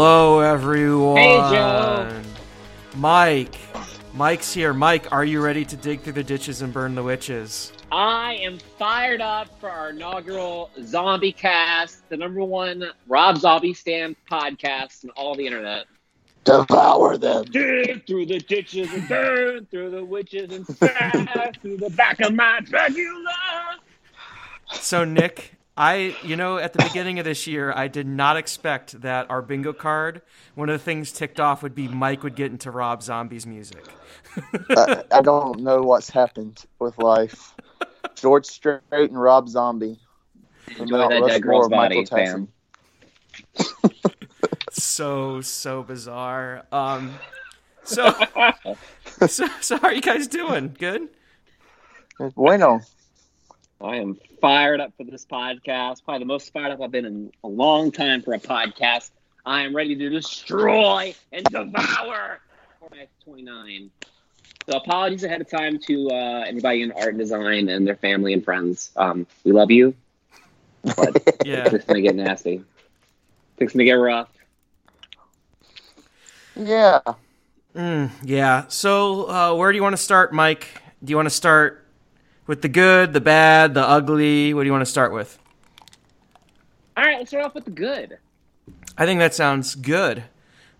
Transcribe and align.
Hello, 0.00 0.38
everyone. 0.38 1.16
Hey, 1.16 1.36
Joe. 1.50 2.22
Mike. 2.94 3.56
Mike's 4.14 4.54
here. 4.54 4.72
Mike, 4.72 5.10
are 5.10 5.24
you 5.24 5.40
ready 5.42 5.64
to 5.64 5.76
dig 5.76 6.02
through 6.02 6.12
the 6.12 6.22
ditches 6.22 6.62
and 6.62 6.72
burn 6.72 6.94
the 6.94 7.02
witches? 7.02 7.72
I 7.90 8.34
am 8.34 8.60
fired 8.78 9.20
up 9.20 9.58
for 9.58 9.68
our 9.68 9.90
inaugural 9.90 10.70
Zombie 10.84 11.32
Cast, 11.32 12.08
the 12.10 12.16
number 12.16 12.44
one 12.44 12.92
Rob 13.08 13.38
Zombie 13.38 13.74
Stand 13.74 14.14
podcast 14.30 15.04
on 15.04 15.10
all 15.16 15.34
the 15.34 15.44
internet. 15.44 15.86
Devour 16.44 17.18
them. 17.18 17.46
Dig 17.46 18.06
through 18.06 18.26
the 18.26 18.38
ditches 18.38 18.92
and 18.92 19.08
burn 19.08 19.66
through 19.66 19.90
the 19.90 20.04
witches 20.04 20.52
and 20.52 20.64
stab 20.64 21.60
through 21.60 21.78
the 21.78 21.90
back 21.90 22.20
of 22.20 22.32
my 22.32 22.60
Dragula. 22.60 23.34
So, 24.74 25.04
Nick, 25.04 25.57
I, 25.78 26.16
you 26.24 26.34
know, 26.34 26.58
at 26.58 26.72
the 26.72 26.82
beginning 26.82 27.20
of 27.20 27.24
this 27.24 27.46
year, 27.46 27.72
I 27.72 27.86
did 27.86 28.08
not 28.08 28.36
expect 28.36 29.00
that 29.02 29.30
our 29.30 29.40
bingo 29.40 29.72
card, 29.72 30.22
one 30.56 30.68
of 30.68 30.72
the 30.72 30.84
things 30.84 31.12
ticked 31.12 31.38
off 31.38 31.62
would 31.62 31.76
be 31.76 31.86
Mike 31.86 32.24
would 32.24 32.34
get 32.34 32.50
into 32.50 32.72
Rob 32.72 33.00
Zombie's 33.00 33.46
music. 33.46 33.84
I, 34.70 35.04
I 35.12 35.22
don't 35.22 35.60
know 35.60 35.82
what's 35.82 36.10
happened 36.10 36.64
with 36.80 36.98
life. 36.98 37.54
George 38.16 38.44
Strait 38.46 38.80
and 38.90 39.22
Rob 39.22 39.48
Zombie. 39.48 40.00
Enjoy 40.80 40.98
that 40.98 41.24
dead 41.28 41.42
girl's 41.44 41.68
body, 41.68 42.04
fam. 42.04 42.48
so, 44.72 45.40
so 45.40 45.84
bizarre. 45.84 46.66
Um, 46.72 47.14
so, 47.84 48.12
so, 49.28 49.46
so, 49.60 49.78
how 49.78 49.88
are 49.88 49.94
you 49.94 50.02
guys 50.02 50.26
doing? 50.26 50.74
Good? 50.76 51.08
Bueno. 52.34 52.80
I 53.80 53.94
am 53.98 54.18
fired 54.40 54.80
up 54.80 54.92
for 54.96 55.04
this 55.04 55.24
podcast. 55.26 56.04
Probably 56.04 56.20
the 56.20 56.24
most 56.26 56.52
fired 56.52 56.72
up 56.72 56.80
I've 56.80 56.90
been 56.90 57.04
in 57.04 57.32
a 57.44 57.48
long 57.48 57.90
time 57.90 58.22
for 58.22 58.34
a 58.34 58.38
podcast. 58.38 59.10
I 59.44 59.62
am 59.62 59.74
ready 59.74 59.96
to 59.96 60.10
destroy 60.10 61.14
and 61.32 61.44
devour 61.46 62.40
Fortnite 62.82 63.08
29. 63.24 63.90
So 64.68 64.76
apologies 64.76 65.24
ahead 65.24 65.40
of 65.40 65.48
time 65.48 65.78
to 65.86 66.10
uh, 66.10 66.44
anybody 66.46 66.82
in 66.82 66.92
art 66.92 67.08
and 67.08 67.18
design 67.18 67.68
and 67.68 67.86
their 67.86 67.96
family 67.96 68.32
and 68.34 68.44
friends. 68.44 68.90
Um, 68.96 69.26
we 69.44 69.52
love 69.52 69.70
you, 69.70 69.94
but 70.84 71.16
Yeah. 71.44 71.68
it's 71.72 71.84
gonna 71.86 72.02
get 72.02 72.14
nasty. 72.14 72.62
It's 73.58 73.72
gonna 73.72 73.84
get 73.84 73.94
rough. 73.94 74.28
Yeah. 76.54 77.00
Mm, 77.74 78.10
yeah. 78.24 78.64
So, 78.68 79.28
uh, 79.30 79.54
where 79.54 79.72
do 79.72 79.76
you 79.76 79.82
want 79.82 79.94
to 79.94 80.02
start, 80.02 80.32
Mike? 80.32 80.66
Do 81.02 81.10
you 81.10 81.16
want 81.16 81.26
to 81.26 81.34
start 81.34 81.86
with 82.48 82.62
the 82.62 82.68
good, 82.68 83.12
the 83.12 83.20
bad, 83.20 83.74
the 83.74 83.86
ugly? 83.88 84.52
What 84.54 84.62
do 84.62 84.66
you 84.66 84.72
want 84.72 84.82
to 84.82 84.90
start 84.90 85.12
with? 85.12 85.38
All 86.96 87.04
right, 87.04 87.18
let's 87.18 87.30
start 87.30 87.44
off 87.44 87.54
with 87.54 87.64
the 87.64 87.70
good. 87.70 88.18
I 88.96 89.06
think 89.06 89.20
that 89.20 89.34
sounds 89.34 89.76
good. 89.76 90.24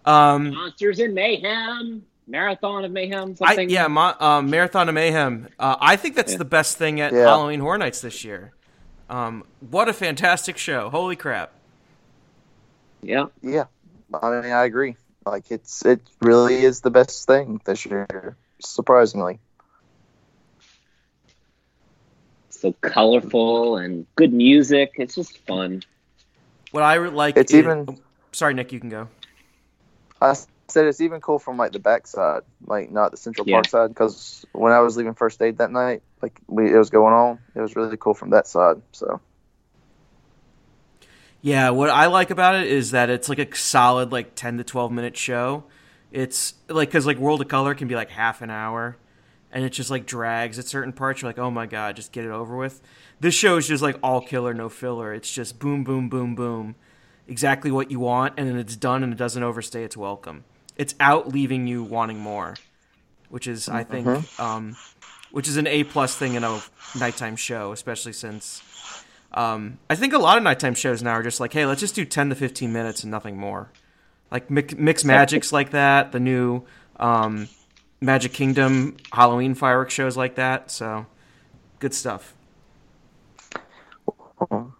Um, 0.04 0.50
Monsters 0.54 0.98
in 0.98 1.14
Mayhem, 1.14 2.02
Marathon 2.26 2.84
of 2.84 2.90
Mayhem, 2.90 3.36
I, 3.40 3.50
something. 3.50 3.70
yeah, 3.70 3.86
Ma- 3.86 4.16
um, 4.18 4.50
Marathon 4.50 4.88
of 4.88 4.94
Mayhem. 4.96 5.48
Uh, 5.58 5.76
I 5.80 5.94
think 5.96 6.16
that's 6.16 6.32
Yeah. 6.32 6.38
the 6.38 6.44
best 6.44 6.76
thing 6.78 7.00
at 7.00 7.12
Yeah. 7.12 7.20
Halloween 7.26 7.60
Horror 7.60 7.78
Nights 7.78 8.00
this 8.00 8.24
year. 8.24 8.52
Um, 9.08 9.44
what 9.70 9.88
a 9.88 9.92
fantastic 9.92 10.56
show! 10.58 10.90
Holy 10.90 11.14
crap! 11.16 11.52
yeah. 13.02 13.26
Yeah. 13.42 13.64
I 14.12 14.40
mean, 14.40 14.52
I 14.52 14.64
agree. 14.64 14.96
Like, 15.24 15.50
it's 15.50 15.84
it 15.84 16.00
really 16.20 16.64
is 16.64 16.80
the 16.80 16.90
best 16.90 17.26
thing 17.26 17.60
this 17.64 17.84
year, 17.86 18.36
surprisingly. 18.60 19.38
So 22.50 22.72
colorful 22.80 23.76
and 23.76 24.06
good 24.16 24.32
music. 24.32 24.92
It's 24.96 25.14
just 25.14 25.38
fun. 25.46 25.82
What 26.70 26.82
I 26.82 26.98
like, 26.98 27.36
It's 27.36 27.52
is- 27.52 27.58
even- 27.58 27.86
oh, 27.88 27.96
Sorry, 28.32 28.52
Nick, 28.54 28.72
you 28.72 28.80
can 28.80 28.90
go. 28.90 29.08
I 30.20 30.34
said 30.68 30.86
it's 30.86 31.00
even 31.00 31.20
cool 31.20 31.38
from 31.38 31.56
like 31.56 31.72
the 31.72 31.78
backside, 31.78 32.42
like 32.66 32.90
not 32.90 33.10
the 33.10 33.16
Central 33.16 33.46
Yeah. 33.48 33.56
Park 33.56 33.68
side, 33.68 33.88
because 33.88 34.44
when 34.52 34.72
I 34.72 34.80
was 34.80 34.96
leaving 34.96 35.14
first 35.14 35.40
aid 35.40 35.58
that 35.58 35.70
night, 35.70 36.02
like 36.20 36.38
we, 36.46 36.72
it 36.72 36.76
was 36.76 36.90
going 36.90 37.14
on, 37.14 37.38
it 37.54 37.60
was 37.60 37.74
really 37.74 37.96
cool 37.96 38.14
from 38.14 38.30
that 38.30 38.46
side. 38.46 38.82
So 38.92 39.20
Yeah, 41.40 41.70
what 41.70 41.88
I 41.90 42.06
like 42.06 42.30
about 42.30 42.56
it 42.56 42.66
is 42.66 42.90
that 42.90 43.10
it's 43.10 43.28
like 43.28 43.38
a 43.38 43.54
solid 43.56 44.10
like 44.12 44.34
10 44.34 44.58
to 44.58 44.64
12 44.64 44.90
minute 44.92 45.16
show. 45.16 45.64
It's 46.10 46.54
like 46.68 46.90
cuz 46.90 47.06
like 47.06 47.18
World 47.18 47.40
of 47.40 47.48
Color 47.48 47.74
can 47.74 47.86
be 47.88 47.94
like 47.94 48.10
half 48.10 48.42
an 48.42 48.50
hour 48.50 48.96
and 49.52 49.64
it 49.64 49.70
just 49.70 49.90
like 49.90 50.06
drags 50.06 50.58
at 50.58 50.66
certain 50.66 50.92
parts. 50.92 51.22
You're 51.22 51.28
like, 51.30 51.38
"Oh 51.38 51.50
my 51.50 51.66
god, 51.66 51.96
just 51.96 52.12
get 52.12 52.24
it 52.24 52.30
over 52.30 52.56
with." 52.56 52.80
This 53.20 53.34
show 53.34 53.56
is 53.56 53.66
just 53.66 53.82
like 53.82 53.96
all 54.02 54.20
killer, 54.20 54.54
no 54.54 54.68
filler. 54.68 55.12
It's 55.12 55.32
just 55.32 55.58
boom 55.58 55.84
boom 55.84 56.08
boom 56.08 56.34
boom. 56.34 56.76
Exactly 57.26 57.70
what 57.70 57.90
you 57.90 58.00
want 58.00 58.34
and 58.38 58.48
then 58.48 58.56
it's 58.56 58.74
done 58.74 59.02
and 59.02 59.12
it 59.12 59.16
doesn't 59.16 59.42
overstay 59.42 59.84
its 59.84 59.96
welcome. 59.96 60.44
It's 60.76 60.94
out 60.98 61.28
leaving 61.28 61.66
you 61.66 61.82
wanting 61.82 62.18
more, 62.18 62.54
which 63.28 63.46
is 63.46 63.68
I 63.68 63.84
think 63.84 64.06
um 64.40 64.76
which 65.30 65.48
is 65.48 65.56
an 65.56 65.66
A 65.66 65.84
plus 65.84 66.16
thing 66.16 66.34
in 66.34 66.44
a 66.44 66.60
nighttime 66.98 67.36
show, 67.36 67.72
especially 67.72 68.14
since 68.14 68.62
um, 69.32 69.78
I 69.90 69.94
think 69.94 70.14
a 70.14 70.18
lot 70.18 70.38
of 70.38 70.44
nighttime 70.44 70.74
shows 70.74 71.02
now 71.02 71.12
are 71.12 71.22
just 71.22 71.40
like, 71.40 71.52
hey, 71.52 71.66
let's 71.66 71.80
just 71.80 71.94
do 71.94 72.04
10 72.04 72.30
to 72.30 72.34
15 72.34 72.72
minutes 72.72 73.02
and 73.02 73.10
nothing 73.10 73.36
more. 73.36 73.70
Like 74.30 74.50
Mix, 74.50 74.74
Mix 74.74 75.04
Magic's 75.04 75.52
like 75.52 75.70
that. 75.70 76.12
The 76.12 76.20
new 76.20 76.64
um, 76.96 77.48
Magic 78.00 78.32
Kingdom 78.32 78.96
Halloween 79.12 79.54
fireworks 79.54 79.94
shows 79.94 80.16
like 80.16 80.36
that. 80.36 80.70
So 80.70 81.06
good 81.78 81.94
stuff. 81.94 82.34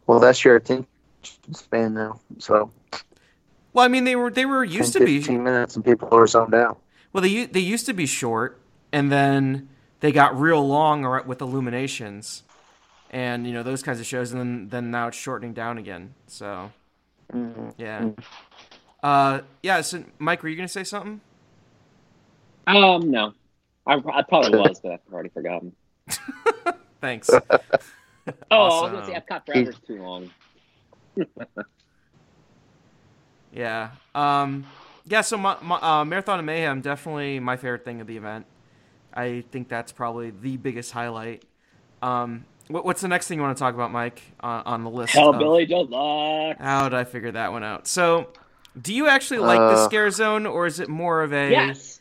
well, 0.06 0.20
that's 0.20 0.44
your 0.44 0.56
attention 0.56 0.86
span 1.52 1.94
now. 1.94 2.20
So 2.38 2.70
Well, 3.72 3.84
I 3.84 3.88
mean, 3.88 4.04
they 4.04 4.16
were 4.16 4.30
they 4.30 4.46
were 4.46 4.64
10, 4.64 4.74
used 4.74 4.92
to 4.94 5.00
be 5.04 5.18
15 5.18 5.42
minutes 5.42 5.76
and 5.76 5.84
people 5.84 6.08
were 6.08 6.26
zoned 6.26 6.54
out. 6.54 6.78
well 7.12 7.22
they 7.22 7.46
they 7.46 7.60
used 7.60 7.86
to 7.86 7.92
be 7.92 8.06
short, 8.06 8.60
and 8.92 9.10
then 9.10 9.68
they 10.00 10.12
got 10.12 10.38
real 10.38 10.66
long 10.66 11.02
with 11.26 11.40
Illuminations, 11.40 12.44
and 13.10 13.46
you 13.46 13.52
know 13.52 13.62
those 13.64 13.82
kinds 13.82 13.98
of 13.98 14.06
shows, 14.06 14.30
and 14.32 14.40
then 14.40 14.68
then 14.68 14.90
now 14.90 15.08
it's 15.08 15.16
shortening 15.16 15.54
down 15.54 15.76
again. 15.78 16.14
So 16.28 16.70
Mhm. 17.34 17.74
yeah, 17.76 18.10
uh, 19.02 19.40
yeah. 19.62 19.80
So 19.80 20.04
Mike, 20.18 20.42
were 20.42 20.48
you 20.48 20.56
gonna 20.56 20.68
say 20.68 20.84
something? 20.84 21.20
Um, 22.68 23.10
no, 23.10 23.32
I, 23.86 23.94
I 24.12 24.22
probably 24.22 24.58
was, 24.58 24.80
but 24.80 24.92
I've 24.92 25.00
already 25.12 25.30
forgotten. 25.30 25.72
Thanks. 27.00 27.30
Oh, 28.50 28.56
I 28.56 28.58
was 28.64 28.72
Awesome. 28.82 28.92
gonna 28.92 29.06
say 29.06 29.12
Epcot 29.14 29.46
Forever 29.46 29.70
is 29.70 29.76
too 29.86 30.02
long. 30.02 30.30
Yeah. 33.52 33.90
Um, 34.14 34.66
yeah. 35.06 35.22
So 35.22 35.38
my, 35.38 35.56
my, 35.62 35.76
uh, 35.76 36.04
Marathon 36.04 36.38
of 36.38 36.44
Mayhem 36.44 36.80
definitely 36.80 37.40
my 37.40 37.56
favorite 37.56 37.84
thing 37.84 38.00
of 38.00 38.06
the 38.06 38.16
event. 38.16 38.46
I 39.14 39.44
think 39.50 39.68
that's 39.68 39.92
probably 39.92 40.30
the 40.30 40.56
biggest 40.58 40.92
highlight. 40.92 41.42
Um, 42.02 42.44
what, 42.68 42.84
what's 42.84 43.00
the 43.00 43.08
next 43.08 43.26
thing 43.28 43.38
you 43.38 43.42
want 43.42 43.56
to 43.56 43.60
talk 43.60 43.74
about, 43.74 43.90
Mike, 43.90 44.20
uh, 44.40 44.62
on 44.66 44.84
the 44.84 44.90
list? 44.90 45.14
Hell, 45.14 45.30
of- 45.30 45.36
Hellbilly 45.36 45.66
Deluxe. 45.66 46.60
How 46.60 46.88
did 46.88 46.94
I 46.98 47.04
figure 47.04 47.32
that 47.32 47.50
one 47.50 47.64
out? 47.64 47.86
So, 47.88 48.28
do 48.80 48.92
you 48.92 49.08
actually 49.08 49.38
like 49.40 49.58
the 49.58 49.80
Uh, 49.80 49.84
scare 49.86 50.10
zone, 50.10 50.44
or 50.46 50.66
is 50.66 50.78
it 50.78 50.88
more 50.90 51.22
of 51.22 51.32
a 51.32 51.50
Yes, 51.50 51.97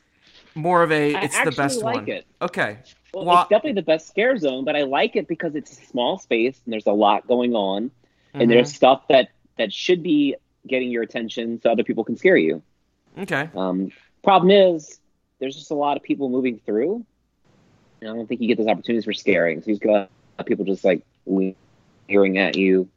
more 0.57 0.83
of 0.83 0.91
a, 0.91 1.13
it's 1.23 1.39
the 1.43 1.51
best 1.51 1.81
like 1.83 1.95
one? 2.07 2.09
it. 2.09 2.25
Okay. 2.41 2.77
well, 3.13 3.25
Wha- 3.25 3.41
it's 3.41 3.49
definitely 3.49 3.73
the 3.79 3.85
best 3.85 4.07
scare 4.07 4.37
zone, 4.37 4.65
but 4.65 4.75
I 4.75 4.83
like 4.83 5.15
it 5.15 5.27
because 5.27 5.55
it's 5.55 5.71
a 5.71 5.75
small 5.85 6.17
space 6.17 6.59
and 6.65 6.73
there's 6.73 6.87
a 6.87 6.91
lot 6.91 7.27
going 7.27 7.55
on, 7.55 7.85
Mhm. 8.33 8.41
and 8.41 8.51
there's 8.51 8.73
stuff 8.73 9.07
that 9.09 9.29
that 9.57 9.71
should 9.73 10.03
be 10.03 10.35
getting 10.67 10.91
your 10.91 11.03
attention 11.03 11.61
so 11.61 11.71
other 11.71 11.83
people 11.83 12.03
can 12.03 12.17
scare 12.17 12.37
you. 12.37 12.61
okay. 13.17 13.49
Um, 13.55 13.91
problem 14.23 14.51
is, 14.51 14.99
there's 15.39 15.55
just 15.55 15.71
a 15.71 15.75
lot 15.75 15.97
of 15.97 16.03
people 16.03 16.29
moving 16.29 16.59
through, 16.65 17.05
and 18.01 18.09
I 18.09 18.13
don't 18.13 18.27
think 18.27 18.41
you 18.41 18.47
get 18.47 18.57
those 18.57 18.67
opportunities 18.67 19.05
for 19.05 19.13
scaring. 19.13 19.61
So 19.61 19.71
you've 19.71 19.79
got 19.79 20.09
people 20.45 20.65
just 20.65 20.83
like 20.83 21.03
leering 21.25 22.37
at 22.37 22.55
you, 22.57 22.89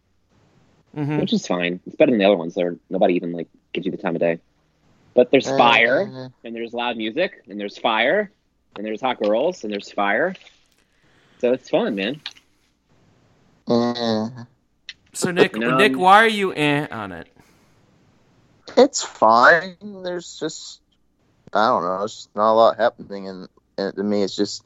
hmm 0.94 1.18
which 1.20 1.32
is 1.32 1.46
fine. 1.46 1.80
It's 1.86 1.96
better 1.96 2.10
than 2.10 2.18
the 2.18 2.24
other 2.26 2.36
ones. 2.36 2.54
There, 2.54 2.76
nobody 2.90 3.14
even 3.14 3.32
like 3.32 3.48
gives 3.72 3.86
you 3.86 3.92
the 3.92 3.98
time 3.98 4.16
of 4.16 4.20
day. 4.20 4.40
But 5.14 5.30
there's 5.30 5.48
fire, 5.48 6.02
Uh, 6.02 6.28
and 6.44 6.54
there's 6.54 6.72
loud 6.72 6.96
music, 6.96 7.42
and 7.48 7.58
there's 7.58 7.76
fire, 7.78 8.30
and 8.76 8.84
there's 8.86 9.00
hot 9.00 9.20
girls, 9.20 9.64
and 9.64 9.72
there's 9.72 9.90
fire. 9.90 10.34
So 11.40 11.52
it's 11.52 11.68
fun, 11.68 11.94
man. 11.96 12.20
uh, 13.68 14.44
So 15.12 15.30
Nick, 15.30 15.56
No. 15.56 15.76
Nick, 15.76 15.96
why 15.96 16.22
are 16.22 16.28
you 16.28 16.54
eh 16.54 16.86
on 16.90 17.12
it? 17.12 17.28
it's 18.76 19.02
fine. 19.02 19.76
There's 19.80 20.38
just 20.38 20.80
I 21.52 21.66
don't 21.68 21.82
know. 21.82 22.04
It's 22.04 22.28
not 22.34 22.52
a 22.52 22.54
lot 22.54 22.76
happening, 22.76 23.28
and, 23.28 23.48
and 23.76 23.94
to 23.96 24.02
me, 24.04 24.22
it's 24.22 24.36
just 24.36 24.62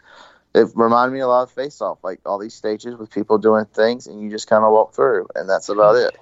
it 0.54 0.68
reminded 0.74 1.14
me 1.14 1.20
a 1.20 1.26
lot 1.26 1.44
of 1.44 1.50
Face 1.50 1.80
Off, 1.80 1.98
like 2.04 2.20
all 2.26 2.38
these 2.38 2.54
stages 2.54 2.96
with 2.96 3.10
people 3.10 3.38
doing 3.38 3.64
things, 3.64 4.06
and 4.06 4.20
you 4.20 4.30
just 4.30 4.48
kind 4.48 4.64
of 4.64 4.72
walk 4.72 4.94
through, 4.94 5.28
and 5.34 5.48
that's 5.48 5.68
about 5.68 5.96
it. 5.96 6.16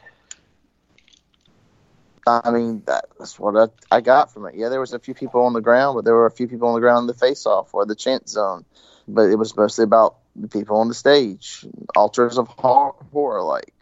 I 2.27 2.51
mean, 2.51 2.83
that's 2.87 3.39
what 3.39 3.57
I, 3.57 3.97
I 3.97 4.01
got 4.01 4.33
from 4.33 4.47
it. 4.47 4.55
Yeah, 4.55 4.69
there 4.69 4.81
was 4.81 4.93
a 4.93 4.99
few 4.99 5.15
people 5.15 5.43
on 5.43 5.53
the 5.53 5.61
ground, 5.61 5.97
but 5.97 6.05
there 6.05 6.15
were 6.15 6.27
a 6.27 6.31
few 6.31 6.49
people 6.49 6.69
on 6.69 6.75
the 6.75 6.81
ground 6.81 7.03
in 7.03 7.07
the 7.09 7.15
Face 7.15 7.47
Off 7.47 7.75
or 7.75 7.85
the 7.85 7.95
Chant 7.97 8.29
Zone, 8.29 8.65
but 9.09 9.31
it 9.31 9.37
was 9.37 9.57
mostly 9.57 9.85
about 9.85 10.17
the 10.37 10.49
people 10.49 10.77
on 10.77 10.89
the 10.89 10.95
stage, 10.95 11.67
altars 11.97 12.39
of 12.39 12.49
hor- 12.49 12.95
horror, 13.13 13.43
like. 13.43 13.73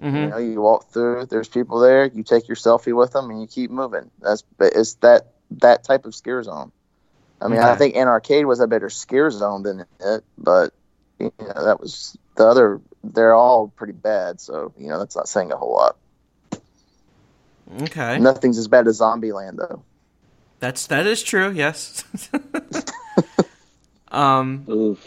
hmm 0.00 0.16
You 0.24 0.28
know, 0.28 0.38
you 0.38 0.60
walk 0.60 0.90
through. 0.92 1.26
There's 1.26 1.48
people 1.48 1.78
there. 1.80 2.06
You 2.06 2.22
take 2.22 2.48
your 2.48 2.56
selfie 2.56 2.96
with 2.96 3.12
them, 3.12 3.30
and 3.30 3.40
you 3.40 3.46
keep 3.46 3.70
moving. 3.70 4.10
That's 4.20 4.42
but 4.58 4.72
it's 4.74 4.94
that 4.96 5.32
that 5.62 5.84
type 5.84 6.04
of 6.04 6.14
scare 6.14 6.42
zone. 6.42 6.72
I 7.40 7.48
mean, 7.48 7.60
I 7.60 7.74
think 7.74 7.96
An 7.96 8.08
Arcade 8.08 8.46
was 8.46 8.60
a 8.60 8.66
better 8.66 8.90
scare 8.90 9.30
zone 9.30 9.62
than 9.62 9.84
it, 10.00 10.24
but 10.36 10.72
you 11.18 11.32
know, 11.40 11.64
that 11.64 11.80
was 11.80 12.16
the 12.36 12.46
other. 12.46 12.80
They're 13.04 13.34
all 13.34 13.68
pretty 13.68 13.92
bad, 13.92 14.40
so 14.40 14.72
you 14.78 14.88
know 14.88 14.98
that's 14.98 15.16
not 15.16 15.28
saying 15.28 15.52
a 15.52 15.56
whole 15.56 15.74
lot. 15.74 15.96
Okay. 17.82 18.18
Nothing's 18.18 18.58
as 18.58 18.68
bad 18.68 18.86
as 18.88 19.00
Zombieland, 19.00 19.56
though. 19.56 19.82
That's 20.60 20.86
that 20.88 21.06
is 21.06 21.22
true. 21.22 21.50
Yes. 21.50 22.04
um. 24.10 24.64
Oof. 24.68 25.04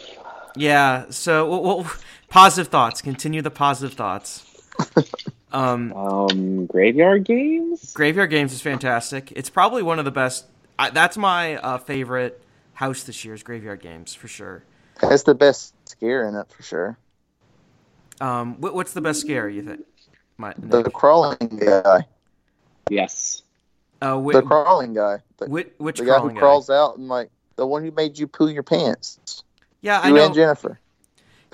Yeah. 0.55 1.05
So, 1.09 1.49
well, 1.49 1.63
well, 1.63 1.91
positive 2.29 2.71
thoughts. 2.71 3.01
Continue 3.01 3.41
the 3.41 3.51
positive 3.51 3.97
thoughts. 3.97 4.45
Um, 5.53 5.91
Um, 5.91 6.65
graveyard 6.65 7.25
games. 7.25 7.91
Graveyard 7.91 8.29
Games 8.29 8.53
is 8.53 8.61
fantastic. 8.61 9.33
It's 9.35 9.49
probably 9.49 9.83
one 9.83 9.99
of 9.99 10.05
the 10.05 10.11
best. 10.11 10.45
I, 10.79 10.91
that's 10.91 11.17
my 11.17 11.57
uh, 11.57 11.77
favorite 11.77 12.41
house 12.71 13.03
this 13.03 13.25
year 13.25 13.33
is 13.33 13.43
Graveyard 13.43 13.81
Games 13.81 14.13
for 14.13 14.29
sure. 14.29 14.63
That's 15.01 15.23
the 15.23 15.35
best 15.35 15.73
scare 15.89 16.25
in 16.25 16.35
it 16.35 16.49
for 16.49 16.63
sure. 16.63 16.97
Um, 18.21 18.61
what, 18.61 18.73
what's 18.75 18.93
the 18.93 19.01
best 19.01 19.19
scare 19.19 19.49
you 19.49 19.61
think? 19.61 19.81
My, 20.37 20.53
The 20.57 20.83
Nick? 20.83 20.93
crawling 20.93 21.37
guy, 21.61 22.05
Yes. 22.89 23.43
uh, 24.01 24.17
whi- 24.17 24.33
the 24.33 24.41
crawling 24.41 24.93
guy, 24.93 25.19
the, 25.37 25.45
whi- 25.45 25.71
which 25.77 25.99
the 25.99 26.05
guy 26.05 26.13
crawling 26.15 26.35
who 26.35 26.39
crawls 26.39 26.69
out 26.69 26.97
and 26.97 27.07
like 27.07 27.29
the 27.55 27.65
one 27.67 27.83
who 27.83 27.91
made 27.91 28.17
you 28.17 28.27
poo 28.27 28.47
your 28.49 28.63
pants. 28.63 29.43
Yeah, 29.81 29.99
I 29.99 30.09
You 30.09 30.15
know. 30.15 30.25
and 30.27 30.35
Jennifer. 30.35 30.79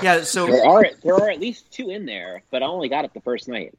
Yeah, 0.02 0.22
so 0.24 0.46
There 0.48 0.66
are 0.66 0.86
there 1.04 1.16
are 1.16 1.30
at 1.30 1.40
least 1.40 1.72
two 1.72 1.90
in 1.90 2.06
there, 2.06 2.44
but 2.52 2.62
I 2.62 2.68
only 2.68 2.88
got 2.90 3.04
it 3.06 3.14
the 3.14 3.22
first 3.22 3.48
night. 3.48 3.74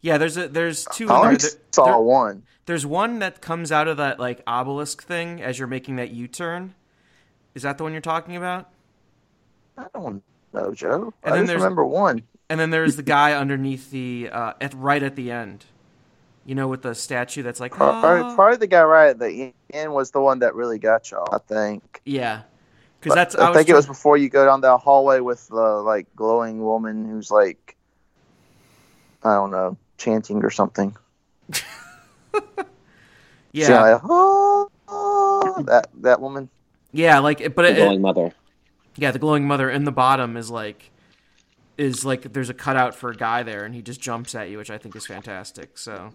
yeah, 0.00 0.16
there's 0.16 0.36
a 0.36 0.48
there's 0.48 0.84
two 0.92 1.06
I 1.06 1.08
there. 1.08 1.16
only 1.16 1.36
There- 1.36 1.50
saw 1.72 1.84
there- 1.86 1.98
one. 1.98 2.42
There's 2.66 2.86
one 2.86 3.18
that 3.18 3.40
comes 3.40 3.72
out 3.72 3.88
of 3.88 3.96
that 3.96 4.20
like 4.20 4.42
obelisk 4.46 5.02
thing 5.02 5.42
as 5.42 5.58
you're 5.58 5.66
making 5.66 5.96
that 5.96 6.10
U-turn. 6.10 6.74
Is 7.54 7.62
that 7.62 7.78
the 7.78 7.82
one 7.82 7.90
you're 7.92 8.00
talking 8.00 8.36
about? 8.36 8.68
I 9.76 9.86
don't 9.92 10.22
know, 10.52 10.72
Joe. 10.72 11.12
And 11.24 11.32
I 11.34 11.36
then 11.36 11.40
just 11.42 11.46
there's- 11.48 11.62
remember 11.62 11.84
one. 11.84 12.22
And 12.48 12.58
then 12.60 12.70
there's 12.70 12.96
the 12.96 13.02
guy 13.02 13.32
underneath 13.32 13.90
the 13.90 14.28
uh, 14.32 14.52
at 14.60 14.72
right 14.74 15.02
at 15.02 15.16
the 15.16 15.30
end. 15.32 15.64
You 16.46 16.54
know, 16.54 16.68
with 16.68 16.82
the 16.82 16.94
statue 16.94 17.42
that's 17.42 17.60
like, 17.60 17.72
Probably, 17.72 18.20
"Ah." 18.20 18.34
probably 18.34 18.56
the 18.56 18.66
guy 18.66 18.82
right 18.82 19.10
at 19.10 19.18
the 19.18 19.52
end 19.72 19.92
was 19.92 20.10
the 20.10 20.20
one 20.20 20.38
that 20.40 20.54
really 20.54 20.78
got 20.78 21.10
y'all. 21.10 21.28
I 21.32 21.38
think. 21.38 22.00
yeah, 22.04 22.42
because 22.98 23.14
that's 23.14 23.34
I, 23.36 23.46
I, 23.46 23.48
was 23.50 23.56
think 23.58 23.68
it 23.68 23.74
was 23.74 23.86
before 23.86 24.16
you 24.16 24.28
go 24.30 24.46
down 24.46 24.62
that 24.62 24.78
hallway 24.78 25.20
with 25.20 25.46
the 25.48 25.54
like 25.54 26.06
glowing 26.16 26.62
woman 26.62 27.04
who's 27.08 27.30
like, 27.30 27.76
I 29.22 29.34
don't 29.34 29.50
know, 29.50 29.76
chanting 29.98 30.42
or 30.42 30.50
something. 30.50 30.96
yeah, 33.52 33.66
She's 33.66 33.68
like, 33.68 34.00
"Oh, 34.04 34.70
oh," 34.88 35.62
that 35.66 35.88
that 36.00 36.20
woman. 36.20 36.48
yeah, 36.92 37.18
like 37.18 37.54
but 37.54 37.62
The 37.62 37.70
it, 37.72 37.76
glowing 37.76 38.00
mother. 38.00 38.32
yeah, 38.96 39.10
the 39.10 39.18
glowing 39.18 39.46
mother 39.46 39.68
in 39.70 39.84
the 39.84 39.92
bottom 39.92 40.36
is 40.36 40.50
like 40.50 40.90
is 41.76 42.04
like 42.04 42.32
there's 42.32 42.48
a 42.50 42.54
cutout 42.54 42.94
for 42.94 43.10
a 43.10 43.16
guy 43.16 43.42
there, 43.42 43.64
and 43.64 43.74
he 43.74 43.82
just 43.82 44.00
jumps 44.00 44.34
at 44.34 44.48
you, 44.48 44.58
which 44.58 44.70
I 44.70 44.78
think 44.78 44.96
is 44.96 45.06
fantastic. 45.06 45.76
So 45.78 46.12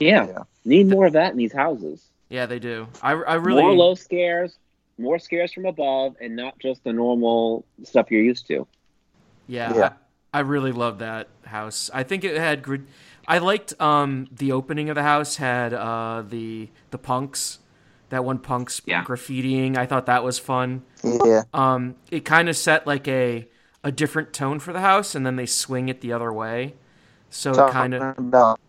Yeah. 0.00 0.26
Yeah. 0.26 0.38
Need 0.64 0.88
more 0.88 1.06
of 1.06 1.12
that 1.14 1.32
in 1.32 1.36
these 1.38 1.52
houses. 1.52 2.02
yeah, 2.30 2.46
they 2.46 2.58
do. 2.58 2.88
I 3.02 3.12
I 3.12 3.34
really 3.34 3.62
More 3.62 3.74
low 3.74 3.94
scares, 3.94 4.56
more 4.98 5.18
scares 5.18 5.52
from 5.52 5.66
above, 5.66 6.16
and 6.20 6.34
not 6.36 6.58
just 6.58 6.82
the 6.84 6.92
normal 6.92 7.64
stuff 7.82 8.10
you're 8.10 8.22
used 8.22 8.46
to. 8.48 8.66
Yeah, 9.46 9.74
Yeah. 9.74 9.92
I, 10.32 10.38
I 10.38 10.40
really 10.40 10.72
love 10.72 10.98
that 10.98 11.28
house. 11.44 11.90
I 11.92 12.02
think 12.02 12.24
it 12.24 12.36
had. 12.36 12.64
I 13.28 13.38
liked 13.38 13.80
um, 13.80 14.26
the 14.32 14.52
opening 14.52 14.88
of 14.90 14.94
the 14.96 15.02
house 15.02 15.36
had 15.36 15.72
uh, 15.74 16.24
the 16.28 16.70
the 16.90 16.98
punks, 16.98 17.58
that 18.08 18.24
one 18.24 18.38
punks 18.38 18.80
Yeah. 18.86 19.04
graffitiing. 19.04 19.76
I 19.76 19.86
thought 19.86 20.06
that 20.06 20.24
was 20.24 20.38
fun. 20.38 20.82
Yeah, 21.04 21.42
Um, 21.52 21.94
it 22.10 22.24
kind 22.24 22.48
of 22.48 22.56
set 22.56 22.86
like 22.86 23.06
a 23.06 23.46
a 23.84 23.92
different 23.92 24.32
tone 24.32 24.58
for 24.60 24.72
the 24.72 24.80
house, 24.80 25.14
and 25.14 25.24
then 25.26 25.36
they 25.36 25.46
swing 25.46 25.88
it 25.90 26.00
the 26.00 26.12
other 26.12 26.32
way. 26.32 26.74
So 27.30 27.50
it 27.52 27.70
kind 27.70 27.94
of 27.94 28.18
about 28.18 28.60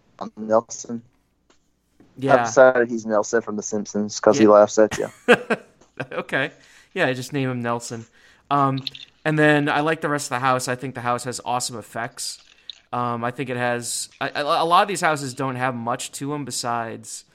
Nelson. 2.18 2.40
I've 2.40 2.46
decided 2.46 2.90
he's 2.90 3.06
Nelson 3.06 3.42
from 3.42 3.56
The 3.56 3.64
Simpsons 3.64 4.20
because 4.20 4.38
he 4.38 4.48
laughs 4.48 4.78
at 4.80 4.98
you. 4.98 5.10
okay. 6.12 6.52
Yeah, 6.94 7.08
I 7.08 7.14
just 7.14 7.34
name 7.34 7.50
him 7.50 7.62
Nelson. 7.62 8.06
Um, 8.50 8.84
and 9.24 9.38
then 9.38 9.70
I 9.70 9.82
like 9.82 10.02
the 10.02 10.10
rest 10.10 10.28
of 10.28 10.30
the 10.30 10.40
house. 10.40 10.68
I 10.68 10.76
think 10.76 10.96
the 10.96 11.02
house 11.02 11.24
has 11.26 11.42
awesome 11.44 11.78
effects. 11.78 12.42
Um, 12.94 13.24
I 13.24 13.32
think 13.32 13.50
it 13.50 13.58
has 13.58 14.10
I, 14.22 14.30
I- 14.30 14.60
a 14.62 14.66
lot 14.66 14.84
of 14.84 14.88
these 14.88 15.02
houses 15.02 15.34
don't 15.34 15.56
have 15.56 15.76
much 15.76 16.12
to 16.14 16.30
them 16.30 16.46
besides 16.46 17.26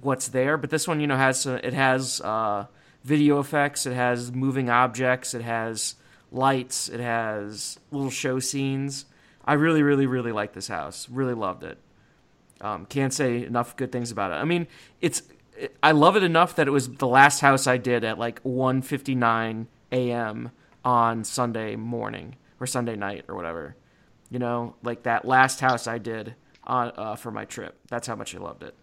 what's 0.00 0.28
there, 0.28 0.56
but 0.56 0.70
this 0.70 0.88
one, 0.88 1.00
you 1.00 1.06
know, 1.06 1.16
has 1.16 1.46
uh, 1.46 1.60
it 1.62 1.74
has 1.74 2.20
uh, 2.22 2.66
video 3.04 3.40
effects. 3.40 3.84
It 3.86 3.92
has 3.94 4.32
moving 4.32 4.70
objects. 4.70 5.34
It 5.34 5.42
has 5.42 5.96
lights. 6.30 6.88
It 6.88 7.00
has 7.00 7.78
little 7.90 8.10
show 8.10 8.38
scenes. 8.38 9.04
I 9.44 9.54
really, 9.54 9.82
really, 9.82 10.06
really 10.06 10.32
like 10.32 10.52
this 10.52 10.68
house. 10.68 11.08
Really 11.10 11.34
loved 11.34 11.64
it. 11.64 11.78
Um, 12.62 12.86
can't 12.86 13.12
say 13.12 13.44
enough 13.44 13.76
good 13.76 13.90
things 13.92 14.10
about 14.10 14.30
it. 14.30 14.36
I 14.36 14.44
mean, 14.44 14.68
it's 15.00 15.22
I 15.82 15.92
love 15.92 16.16
it 16.16 16.22
enough 16.22 16.56
that 16.56 16.68
it 16.68 16.70
was 16.70 16.88
the 16.88 17.06
last 17.08 17.40
house 17.40 17.66
I 17.66 17.76
did 17.76 18.04
at 18.04 18.18
like 18.18 18.42
1:59 18.44 19.66
a.m. 19.90 20.50
on 20.84 21.24
Sunday 21.24 21.76
morning 21.76 22.36
or 22.60 22.66
Sunday 22.66 22.96
night 22.96 23.24
or 23.28 23.34
whatever. 23.34 23.76
You 24.30 24.38
know, 24.38 24.76
like 24.82 25.02
that 25.02 25.24
last 25.24 25.60
house 25.60 25.86
I 25.86 25.98
did 25.98 26.36
on 26.64 26.92
uh, 26.96 27.16
for 27.16 27.30
my 27.30 27.44
trip. 27.44 27.78
That's 27.88 28.06
how 28.06 28.14
much 28.16 28.34
I 28.34 28.38
loved 28.38 28.62
it. 28.62 28.74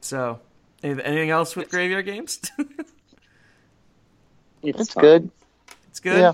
So, 0.00 0.40
anything 0.84 1.30
else 1.30 1.56
with 1.56 1.68
graveyard 1.68 2.06
games? 2.06 2.40
It's 4.62 4.92
fun. 4.92 5.02
good. 5.02 5.30
it's 5.88 6.00
good. 6.00 6.18
Yeah. 6.18 6.32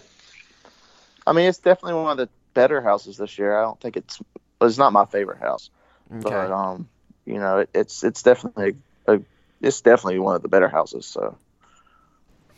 I 1.26 1.32
mean, 1.32 1.48
it's 1.48 1.58
definitely 1.58 2.00
one 2.00 2.12
of 2.12 2.16
the 2.16 2.28
better 2.54 2.80
houses 2.80 3.16
this 3.16 3.38
year. 3.38 3.56
I 3.58 3.62
don't 3.62 3.80
think 3.80 3.96
it's 3.96 4.20
it's 4.60 4.78
not 4.78 4.92
my 4.92 5.06
favorite 5.06 5.38
house, 5.40 5.70
Okay. 6.12 6.22
but 6.22 6.50
um, 6.52 6.88
you 7.26 7.38
know, 7.38 7.58
it, 7.58 7.70
it's 7.74 8.04
it's 8.04 8.22
definitely 8.22 8.76
a, 9.06 9.20
it's 9.60 9.80
definitely 9.80 10.18
one 10.20 10.36
of 10.36 10.42
the 10.42 10.48
better 10.48 10.68
houses. 10.68 11.06
So 11.06 11.36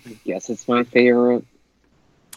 I 0.07 0.17
guess 0.25 0.51
it's 0.51 0.69
my 0.69 0.85
favorite. 0.85 1.45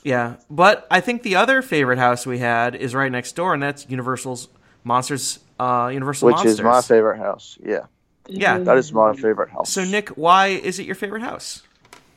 Yeah, 0.03 0.36
but 0.50 0.88
I 0.89 1.01
think 1.01 1.24
the 1.24 1.36
other 1.36 1.62
favorite 1.62 1.98
house 2.00 2.25
we 2.25 2.39
had 2.39 2.75
is 2.75 2.96
right 2.96 3.12
next 3.12 3.36
door, 3.36 3.53
and 3.53 3.62
that's 3.62 3.86
Universal's 3.89 4.48
Monsters. 4.84 5.39
Uh, 5.60 5.89
Universal 5.91 6.27
which 6.27 6.36
Monsters. 6.38 6.53
is 6.60 6.62
my 6.62 6.81
favorite 6.81 7.17
house. 7.17 7.58
Yeah, 7.63 7.86
Yeah. 8.27 8.60
that 8.60 8.77
is 8.77 8.93
my 8.93 9.13
favorite 9.13 9.50
house. 9.50 9.72
So, 9.72 9.84
Nick, 9.84 10.10
why 10.10 10.48
is 10.48 10.79
it 10.79 10.86
your 10.86 10.96
favorite 10.96 11.24
house? 11.24 11.63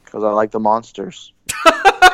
because 0.05 0.25
I 0.25 0.31
like 0.33 0.51
the 0.51 0.61
monsters. 0.61 1.33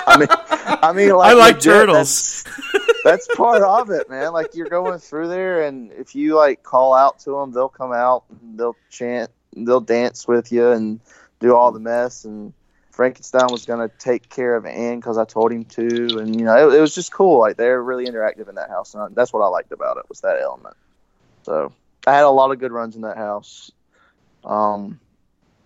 I 0.06 0.18
mean, 0.18 0.28
I 0.30 0.92
mean, 0.92 1.16
like 1.16 1.32
I 1.32 1.34
like 1.34 1.60
turtles. 1.60 2.44
That's, 2.44 2.84
that's 3.04 3.28
part 3.36 3.62
of 3.62 3.90
it, 3.90 4.08
man. 4.08 4.32
Like 4.32 4.54
you're 4.54 4.68
going 4.68 4.98
through 4.98 5.28
there, 5.28 5.64
and 5.64 5.92
if 5.92 6.14
you 6.14 6.36
like 6.36 6.62
call 6.62 6.94
out 6.94 7.18
to 7.20 7.30
them, 7.30 7.52
they'll 7.52 7.68
come 7.68 7.92
out, 7.92 8.24
and 8.30 8.58
they'll 8.58 8.76
chant, 8.90 9.30
they'll 9.54 9.80
dance 9.80 10.28
with 10.28 10.52
you, 10.52 10.70
and 10.70 11.00
do 11.40 11.54
all 11.54 11.72
the 11.72 11.80
mess. 11.80 12.24
And 12.24 12.52
Frankenstein 12.90 13.48
was 13.50 13.66
gonna 13.66 13.90
take 13.98 14.28
care 14.28 14.54
of 14.56 14.64
Anne 14.64 15.00
because 15.00 15.18
I 15.18 15.24
told 15.24 15.52
him 15.52 15.64
to, 15.64 16.18
and 16.18 16.38
you 16.38 16.44
know, 16.44 16.68
it, 16.68 16.76
it 16.76 16.80
was 16.80 16.94
just 16.94 17.12
cool. 17.12 17.40
Like 17.40 17.56
they're 17.56 17.82
really 17.82 18.06
interactive 18.06 18.48
in 18.48 18.54
that 18.54 18.70
house, 18.70 18.94
and 18.94 19.02
I, 19.02 19.06
that's 19.12 19.32
what 19.32 19.40
I 19.40 19.48
liked 19.48 19.72
about 19.72 19.96
it 19.96 20.08
was 20.08 20.20
that 20.20 20.40
element. 20.40 20.76
So 21.42 21.72
I 22.06 22.14
had 22.14 22.24
a 22.24 22.30
lot 22.30 22.52
of 22.52 22.58
good 22.58 22.72
runs 22.72 22.96
in 22.96 23.02
that 23.02 23.16
house. 23.16 23.72
Um, 24.44 25.00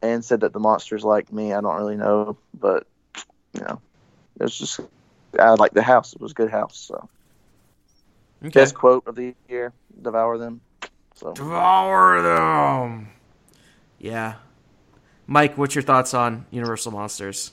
and 0.03 0.25
said 0.25 0.41
that 0.41 0.53
the 0.53 0.61
monsters 0.61 1.05
like 1.05 1.33
me. 1.33 1.53
I 1.53 1.61
don't 1.61 1.77
really 1.77 1.97
know, 1.97 2.37
but 2.59 2.87
you 3.53 3.61
know, 3.61 3.81
it 4.41 4.45
was 4.45 4.59
just 4.59 4.81
I 5.39 5.51
like 5.51 5.73
the 5.73 5.83
house. 5.83 6.13
It 6.15 6.21
was 6.21 6.33
a 6.33 6.35
good 6.35 6.51
house. 6.51 6.77
So 6.77 7.09
Okay. 8.43 8.51
best 8.51 8.75
quote 8.75 9.07
of 9.07 9.15
the 9.15 9.35
year: 9.49 9.73
"Devour 10.01 10.39
them." 10.39 10.63
So 11.15 11.35
Devour 11.35 12.23
them. 12.23 13.09
Yeah. 13.99 14.37
Mike, 15.27 15.59
what's 15.59 15.75
your 15.75 15.83
thoughts 15.83 16.15
on 16.15 16.47
Universal 16.51 16.93
Monsters? 16.93 17.53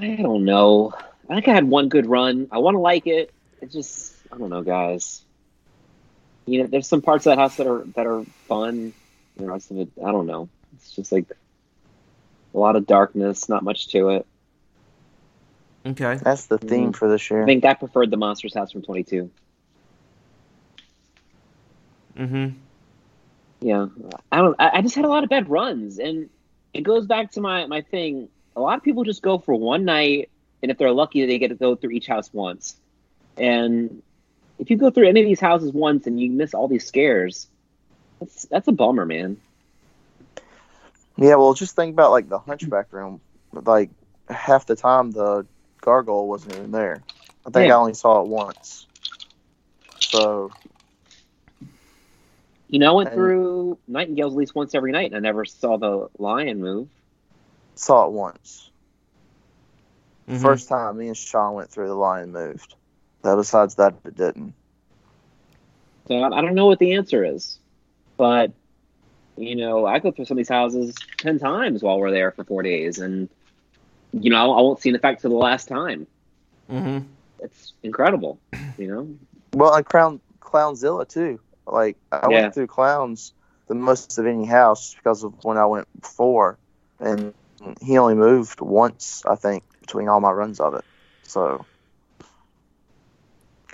I 0.00 0.16
don't 0.16 0.44
know. 0.44 0.92
I 1.28 1.34
think 1.34 1.48
I 1.48 1.54
had 1.54 1.68
one 1.68 1.88
good 1.88 2.06
run. 2.06 2.48
I 2.50 2.58
want 2.58 2.74
to 2.74 2.80
like 2.80 3.06
it. 3.06 3.30
It's 3.60 3.72
just 3.72 4.14
I 4.32 4.38
don't 4.38 4.50
know, 4.50 4.62
guys. 4.62 5.22
You 6.46 6.62
know, 6.62 6.66
there's 6.66 6.88
some 6.88 7.02
parts 7.02 7.26
of 7.26 7.30
that 7.30 7.38
house 7.38 7.56
that 7.56 7.66
are 7.66 7.84
that 7.94 8.06
are 8.06 8.24
fun. 8.48 8.92
The 9.36 9.46
rest 9.46 9.70
of 9.70 9.78
it, 9.78 9.88
I 10.04 10.10
don't 10.12 10.26
know. 10.26 10.48
It's 10.76 10.92
just 10.92 11.12
like 11.12 11.26
a 12.54 12.58
lot 12.58 12.76
of 12.76 12.86
darkness, 12.86 13.48
not 13.48 13.62
much 13.62 13.88
to 13.88 14.10
it. 14.10 14.26
Okay. 15.86 16.18
that's 16.22 16.46
the 16.46 16.58
theme 16.58 16.92
for 16.92 17.08
this 17.08 17.30
I 17.30 17.44
think 17.44 17.64
I 17.64 17.74
preferred 17.74 18.10
the 18.10 18.16
Monsters 18.16 18.54
House 18.54 18.72
from 18.72 18.82
22. 18.82 19.30
Mm-hmm. 22.16 22.58
Yeah, 23.60 23.86
I 24.30 24.38
don't. 24.38 24.56
I 24.58 24.70
I 24.74 24.82
just 24.82 24.94
had 24.94 25.04
a 25.04 25.08
lot 25.08 25.24
of 25.24 25.30
bad 25.30 25.48
runs, 25.48 25.98
and 25.98 26.28
it 26.72 26.82
goes 26.82 27.06
back 27.06 27.32
to 27.32 27.40
my 27.40 27.66
my 27.66 27.80
thing. 27.80 28.28
A 28.56 28.60
lot 28.60 28.76
of 28.76 28.84
people 28.84 29.04
just 29.04 29.22
go 29.22 29.38
for 29.38 29.54
one 29.54 29.84
night, 29.84 30.30
and 30.62 30.70
if 30.70 30.78
they're 30.78 30.92
lucky, 30.92 31.26
they 31.26 31.38
get 31.38 31.48
to 31.48 31.54
go 31.54 31.74
through 31.74 31.90
each 31.90 32.06
house 32.06 32.32
once. 32.32 32.76
And 33.36 34.02
if 34.58 34.70
you 34.70 34.76
go 34.76 34.90
through 34.90 35.08
any 35.08 35.20
of 35.20 35.26
these 35.26 35.40
houses 35.40 35.72
once 35.72 36.06
and 36.06 36.20
you 36.20 36.30
miss 36.30 36.54
all 36.54 36.68
these 36.68 36.86
scares, 36.86 37.48
that's 38.20 38.44
that's 38.44 38.68
a 38.68 38.72
bummer, 38.72 39.06
man. 39.06 39.40
Yeah, 41.16 41.36
well, 41.36 41.54
just 41.54 41.74
think 41.76 41.92
about 41.92 42.10
like 42.10 42.28
the 42.28 42.38
Hunchback 42.38 42.92
room. 42.92 43.20
Like 43.52 43.90
half 44.28 44.66
the 44.66 44.76
time, 44.76 45.10
the 45.10 45.46
gargoyle 45.84 46.26
wasn't 46.28 46.54
even 46.56 46.70
there. 46.72 47.02
I 47.46 47.50
think 47.50 47.68
Yeah. 47.68 47.74
I 47.74 47.78
only 47.78 47.94
saw 47.94 48.20
it 48.22 48.26
once. 48.26 48.86
So 50.00 50.50
You 52.68 52.80
know, 52.80 52.92
I 52.92 52.94
went 52.96 53.08
And- 53.10 53.16
through 53.16 53.78
Nightingales 53.86 54.32
at 54.32 54.36
least 54.36 54.54
once 54.56 54.74
every 54.74 54.90
night, 54.90 55.06
and 55.06 55.14
I 55.16 55.20
never 55.20 55.44
saw 55.44 55.76
the 55.76 56.08
lion 56.18 56.60
move. 56.60 56.88
saw 57.76 58.06
it 58.06 58.12
once. 58.12 58.70
Mhm. 60.28 60.40
First 60.40 60.68
time 60.68 60.96
me 60.96 61.08
and 61.08 61.16
Sean 61.16 61.54
went 61.54 61.70
through, 61.70 61.88
the 61.88 61.94
lion 61.94 62.32
moved. 62.32 62.74
But 63.22 63.36
besides 63.36 63.74
that, 63.76 63.94
it 64.04 64.16
didn't. 64.16 64.54
So 66.08 66.16
I 66.20 66.38
I 66.38 66.40
don't 66.40 66.54
know 66.54 66.66
what 66.66 66.78
the 66.78 66.94
answer 66.94 67.24
is, 67.24 67.58
but 68.16 68.52
you 69.36 69.56
know, 69.56 69.84
I 69.86 69.98
go 69.98 70.10
through 70.12 70.24
some 70.26 70.36
of 70.36 70.38
these 70.38 70.48
houses 70.48 70.94
ten 71.18 71.38
times 71.38 71.82
while 71.82 71.98
we're 71.98 72.10
there 72.12 72.30
for 72.30 72.44
four 72.44 72.62
days, 72.62 72.98
and 72.98 73.28
you 74.20 74.30
know, 74.30 74.52
I 74.52 74.60
won't 74.60 74.80
see 74.80 74.90
an 74.90 74.94
effect 74.94 75.22
till 75.22 75.30
the 75.30 75.36
last 75.36 75.68
time. 75.68 76.06
Mhm. 76.70 77.06
It's 77.40 77.72
incredible, 77.82 78.40
you 78.78 78.88
know. 78.88 79.16
Well, 79.54 79.74
and 79.74 79.84
Crown 79.84 80.20
Klownzilla 80.40 81.08
too. 81.08 81.40
Like 81.66 81.96
I 82.12 82.28
Yeah. 82.28 82.42
went 82.42 82.54
through 82.54 82.68
clowns 82.68 83.32
the 83.68 83.74
most 83.74 84.18
of 84.18 84.26
any 84.26 84.44
house 84.44 84.94
because 84.94 85.24
of 85.24 85.32
when 85.42 85.56
I 85.56 85.66
went 85.66 85.88
before, 86.00 86.58
and 87.00 87.34
he 87.80 87.98
only 87.98 88.14
moved 88.14 88.60
once, 88.60 89.22
I 89.26 89.36
think, 89.36 89.64
between 89.80 90.08
all 90.08 90.20
my 90.20 90.30
runs 90.30 90.60
of 90.60 90.74
it. 90.74 90.84
So 91.24 91.64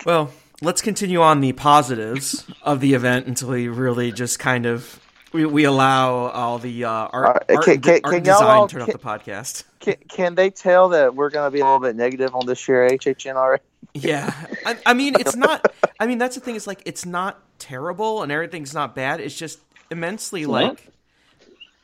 Well, 0.06 0.30
let's 0.62 0.80
continue 0.80 1.20
on 1.20 1.40
the 1.40 1.52
positives 1.52 2.46
of 2.62 2.80
the 2.80 2.94
event 2.94 3.26
until 3.26 3.50
we 3.50 3.68
really 3.68 4.12
just 4.12 4.38
kind 4.38 4.64
of 4.64 4.98
we, 5.32 5.44
we 5.46 5.64
allow 5.64 6.28
all 6.28 6.58
the 6.58 6.84
uh, 6.84 6.90
art, 6.90 7.14
Alright, 7.14 7.42
art, 7.50 7.64
can- 7.64 7.74
and- 7.74 7.82
can- 7.82 8.00
art 8.04 8.14
can 8.14 8.22
design 8.22 8.42
all- 8.46 8.68
turn 8.68 8.84
can- 8.84 8.94
off 8.94 9.00
the 9.00 9.06
podcast. 9.30 9.64
can, 9.80 9.94
can 10.08 10.34
they 10.34 10.50
tell 10.50 10.90
that 10.90 11.14
we're 11.14 11.30
going 11.30 11.46
to 11.46 11.50
be 11.52 11.60
a 11.60 11.64
little 11.64 11.80
bit 11.80 11.96
negative 11.96 12.34
on 12.34 12.46
this 12.46 12.66
year 12.68 12.88
HHN 12.88 13.34
already? 13.36 13.62
Yeah, 13.94 14.32
I, 14.66 14.76
I 14.86 14.94
mean 14.94 15.14
it's 15.18 15.34
not. 15.34 15.72
I 15.98 16.06
mean 16.06 16.18
that's 16.18 16.34
the 16.36 16.40
thing 16.40 16.54
is 16.54 16.66
like 16.66 16.82
it's 16.86 17.04
not 17.06 17.40
terrible 17.58 18.22
and 18.22 18.30
everything's 18.30 18.72
not 18.74 18.94
bad. 18.94 19.20
It's 19.20 19.34
just 19.36 19.58
immensely 19.90 20.42
It's 20.42 20.48
like 20.50 20.86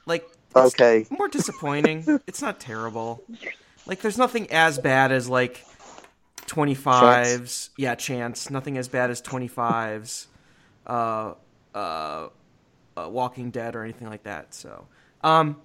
like 0.07 0.29
it's 0.55 0.75
Okay. 0.75 1.07
more 1.11 1.27
disappointing. 1.27 2.21
it's 2.29 2.41
not 2.43 2.61
terrible. 2.61 3.25
Like 3.87 4.03
there's 4.03 4.19
nothing 4.19 4.53
as 4.53 4.79
bad 4.79 5.11
as 5.11 5.29
like 5.29 5.65
25s. 6.47 7.71
Yeah, 7.77 7.95
chance. 7.95 8.51
Nothing 8.51 8.79
as 8.79 8.89
bad 8.89 9.11
as 9.11 9.21
25s. 9.23 10.27
Uh, 10.87 11.35
uh, 11.75 12.29
uh, 12.97 13.09
Walking 13.09 13.51
Dead 13.51 13.75
or 13.77 13.83
anything 13.83 14.09
like 14.09 14.23
that. 14.25 14.55
So, 14.55 14.87
um, 15.23 15.57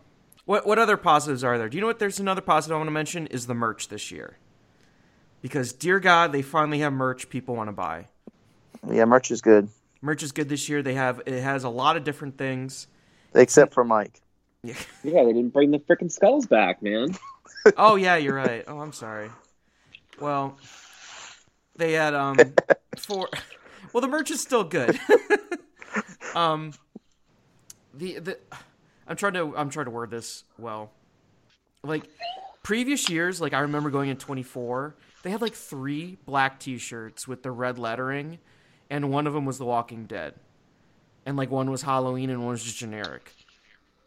what 0.46 0.66
what 0.66 0.80
other 0.80 0.98
positives 0.98 1.44
are 1.44 1.58
there? 1.58 1.70
Do 1.70 1.78
you 1.78 1.82
know 1.82 1.88
what? 1.88 2.00
There's 2.00 2.20
another 2.20 2.42
positive 2.42 2.76
I 2.76 2.78
want 2.80 2.88
to 2.88 2.92
mention 2.92 3.28
is 3.28 3.48
the 3.48 3.54
merch 3.54 3.88
this 3.90 4.12
year. 4.12 4.38
Because 5.42 5.74
dear 5.74 6.00
God, 6.00 6.32
they 6.32 6.42
finally 6.44 6.80
have 6.80 6.94
merch 6.94 7.30
people 7.30 7.56
want 7.56 7.68
to 7.70 7.74
buy. 7.74 8.08
Yeah, 8.88 9.06
merch 9.06 9.32
is 9.32 9.42
good, 9.42 9.70
Merch 10.02 10.24
is 10.24 10.32
good 10.32 10.50
this 10.50 10.68
year. 10.70 10.82
They 10.82 10.94
have 10.96 11.22
it 11.26 11.42
has 11.42 11.64
a 11.64 11.70
lot 11.70 11.98
of 11.98 12.04
different 12.04 12.38
things. 12.38 12.88
except 13.34 13.74
for 13.74 13.84
Mike. 13.84 14.22
Yeah. 14.64 14.76
Yeah, 15.04 15.24
they 15.24 15.34
didn't 15.34 15.50
bring 15.54 15.72
the 15.72 15.80
freaking 15.80 16.12
skulls 16.12 16.46
back, 16.46 16.82
man. 16.84 17.16
Oh 17.78 17.96
yeah, 17.96 18.16
you're 18.16 18.34
right. 18.34 18.64
Oh, 18.68 18.80
I'm 18.80 18.92
sorry. 18.94 19.30
Well, 20.20 20.58
they 21.76 21.94
had 21.94 22.16
um 22.16 22.38
four. 22.98 23.30
Well, 23.94 24.02
the 24.02 24.08
merch 24.08 24.32
is 24.32 24.42
still 24.42 24.64
good. 24.64 25.00
um, 26.34 26.74
the 27.94 28.20
the 28.20 28.38
I'm 29.08 29.16
trying 29.16 29.34
to 29.34 29.54
I'm 29.58 29.70
trying 29.70 29.86
to 29.86 29.92
word 29.92 30.12
this 30.12 30.44
well. 30.58 30.92
Like 31.84 32.04
previous 32.64 33.10
years, 33.10 33.42
like 33.42 33.54
I 33.54 33.60
remember 33.60 33.90
going 33.90 34.10
in 34.10 34.18
24, 34.18 34.96
they 35.24 35.32
had 35.32 35.42
like 35.42 35.54
three 35.56 36.18
black 36.26 36.60
T-shirts 36.60 37.28
with 37.28 37.42
the 37.44 37.52
red 37.52 37.80
lettering, 37.80 38.38
and 38.90 39.10
one 39.12 39.26
of 39.28 39.34
them 39.34 39.46
was 39.46 39.58
The 39.58 39.66
Walking 39.66 40.06
Dead, 40.06 40.36
and 41.26 41.36
like 41.38 41.50
one 41.50 41.72
was 41.72 41.82
Halloween 41.82 42.30
and 42.30 42.40
one 42.42 42.52
was 42.52 42.64
just 42.64 42.78
generic 42.78 43.34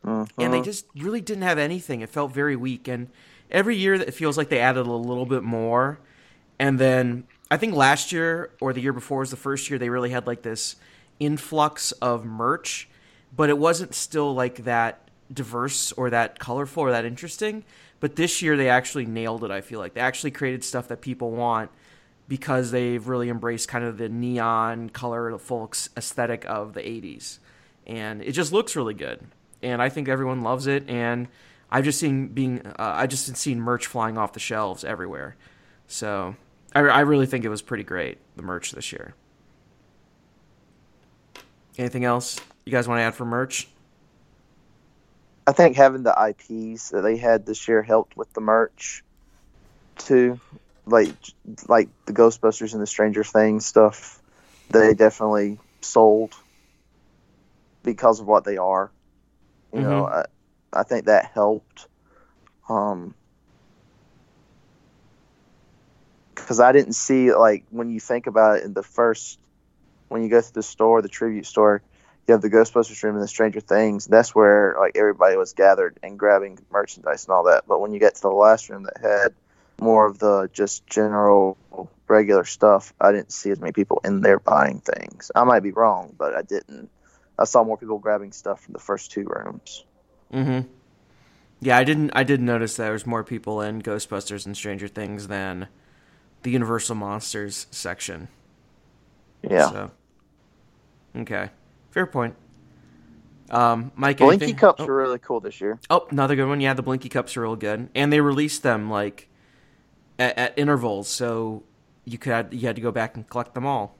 Mhm. 0.04 0.28
and 0.38 0.52
they 0.52 0.60
just 0.60 0.84
really 0.94 1.20
didn't 1.22 1.44
have 1.44 1.58
anything. 1.58 2.02
It 2.02 2.10
felt 2.10 2.30
very 2.32 2.56
weak. 2.56 2.86
And 2.88 3.08
every 3.50 3.74
year, 3.74 3.94
it 3.94 4.12
feels 4.12 4.36
like 4.36 4.50
they 4.50 4.60
added 4.60 4.86
a 4.86 4.92
little 4.92 5.24
bit 5.24 5.42
more. 5.42 5.98
And 6.58 6.78
then 6.78 7.24
I 7.50 7.56
think 7.56 7.74
last 7.74 8.12
year 8.12 8.50
or 8.60 8.72
the 8.74 8.82
year 8.82 8.92
before 8.92 9.20
was 9.20 9.30
the 9.30 9.36
first 9.38 9.70
year 9.70 9.78
they 9.78 9.88
really 9.88 10.10
had 10.10 10.26
like 10.26 10.42
this 10.42 10.76
influx 11.18 11.92
of 11.92 12.24
merch, 12.26 12.86
but 13.34 13.50
it 13.50 13.58
wasn't 13.58 13.94
still 13.94 14.34
like 14.34 14.64
that 14.64 15.08
diverse 15.32 15.92
or 15.92 16.10
that 16.10 16.38
colorful 16.38 16.82
or 16.82 16.90
that 16.90 17.04
interesting. 17.04 17.64
But 18.00 18.16
this 18.16 18.42
year 18.42 18.56
they 18.56 18.68
actually 18.68 19.06
nailed 19.06 19.44
it. 19.44 19.50
I 19.50 19.60
feel 19.60 19.78
like 19.78 19.94
they 19.94 20.00
actually 20.00 20.30
created 20.30 20.62
stuff 20.62 20.88
that 20.88 21.00
people 21.00 21.30
want 21.30 21.70
because 22.28 22.70
they've 22.70 23.06
really 23.06 23.28
embraced 23.28 23.68
kind 23.68 23.84
of 23.84 23.98
the 23.98 24.08
neon, 24.08 24.90
colorful 24.90 25.70
aesthetic 25.96 26.44
of 26.46 26.74
the 26.74 26.80
80s. 26.80 27.38
And 27.86 28.22
it 28.22 28.32
just 28.32 28.52
looks 28.52 28.76
really 28.76 28.94
good. 28.94 29.20
And 29.62 29.80
I 29.80 29.88
think 29.88 30.08
everyone 30.08 30.42
loves 30.42 30.66
it. 30.66 30.88
And 30.88 31.28
I've 31.70 31.84
just 31.84 31.98
seen 31.98 32.28
being, 32.28 32.66
uh, 32.66 32.72
I 32.78 33.06
just 33.06 33.36
seen 33.36 33.60
merch 33.60 33.86
flying 33.86 34.18
off 34.18 34.32
the 34.32 34.40
shelves 34.40 34.84
everywhere. 34.84 35.36
So 35.86 36.36
I, 36.74 36.80
I 36.80 37.00
really 37.00 37.26
think 37.26 37.44
it 37.44 37.50
was 37.50 37.62
pretty 37.62 37.84
great, 37.84 38.18
the 38.36 38.42
merch 38.42 38.72
this 38.72 38.92
year. 38.92 39.14
Anything 41.76 42.04
else 42.04 42.38
you 42.64 42.73
guys 42.73 42.88
want 42.88 42.99
to 42.99 43.02
add 43.02 43.14
for 43.14 43.25
merch? 43.25 43.68
I 45.47 45.52
think 45.52 45.76
having 45.76 46.02
the 46.02 46.14
IPs 46.30 46.90
that 46.90 47.02
they 47.02 47.16
had 47.16 47.44
this 47.44 47.68
year 47.68 47.83
helped 47.83 48.16
with 48.16 48.33
the 48.33 48.40
merch 48.40 49.04
too. 49.99 50.40
Like 50.87 51.11
like 51.68 51.88
the 52.06 52.12
Ghostbusters 52.12 52.73
and 52.73 52.83
the 52.83 52.87
Stranger 52.87 53.25
Things 53.25 53.66
stuff, 53.66 54.21
they 54.71 54.94
definitely 54.94 55.59
sold 55.80 56.35
because 57.83 58.21
of 58.21 58.26
what 58.26 58.44
they 58.44 58.56
are. 58.56 58.90
You 59.73 59.80
know, 59.80 60.06
I, 60.06 60.25
I 60.73 60.83
think 60.85 61.06
that 61.06 61.26
helped. 61.35 61.88
Um, 62.68 63.14
because 66.35 66.61
I 66.61 66.73
didn't 66.73 66.92
see 66.92 67.33
like 67.35 67.64
when 67.71 67.90
you 67.90 68.00
think 68.00 68.26
about 68.26 68.59
it 68.59 68.64
in 68.64 68.75
the 68.75 68.83
first 68.83 69.38
when 70.09 70.23
you 70.23 70.28
go 70.28 70.40
to 70.40 70.54
the 70.54 70.62
store, 70.62 71.00
the 71.02 71.09
tribute 71.09 71.47
store, 71.47 71.83
you 72.26 72.32
have 72.32 72.42
the 72.42 72.50
Ghostbusters 72.50 73.02
room 73.02 73.14
and 73.14 73.22
the 73.22 73.28
Stranger 73.28 73.60
Things. 73.60 74.06
That's 74.06 74.34
where 74.34 74.76
like 74.78 74.96
everybody 74.96 75.36
was 75.36 75.52
gathered 75.52 75.98
and 76.02 76.18
grabbing 76.18 76.58
merchandise 76.70 77.26
and 77.26 77.34
all 77.34 77.44
that. 77.44 77.64
But 77.66 77.80
when 77.80 77.92
you 77.92 78.00
get 78.00 78.14
to 78.16 78.22
the 78.22 78.28
last 78.28 78.68
room 78.70 78.84
that 78.84 78.98
had 79.00 79.34
more 79.80 80.06
of 80.06 80.18
the 80.18 80.48
just 80.52 80.86
general 80.86 81.58
regular 82.08 82.44
stuff, 82.44 82.94
I 83.00 83.12
didn't 83.12 83.32
see 83.32 83.50
as 83.50 83.60
many 83.60 83.72
people 83.72 84.00
in 84.04 84.20
there 84.20 84.38
buying 84.38 84.80
things. 84.80 85.30
I 85.34 85.44
might 85.44 85.62
be 85.62 85.72
wrong, 85.72 86.14
but 86.16 86.34
I 86.34 86.42
didn't. 86.42 86.90
I 87.38 87.44
saw 87.44 87.64
more 87.64 87.76
people 87.76 87.98
grabbing 87.98 88.32
stuff 88.32 88.62
from 88.62 88.72
the 88.72 88.78
first 88.78 89.10
two 89.10 89.24
rooms. 89.24 89.84
Mm-hmm. 90.32 90.68
Yeah, 91.60 91.76
I 91.76 91.84
didn't. 91.84 92.10
I 92.14 92.24
did 92.24 92.40
notice 92.40 92.76
there 92.76 92.92
was 92.92 93.06
more 93.06 93.24
people 93.24 93.60
in 93.60 93.82
Ghostbusters 93.82 94.46
and 94.46 94.56
Stranger 94.56 94.88
Things 94.88 95.28
than 95.28 95.68
the 96.42 96.50
Universal 96.50 96.96
Monsters 96.96 97.66
section. 97.70 98.28
Yeah. 99.42 99.70
So, 99.70 99.90
okay, 101.16 101.50
fair 101.94 102.06
point. 102.06 102.34
Um, 103.50 103.92
Mike, 103.94 104.18
Blinky 104.18 104.52
anything? 104.52 104.56
cups 104.56 104.82
Oh, 104.82 104.86
were 104.86 104.96
really 104.96 105.18
cool 105.20 105.40
this 105.40 105.60
year. 105.60 105.78
oh, 105.90 106.06
another 106.10 106.34
good 106.36 106.48
one. 106.48 106.60
Yeah, 106.60 106.74
the 106.74 106.82
Blinky 106.82 107.08
cups 107.08 107.36
are 107.36 107.42
real 107.42 107.56
good, 107.56 107.88
and 107.94 108.12
they 108.12 108.20
released 108.20 108.62
them 108.64 108.90
like 108.90 109.28
at, 110.18 110.36
at 110.38 110.58
intervals, 110.58 111.08
so 111.08 111.62
you 112.04 112.18
could 112.18 112.52
you 112.52 112.66
had 112.66 112.76
to 112.76 112.82
go 112.82 112.90
back 112.90 113.16
and 113.16 113.28
collect 113.28 113.54
them 113.54 113.66
all. 113.66 113.96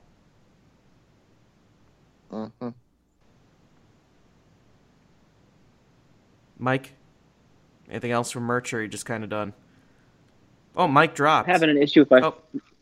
hmm 2.29 2.69
Mike, 6.57 6.93
anything 7.89 8.11
else 8.11 8.31
from 8.31 8.43
merch, 8.43 8.73
or 8.73 8.79
are 8.79 8.81
you 8.83 8.87
just 8.87 9.05
kind 9.05 9.23
of 9.23 9.29
done? 9.29 9.53
Oh, 10.75 10.87
Mike 10.87 11.15
dropped. 11.15 11.47
I'm 11.47 11.53
having 11.53 11.69
an 11.69 11.77
issue 11.81 12.01
with 12.01 12.11
my 12.11 12.21
Oh, 12.21 12.35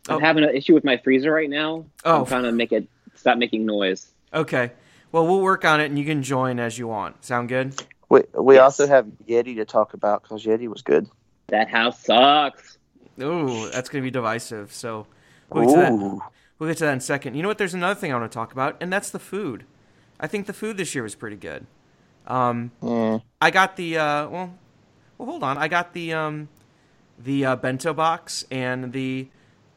I'm 0.10 0.18
oh. 0.18 0.20
having 0.20 0.44
an 0.44 0.56
issue 0.56 0.74
with 0.74 0.84
my 0.84 0.98
freezer 0.98 1.32
right 1.32 1.50
now. 1.50 1.86
Oh. 2.04 2.22
I'm 2.22 2.26
trying 2.26 2.44
to 2.44 2.52
make 2.52 2.72
it 2.72 2.88
stop 3.16 3.38
making 3.38 3.66
noise. 3.66 4.12
Okay. 4.34 4.72
Well, 5.14 5.28
we'll 5.28 5.42
work 5.42 5.64
on 5.64 5.80
it, 5.80 5.86
and 5.86 5.98
you 5.98 6.06
can 6.06 6.24
join 6.24 6.60
as 6.60 6.78
you 6.80 6.88
want. 6.88 7.24
Sound 7.24 7.48
good? 7.48 7.82
We 8.10 8.24
we 8.34 8.56
Yes. 8.56 8.64
also 8.64 8.88
have 8.88 9.06
Yeti 9.28 9.56
to 9.58 9.64
talk 9.66 9.94
about 9.94 10.24
because 10.24 10.44
Yeti 10.44 10.68
was 10.68 10.82
good. 10.82 11.08
That 11.48 11.70
house 11.70 12.04
sucks. 12.04 12.78
Ooh, 13.22 13.70
that's 13.70 13.90
going 13.90 14.02
to 14.02 14.06
be 14.08 14.12
divisive. 14.12 14.74
So 14.74 15.06
we'll 15.52 15.66
get, 15.66 15.74
to 15.74 15.80
that, 15.80 15.92
we'll 16.58 16.70
get 16.70 16.78
to 16.80 16.86
that 16.86 16.92
in 16.94 16.98
a 16.98 17.02
second. 17.02 17.36
You 17.36 17.44
know 17.44 17.48
what? 17.48 17.60
There's 17.60 17.76
another 17.76 17.94
thing 18.00 18.12
I 18.12 18.18
want 18.18 18.32
to 18.32 18.36
talk 18.36 18.52
about, 18.52 18.76
and 18.82 18.92
that's 18.92 19.12
the 19.12 19.20
food. 19.20 19.66
I 20.20 20.26
think 20.26 20.48
the 20.48 20.54
food 20.54 20.78
this 20.78 20.96
year 20.96 21.04
was 21.04 21.14
pretty 21.16 21.36
good. 21.36 21.68
Um, 22.26 22.72
Yeah. 22.82 23.20
I 23.40 23.52
got 23.52 23.76
the 23.76 23.98
uh, 23.98 24.28
well, 24.30 24.54
well, 25.20 25.30
hold 25.30 25.44
on. 25.44 25.58
I 25.60 25.68
got 25.68 25.94
the 25.94 26.12
um, 26.14 26.50
the 27.20 27.46
uh, 27.46 27.56
bento 27.56 27.94
box 27.94 28.46
and 28.50 28.92
the 28.94 29.30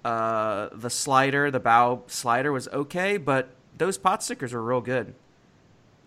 Uh, 0.04 0.68
the 0.72 0.88
slider, 0.88 1.50
the 1.50 1.58
bao 1.60 2.08
slider 2.08 2.52
was 2.52 2.68
okay, 2.68 3.16
but 3.16 3.50
those 3.76 3.98
pot 3.98 4.22
stickers 4.22 4.52
were 4.54 4.62
real 4.62 4.80
good. 4.80 5.14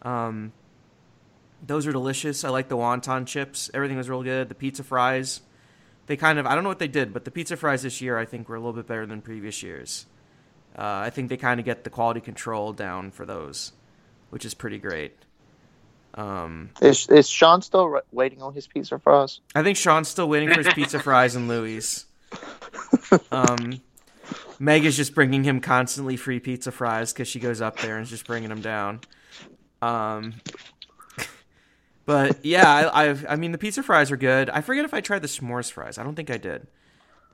Um, 0.02 0.54
those 1.66 1.88
are 1.88 1.92
delicious. 1.92 2.44
I 2.44 2.50
like 2.50 2.70
the 2.70 2.78
wonton 2.78 3.26
chips. 3.26 3.70
Everything 3.74 3.98
was 3.98 4.10
real 4.10 4.24
good. 4.24 4.50
The 4.50 4.56
pizza 4.56 4.84
fries, 4.84 5.42
they 6.08 6.16
kind 6.16 6.40
of 6.40 6.46
I 6.46 6.56
don't 6.56 6.64
know 6.64 6.70
what 6.70 6.80
they 6.80 6.88
did, 6.88 7.14
but 7.14 7.26
the 7.26 7.32
pizza 7.32 7.58
fries 7.58 7.84
this 7.84 8.02
year 8.02 8.18
I 8.18 8.26
think 8.26 8.48
were 8.50 8.56
a 8.56 8.60
little 8.60 8.74
bit 8.74 8.88
better 8.88 9.06
than 9.06 9.22
previous 9.22 9.62
years. 9.62 10.06
Uh, 10.78 10.84
I 10.84 11.10
think 11.10 11.30
they 11.30 11.38
kind 11.38 11.60
of 11.60 11.66
get 11.66 11.84
the 11.84 11.90
quality 11.90 12.22
control 12.22 12.72
down 12.74 13.12
for 13.12 13.26
those, 13.26 13.74
which 14.30 14.46
is 14.46 14.54
pretty 14.54 14.78
great. 14.78 15.16
Um, 16.14 16.72
Is 16.82 17.08
is 17.08 17.30
Sean 17.30 17.62
still 17.62 17.88
re- 17.88 18.02
waiting 18.12 18.42
on 18.42 18.54
his 18.54 18.68
pizza 18.68 18.98
fries? 18.98 19.42
I 19.54 19.64
think 19.64 19.78
Sean's 19.78 20.08
still 20.08 20.28
waiting 20.28 20.50
for 20.52 20.64
his 20.64 20.74
pizza 20.74 21.00
fries 21.00 21.36
and 21.36 21.48
Louis. 21.48 22.06
Um, 23.32 23.82
Meg 24.60 24.86
is 24.86 24.98
just 24.98 25.16
bringing 25.16 25.44
him 25.44 25.62
constantly 25.62 26.18
free 26.18 26.40
pizza 26.40 26.72
fries 26.72 27.14
because 27.14 27.28
she 27.28 27.40
goes 27.40 27.62
up 27.62 27.80
there 27.80 27.96
and 27.98 28.04
is 28.04 28.10
just 28.10 28.28
bringing 28.28 28.50
them 28.50 28.62
down. 28.62 29.02
Um, 29.82 30.36
but 32.06 32.44
yeah, 32.44 32.70
I, 32.70 33.06
I've, 33.06 33.26
I 33.30 33.36
mean 33.36 33.52
the 33.52 33.58
pizza 33.58 33.84
fries 33.84 34.12
are 34.12 34.18
good. 34.18 34.50
I 34.50 34.62
forget 34.62 34.86
if 34.86 34.94
I 34.94 35.02
tried 35.02 35.22
the 35.22 35.28
s'mores 35.28 35.72
fries. 35.72 35.98
I 35.98 36.04
don't 36.04 36.16
think 36.16 36.30
I 36.30 36.38
did. 36.38 36.68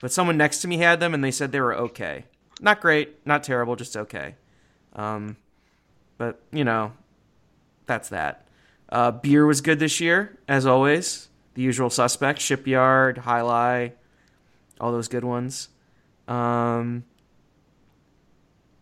But 0.02 0.12
someone 0.12 0.38
next 0.38 0.60
to 0.62 0.68
me 0.68 0.78
had 0.78 1.00
them 1.00 1.14
and 1.14 1.24
they 1.24 1.32
said 1.32 1.52
they 1.52 1.62
were 1.62 1.76
okay. 1.76 2.26
Not 2.62 2.82
great, 2.82 3.26
not 3.26 3.44
terrible, 3.44 3.76
just 3.76 3.98
okay. 3.98 4.36
Um, 4.94 5.38
but 6.18 6.42
you 6.52 6.64
know, 6.64 6.94
that's 7.86 8.10
that. 8.10 8.48
Uh, 8.90 9.12
beer 9.12 9.46
was 9.46 9.62
good 9.62 9.80
this 9.80 10.00
year, 10.00 10.38
as 10.48 10.66
always. 10.66 11.30
The 11.56 11.62
usual 11.62 11.90
suspects: 11.90 12.44
Shipyard, 12.44 13.20
High 13.20 13.42
Lie, 13.42 13.94
all 14.80 14.92
those 14.92 15.08
good 15.08 15.24
ones. 15.24 15.70
Um, 16.28 17.04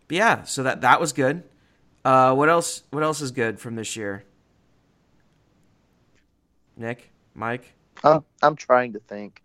yeah, 0.10 0.44
so 0.44 0.64
that 0.64 0.82
that 0.82 1.00
was 1.00 1.14
good. 1.14 1.44
Uh, 2.06 2.34
what 2.36 2.50
else? 2.50 2.84
What 2.92 3.04
else 3.04 3.22
is 3.22 3.32
good 3.32 3.60
from 3.60 3.76
this 3.76 3.96
year? 3.96 4.24
Nick, 6.76 7.12
Mike. 7.34 7.74
I'm 8.04 8.24
I'm 8.42 8.56
trying 8.56 8.94
to 8.94 9.00
think. 9.00 9.42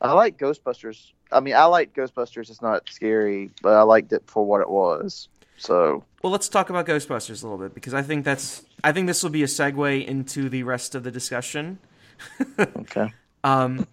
I 0.00 0.12
like 0.12 0.38
Ghostbusters. 0.38 1.12
I 1.32 1.40
mean, 1.40 1.54
I 1.54 1.64
like 1.64 1.94
Ghostbusters. 1.94 2.50
It's 2.50 2.62
not 2.62 2.88
scary, 2.88 3.50
but 3.62 3.74
I 3.74 3.82
liked 3.82 4.12
it 4.12 4.22
for 4.26 4.44
what 4.44 4.60
it 4.60 4.68
was. 4.68 5.28
So 5.56 6.04
Well, 6.22 6.32
let's 6.32 6.48
talk 6.48 6.70
about 6.70 6.86
Ghostbusters 6.86 7.42
a 7.42 7.46
little 7.46 7.58
bit 7.58 7.74
because 7.74 7.92
I 7.94 8.02
think 8.02 8.24
that's 8.24 8.64
I 8.82 8.92
think 8.92 9.06
this 9.06 9.22
will 9.22 9.30
be 9.30 9.42
a 9.42 9.46
segue 9.46 10.06
into 10.06 10.48
the 10.48 10.62
rest 10.62 10.94
of 10.94 11.02
the 11.02 11.10
discussion. 11.10 11.78
okay. 12.58 13.12
Um, 13.44 13.86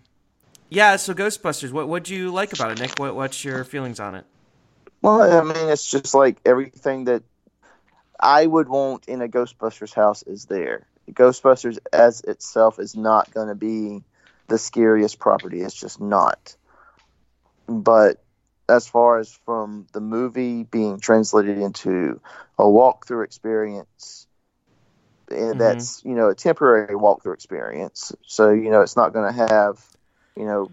yeah. 0.70 0.96
So 0.96 1.14
Ghostbusters, 1.14 1.72
what 1.72 1.88
what 1.88 2.04
do 2.04 2.16
you 2.16 2.32
like 2.32 2.54
about 2.54 2.72
it, 2.72 2.80
Nick? 2.80 2.98
What 3.00 3.16
what's 3.16 3.44
your 3.44 3.64
feelings 3.64 4.00
on 4.00 4.16
it? 4.16 4.26
Well, 5.02 5.22
I 5.22 5.44
mean, 5.44 5.70
it's 5.70 5.86
just 5.90 6.14
like 6.14 6.38
everything 6.46 7.06
that 7.06 7.24
I 8.20 8.46
would 8.46 8.68
want 8.70 9.08
in 9.08 9.22
a 9.22 9.28
Ghostbusters 9.28 9.94
house 9.94 10.24
is 10.24 10.46
there. 10.46 10.88
Ghostbusters 11.12 11.78
as 11.94 12.22
itself 12.22 12.80
is 12.80 12.96
not 12.96 13.32
going 13.34 13.48
to 13.48 13.56
be 13.56 14.04
the 14.48 14.58
scariest 14.58 15.20
property. 15.20 15.62
It's 15.62 15.76
just 15.76 16.00
not. 16.02 16.56
But 17.68 18.22
as 18.70 18.88
far 18.88 19.18
as 19.20 19.32
from 19.46 19.88
the 19.94 20.02
movie 20.02 20.64
being 20.64 21.00
translated 21.00 21.58
into 21.58 22.20
a 22.58 22.64
walkthrough 22.64 23.24
experience, 23.26 24.28
and 25.30 25.56
Mhm. 25.56 25.58
that's 25.60 26.02
you 26.04 26.16
know 26.16 26.30
a 26.30 26.36
temporary 26.36 26.96
walkthrough 26.96 27.34
experience. 27.34 28.14
So 28.26 28.52
you 28.52 28.70
know 28.70 28.82
it's 28.82 28.96
not 28.96 29.14
going 29.14 29.34
to 29.34 29.48
have 29.50 29.84
you 30.36 30.46
know 30.46 30.72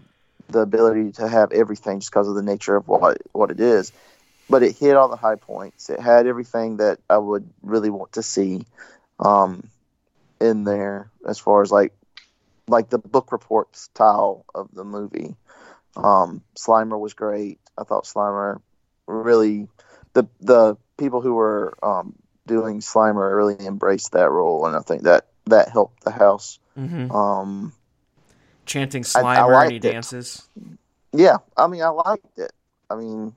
the 0.49 0.59
ability 0.59 1.11
to 1.13 1.27
have 1.27 1.51
everything 1.51 1.99
just 1.99 2.11
because 2.11 2.27
of 2.27 2.35
the 2.35 2.43
nature 2.43 2.75
of 2.75 2.87
what 2.87 3.17
what 3.33 3.51
it 3.51 3.59
is. 3.59 3.91
But 4.49 4.63
it 4.63 4.77
hit 4.77 4.95
all 4.95 5.09
the 5.09 5.15
high 5.15 5.35
points. 5.35 5.89
It 5.89 5.99
had 5.99 6.27
everything 6.27 6.77
that 6.77 6.99
I 7.09 7.17
would 7.17 7.49
really 7.63 7.89
want 7.89 8.13
to 8.13 8.23
see 8.23 8.65
um, 9.19 9.67
in 10.39 10.63
there, 10.63 11.09
as 11.27 11.39
far 11.39 11.61
as 11.61 11.71
like 11.71 11.93
like 12.67 12.89
the 12.89 12.97
book 12.97 13.31
report 13.31 13.75
style 13.75 14.45
of 14.53 14.69
the 14.73 14.83
movie. 14.83 15.35
Um, 15.95 16.41
Slimer 16.55 16.99
was 16.99 17.13
great. 17.13 17.59
I 17.77 17.83
thought 17.83 18.05
Slimer 18.05 18.61
really 19.07 19.67
the 20.13 20.27
the 20.41 20.77
people 20.97 21.21
who 21.21 21.33
were 21.33 21.73
um, 21.81 22.15
doing 22.47 22.79
Slimer 22.81 23.35
really 23.35 23.65
embraced 23.65 24.11
that 24.11 24.29
role, 24.29 24.65
and 24.67 24.75
I 24.75 24.79
think 24.81 25.03
that 25.03 25.27
that 25.45 25.69
helped 25.69 26.03
the 26.03 26.11
house. 26.11 26.59
Mm-hmm. 26.77 27.11
Um, 27.11 27.73
Chanting 28.65 29.03
I- 29.15 29.19
I 29.19 29.23
Slimer 29.23 29.37
and 29.63 29.71
he 29.71 29.75
liked 29.75 29.85
it. 29.85 29.91
dances. 29.91 30.47
Yeah, 31.13 31.37
I 31.55 31.67
mean, 31.67 31.81
I 31.81 31.89
liked 31.89 32.37
it. 32.37 32.51
I 32.89 32.95
mean, 32.95 33.33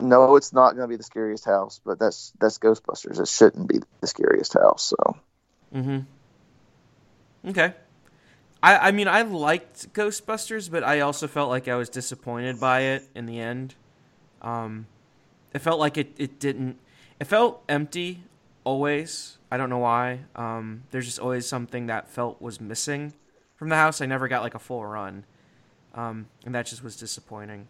no, 0.00 0.36
it's 0.36 0.52
not 0.52 0.72
going 0.72 0.82
to 0.82 0.88
be 0.88 0.96
the 0.96 1.02
scariest 1.02 1.44
house, 1.44 1.80
but 1.84 1.98
that's 1.98 2.32
that's 2.38 2.58
Ghostbusters. 2.58 3.20
It 3.20 3.28
shouldn't 3.28 3.68
be 3.68 3.78
the 4.00 4.06
scariest 4.06 4.54
house. 4.54 4.82
So, 4.82 5.16
Mm-hmm. 5.74 7.50
Okay. 7.50 7.74
I 8.62 8.88
I 8.88 8.90
mean 8.92 9.08
I 9.08 9.22
liked 9.22 9.92
Ghostbusters, 9.92 10.70
but 10.70 10.82
I 10.82 11.00
also 11.00 11.26
felt 11.26 11.50
like 11.50 11.68
I 11.68 11.76
was 11.76 11.88
disappointed 11.88 12.58
by 12.60 12.80
it 12.80 13.08
in 13.14 13.26
the 13.26 13.40
end. 13.40 13.74
Um, 14.42 14.86
it 15.52 15.60
felt 15.60 15.78
like 15.78 15.96
it 15.96 16.12
it 16.18 16.38
didn't. 16.38 16.78
It 17.20 17.26
felt 17.26 17.62
empty 17.68 18.22
always. 18.64 19.38
I 19.50 19.56
don't 19.56 19.70
know 19.70 19.78
why. 19.78 20.20
Um, 20.34 20.84
there's 20.90 21.06
just 21.06 21.18
always 21.18 21.46
something 21.46 21.86
that 21.86 22.08
felt 22.08 22.42
was 22.42 22.60
missing 22.60 23.12
from 23.56 23.68
the 23.68 23.76
house. 23.76 24.00
I 24.00 24.06
never 24.06 24.28
got 24.28 24.42
like 24.42 24.54
a 24.54 24.58
full 24.58 24.84
run, 24.84 25.24
um, 25.94 26.26
and 26.44 26.54
that 26.54 26.66
just 26.66 26.82
was 26.82 26.96
disappointing. 26.96 27.68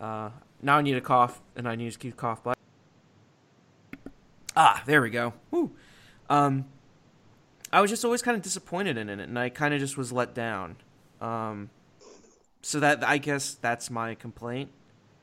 Uh, 0.00 0.30
now 0.62 0.78
I 0.78 0.82
need 0.82 0.96
a 0.96 1.00
cough, 1.00 1.40
and 1.56 1.68
I 1.68 1.74
need 1.74 1.92
to 1.92 1.98
keep 1.98 2.16
cough. 2.16 2.42
But 2.42 2.58
ah, 4.56 4.82
there 4.86 5.02
we 5.02 5.10
go. 5.10 5.34
Woo. 5.50 5.70
Um, 6.28 6.66
I 7.72 7.80
was 7.80 7.90
just 7.90 8.04
always 8.04 8.22
kind 8.22 8.36
of 8.36 8.42
disappointed 8.42 8.96
in 8.96 9.08
it, 9.08 9.20
and 9.20 9.38
I 9.38 9.48
kind 9.48 9.74
of 9.74 9.80
just 9.80 9.96
was 9.96 10.12
let 10.12 10.34
down. 10.34 10.76
Um, 11.20 11.70
so 12.62 12.80
that 12.80 13.06
I 13.06 13.18
guess 13.18 13.54
that's 13.54 13.90
my 13.90 14.14
complaint 14.14 14.70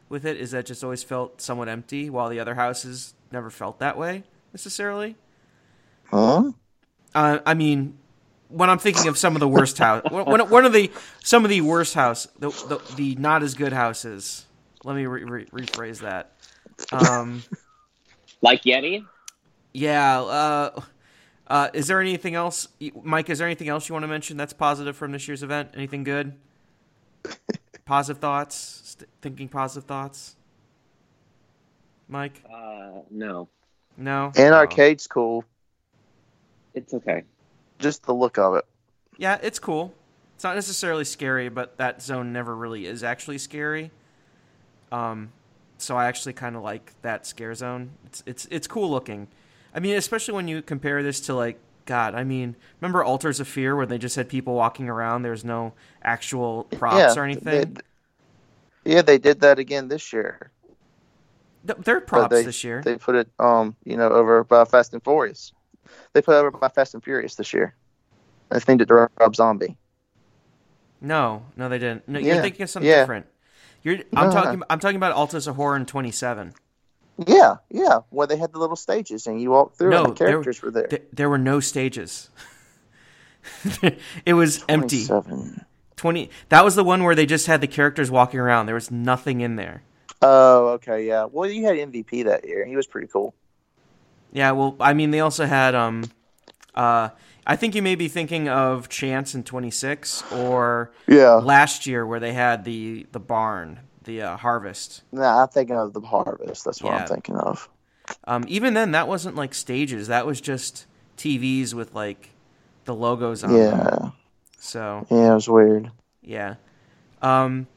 with 0.10 0.26
it 0.26 0.38
is 0.38 0.52
that 0.52 0.60
it 0.60 0.65
just 0.67 0.84
always 0.84 1.04
felt 1.04 1.41
somewhat 1.41 1.67
empty, 1.69 2.10
while 2.10 2.30
the 2.30 2.39
other 2.39 2.56
houses 2.56 3.13
never 3.32 3.50
felt 3.50 3.80
that 3.80 3.98
way 3.98 4.24
necessarily. 4.54 5.15
huh? 6.06 6.52
Uh, 7.13 7.39
I 7.45 7.54
mean, 7.54 7.98
when 8.50 8.69
I'm 8.69 8.78
thinking 8.78 9.08
of 9.08 9.17
some 9.17 9.36
of 9.36 9.39
the 9.39 9.48
worst 9.48 9.78
house, 9.78 10.04
one, 10.12 10.50
one 10.50 10.65
of 10.65 10.74
the 10.74 10.91
some 11.24 11.43
of 11.43 11.50
the 11.50 11.62
worst 11.62 11.93
house, 11.93 12.28
the 12.39 12.50
the, 12.50 12.95
the 12.95 13.15
not 13.15 13.43
as 13.43 13.54
good 13.54 13.74
houses. 13.74 14.45
Let 14.86 14.95
me 14.95 15.06
re- 15.08 15.24
re- 15.24 15.45
rephrase 15.48 16.00
that. 16.02 16.32
Um, 16.93 17.43
Like 18.41 18.62
Yeti? 18.63 19.04
yeah. 19.74 20.21
Uh, 20.21 20.82
uh, 21.48 21.69
is 21.74 21.88
there 21.88 22.00
anything 22.00 22.36
else, 22.36 22.67
Mike? 23.02 23.30
Is 23.30 23.39
there 23.39 23.48
anything 23.48 23.69
else 23.69 23.89
you 23.89 23.93
want 23.93 24.04
to 24.04 24.08
mention 24.08 24.38
that's 24.38 24.54
positive 24.54 24.95
from 24.95 25.12
this 25.12 25.28
year's 25.28 25.41
event? 25.41 25.71
Anything 25.76 26.04
good? 26.04 26.34
positive 27.86 28.21
thoughts? 28.21 28.82
St- 28.84 29.10
thinking 29.21 29.50
positive 29.50 29.86
thoughts? 29.88 30.36
Mike? 32.08 32.43
Uh, 32.54 33.02
no. 33.10 33.48
No. 33.98 34.32
And 34.36 34.54
Oh. 34.54 34.58
arcade's 34.58 35.08
cool. 35.08 35.43
It's 36.76 36.93
okay. 36.93 37.24
Just 37.80 38.04
the 38.06 38.13
look 38.13 38.38
of 38.38 38.56
it. 38.56 38.65
Yeah, 39.17 39.39
it's 39.41 39.58
cool. 39.58 39.93
It's 40.36 40.43
not 40.43 40.54
necessarily 40.56 41.06
scary, 41.06 41.50
but 41.50 41.78
that 41.78 42.02
zone 42.04 42.32
never 42.34 42.56
really 42.56 42.86
is 42.86 43.04
actually 43.04 43.38
scary. 43.39 43.89
Um, 44.96 45.32
so 45.78 45.98
I 45.98 46.08
actually 46.08 46.34
kind 46.34 46.56
of 46.56 46.64
like 46.64 46.94
that 47.02 47.26
scare 47.28 47.54
zone. 47.54 47.92
It's 48.06 48.24
it's 48.26 48.48
it's 48.50 48.68
cool 48.68 48.90
looking. 48.90 49.28
I 49.74 49.80
mean, 49.80 49.96
especially 49.96 50.34
when 50.34 50.48
you 50.48 50.62
compare 50.62 51.04
this 51.04 51.20
to 51.22 51.34
like 51.34 51.60
God. 51.86 52.16
I 52.16 52.24
mean, 52.24 52.56
remember 52.80 53.04
Altars 53.04 53.40
of 53.40 53.48
Fear 53.48 53.76
where 53.76 53.86
they 53.86 53.98
just 53.98 54.16
had 54.16 54.30
people 54.30 54.54
walking 54.54 54.88
around? 54.90 55.24
There's 55.24 55.44
no 55.44 55.74
actual 56.02 56.64
props 56.64 56.98
yeah, 56.98 57.22
or 57.22 57.26
anything. 57.26 57.74
They, 58.86 58.94
yeah, 58.94 59.02
they 59.02 59.18
did 59.18 59.42
that 59.42 59.60
again 59.60 59.90
this 59.90 60.14
year. 60.14 60.52
Th- 61.68 61.80
There 61.80 61.98
are 61.98 62.02
props 62.02 62.34
they, 62.34 62.44
this 62.44 62.64
year. 62.64 62.82
They 62.82 62.96
put 62.96 63.16
it, 63.16 63.28
um, 63.40 63.76
you 63.84 63.98
know, 63.98 64.10
over 64.10 64.44
by 64.44 64.64
Fast 64.66 64.94
and 64.94 65.04
Furious. 65.04 65.52
They 66.14 66.22
put 66.22 66.36
it 66.36 66.38
over 66.38 66.52
by 66.52 66.70
Fast 66.70 66.94
and 66.94 67.04
Furious 67.04 67.36
this 67.36 67.54
year. 67.54 67.76
I 68.52 68.60
think 68.60 68.82
it 68.82 68.90
Rob 68.90 69.36
Zombie. 69.36 69.76
no, 71.02 71.44
no, 71.58 71.68
they 71.68 71.80
didn't. 71.80 72.08
No, 72.08 72.20
you're 72.20 72.42
thinking 72.42 72.62
of 72.64 72.70
something 72.70 72.90
yeah. 72.90 73.02
different. 73.02 73.26
You're. 73.86 74.00
I'm 74.13 74.28
No. 74.28 74.34
talking. 74.34 74.63
I'm 74.69 74.80
talking 74.80 74.98
about 74.98 75.13
Altars 75.13 75.48
of 75.48 75.56
Horror 75.56 75.78
in 75.78 75.86
27. 75.86 76.54
Yeah, 77.26 77.58
yeah, 77.69 78.00
where 78.10 78.28
they 78.28 78.36
had 78.36 78.52
the 78.52 78.58
little 78.60 78.76
stages 78.76 79.26
and 79.28 79.39
you 79.39 79.52
walked 79.52 79.78
through 79.78 79.91
No, 79.91 80.04
and 80.04 80.12
the 80.13 80.19
there- 80.19 80.28
characters 80.32 80.62
were 80.62 80.71
there. 80.71 80.88
Th- 80.88 81.04
there 81.13 81.30
were 81.30 81.38
no 81.38 81.62
stages. 81.62 82.30
it 84.26 84.34
was 84.34 84.65
empty. 84.67 85.06
20 85.95 86.30
That 86.50 86.65
was 86.65 86.76
the 86.76 86.84
one 86.84 87.04
where 87.06 87.15
they 87.15 87.26
just 87.26 87.48
had 87.48 87.62
the 87.62 87.67
characters 87.67 88.12
walking 88.12 88.39
around. 88.39 88.65
There 88.65 88.76
was 88.76 88.91
nothing 88.91 89.39
in 89.41 89.56
there. 89.56 89.84
Oh, 90.21 90.67
okay, 90.74 91.08
yeah. 91.08 91.26
Well, 91.32 91.50
you 91.50 91.65
had 91.65 91.76
MVP 91.78 92.26
that 92.26 92.45
year. 92.45 92.65
He 92.65 92.76
was 92.76 92.88
pretty 92.88 93.08
cool. 93.08 93.34
Yeah, 94.34 94.52
well, 94.52 94.76
I 94.80 94.93
mean 94.93 95.12
they 95.12 95.21
also 95.21 95.45
had 95.45 95.74
um 95.76 96.04
uh 96.74 97.10
I 97.48 97.56
think 97.56 97.76
you 97.76 97.82
may 97.82 97.96
be 97.96 98.08
thinking 98.08 98.50
of 98.50 98.90
Chance 98.90 99.36
in 99.36 99.44
26 99.44 100.24
or 100.32 100.92
Yeah. 101.08 101.34
last 101.36 101.86
year 101.86 102.06
where 102.06 102.20
they 102.20 102.34
had 102.34 102.66
the 102.66 103.06
the 103.12 103.20
barn, 103.20 103.80
the 104.04 104.22
uh, 104.22 104.38
harvest. 104.38 105.04
Nah, 105.12 105.44
I'm 105.44 105.48
thinking 105.50 105.76
of 105.78 105.94
the 105.94 106.02
harvest. 106.02 106.66
That's 106.66 106.82
what 106.82 106.94
Yeah. 106.94 107.02
I'm 107.02 107.08
thinking 107.08 107.36
of. 107.38 107.70
Um, 108.26 108.46
even 108.48 108.74
then, 108.74 108.92
that 108.92 109.08
wasn't 109.08 109.36
like 109.36 109.54
stages. 109.54 110.08
That 110.08 110.26
was 110.26 110.42
just 110.42 110.86
TVs 111.18 111.74
with 111.74 111.94
like 111.96 112.30
the 112.86 112.94
logos 112.96 113.44
on 113.44 113.52
them. 113.54 113.60
Yeah. 113.80 114.10
So 114.60 115.06
Yeah, 115.10 115.32
it 115.32 115.36
was 115.36 115.48
weird. 115.50 115.92
yeah. 116.22 116.56
Um, 117.22 117.68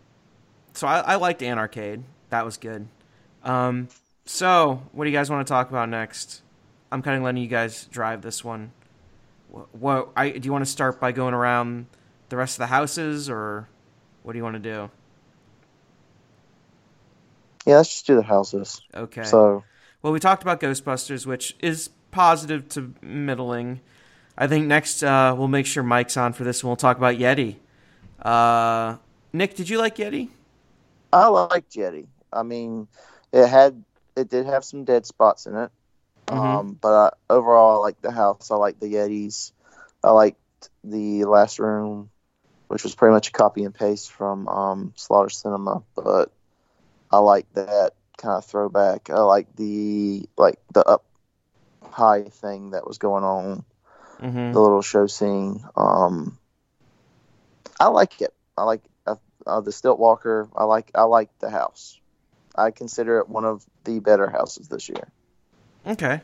so 0.74 0.86
I, 0.86 1.00
I 1.00 1.14
liked 1.16 1.40
Anarcade. 1.40 2.02
That 2.30 2.44
was 2.44 2.56
good. 2.56 2.88
Um, 3.42 3.88
so 4.26 4.82
what 4.92 5.04
do 5.04 5.10
you 5.10 5.16
guys 5.16 5.30
want 5.30 5.46
to 5.46 5.50
talk 5.50 5.70
about 5.70 5.88
next? 5.88 6.42
I'm 6.92 7.02
kind 7.02 7.16
of 7.16 7.22
letting 7.22 7.42
you 7.42 7.48
guys 7.48 7.84
drive 7.86 8.20
this 8.22 8.44
one. 8.44 8.72
What, 9.48 10.10
I 10.16 10.30
do 10.30 10.46
you 10.46 10.52
want 10.52 10.64
to 10.64 10.70
start 10.70 11.00
by 11.00 11.12
going 11.12 11.34
around 11.34 11.86
the 12.28 12.36
rest 12.36 12.56
of 12.56 12.60
the 12.60 12.66
houses, 12.66 13.30
or 13.30 13.68
what 14.22 14.32
do 14.32 14.38
you 14.38 14.44
want 14.44 14.54
to 14.54 14.60
do? 14.60 14.90
Yeah, 17.66 17.76
let's 17.76 17.90
just 17.90 18.06
do 18.06 18.16
the 18.16 18.22
houses. 18.22 18.80
Okay. 18.94 19.22
So 19.22 19.64
Well, 20.02 20.12
we 20.12 20.20
talked 20.20 20.42
about 20.42 20.60
Ghostbusters, 20.60 21.26
which 21.26 21.56
is 21.60 21.90
positive 22.10 22.68
to 22.70 22.94
middling. 23.02 23.80
I 24.36 24.46
think 24.46 24.66
next 24.66 25.02
uh, 25.02 25.34
we'll 25.36 25.48
make 25.48 25.66
sure 25.66 25.82
Mike's 25.82 26.16
on 26.16 26.32
for 26.32 26.44
this, 26.44 26.62
and 26.62 26.68
we'll 26.68 26.76
talk 26.76 26.96
about 26.96 27.16
Yeti. 27.16 27.56
Uh, 28.22 28.98
Nick, 29.32 29.54
did 29.56 29.68
you 29.68 29.78
like 29.78 29.96
Yeti? 29.96 30.30
I 31.12 31.28
liked 31.28 31.72
Yeti. 31.72 32.06
I 32.32 32.42
mean, 32.42 32.88
it 33.32 33.46
had 33.46 33.84
it 34.16 34.28
did 34.28 34.46
have 34.46 34.64
some 34.64 34.84
dead 34.84 35.06
spots 35.06 35.46
in 35.46 35.56
it. 35.56 35.70
Mhm. 36.30 36.60
Um, 36.60 36.78
but 36.80 36.92
I, 36.92 37.32
overall, 37.34 37.76
I 37.78 37.86
like 37.86 38.00
the 38.02 38.10
house. 38.12 38.50
I 38.50 38.56
like 38.56 38.78
the 38.80 38.86
Yetis. 38.94 39.52
I 40.02 40.10
liked 40.10 40.38
the 40.84 41.24
last 41.24 41.58
room, 41.58 42.10
which 42.68 42.82
was 42.84 42.94
pretty 42.94 43.12
much 43.12 43.28
a 43.28 43.32
copy 43.32 43.64
and 43.64 43.74
paste 43.74 44.12
from 44.12 44.48
um, 44.48 44.92
Slaughter 44.96 45.30
Cinema. 45.30 45.82
But 45.94 46.30
I 47.10 47.18
like 47.18 47.52
that 47.54 47.92
kind 48.18 48.36
of 48.36 48.44
throwback. 48.44 49.10
I 49.10 49.20
like 49.20 49.54
the 49.56 50.28
like 50.36 50.58
the 50.72 50.84
up 50.84 51.04
high 51.90 52.24
thing 52.24 52.70
that 52.70 52.86
was 52.86 52.98
going 52.98 53.24
on, 53.24 53.64
Mm-hmm. 54.22 54.52
the 54.52 54.60
little 54.60 54.82
show 54.82 55.06
scene. 55.06 55.64
Um, 55.76 56.38
I 57.80 57.88
like 57.88 58.20
it. 58.20 58.34
I 58.56 58.64
like 58.64 58.82
uh, 59.06 59.16
uh, 59.46 59.60
the 59.60 59.72
Stilt 59.72 59.98
Walker. 59.98 60.48
I 60.56 60.64
like 60.64 60.90
I 60.94 61.02
like 61.04 61.30
the 61.38 61.50
house. 61.50 62.00
I 62.56 62.70
consider 62.70 63.18
it 63.18 63.28
one 63.28 63.44
of 63.44 63.64
the 63.84 64.00
better 64.00 64.28
houses 64.28 64.68
this 64.68 64.88
year. 64.88 65.08
Okay. 65.86 66.20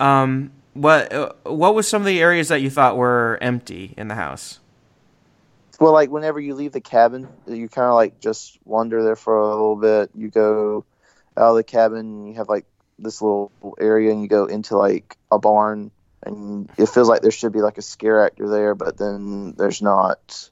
Um, 0.00 0.52
what 0.74 1.12
uh, 1.12 1.32
what 1.44 1.74
was 1.74 1.86
some 1.86 2.02
of 2.02 2.06
the 2.06 2.20
areas 2.20 2.48
that 2.48 2.60
you 2.60 2.70
thought 2.70 2.96
were 2.96 3.38
empty 3.40 3.94
in 3.96 4.08
the 4.08 4.14
house? 4.14 4.60
Well, 5.78 5.92
like 5.92 6.10
whenever 6.10 6.40
you 6.40 6.54
leave 6.54 6.72
the 6.72 6.80
cabin, 6.80 7.28
you 7.46 7.68
kind 7.68 7.88
of 7.88 7.94
like 7.94 8.20
just 8.20 8.58
wander 8.64 9.02
there 9.02 9.16
for 9.16 9.38
a 9.38 9.48
little 9.48 9.76
bit. 9.76 10.10
You 10.14 10.28
go 10.28 10.84
out 11.36 11.50
of 11.50 11.56
the 11.56 11.64
cabin, 11.64 12.26
you 12.26 12.34
have 12.34 12.48
like 12.48 12.66
this 12.98 13.20
little 13.20 13.52
area, 13.80 14.12
and 14.12 14.22
you 14.22 14.28
go 14.28 14.46
into 14.46 14.76
like 14.76 15.16
a 15.30 15.38
barn, 15.38 15.90
and 16.22 16.70
it 16.78 16.88
feels 16.88 17.08
like 17.08 17.22
there 17.22 17.30
should 17.30 17.52
be 17.52 17.62
like 17.62 17.78
a 17.78 17.82
scare 17.82 18.24
actor 18.24 18.48
there, 18.48 18.74
but 18.74 18.96
then 18.96 19.54
there's 19.56 19.82
not. 19.82 20.50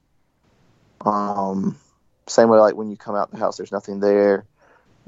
Um, 1.05 1.79
same 2.27 2.49
way 2.49 2.59
like 2.59 2.75
when 2.75 2.91
you 2.91 2.97
come 2.97 3.15
out 3.15 3.31
the 3.31 3.39
house, 3.39 3.57
there's 3.57 3.73
nothing 3.73 4.01
there 4.01 4.45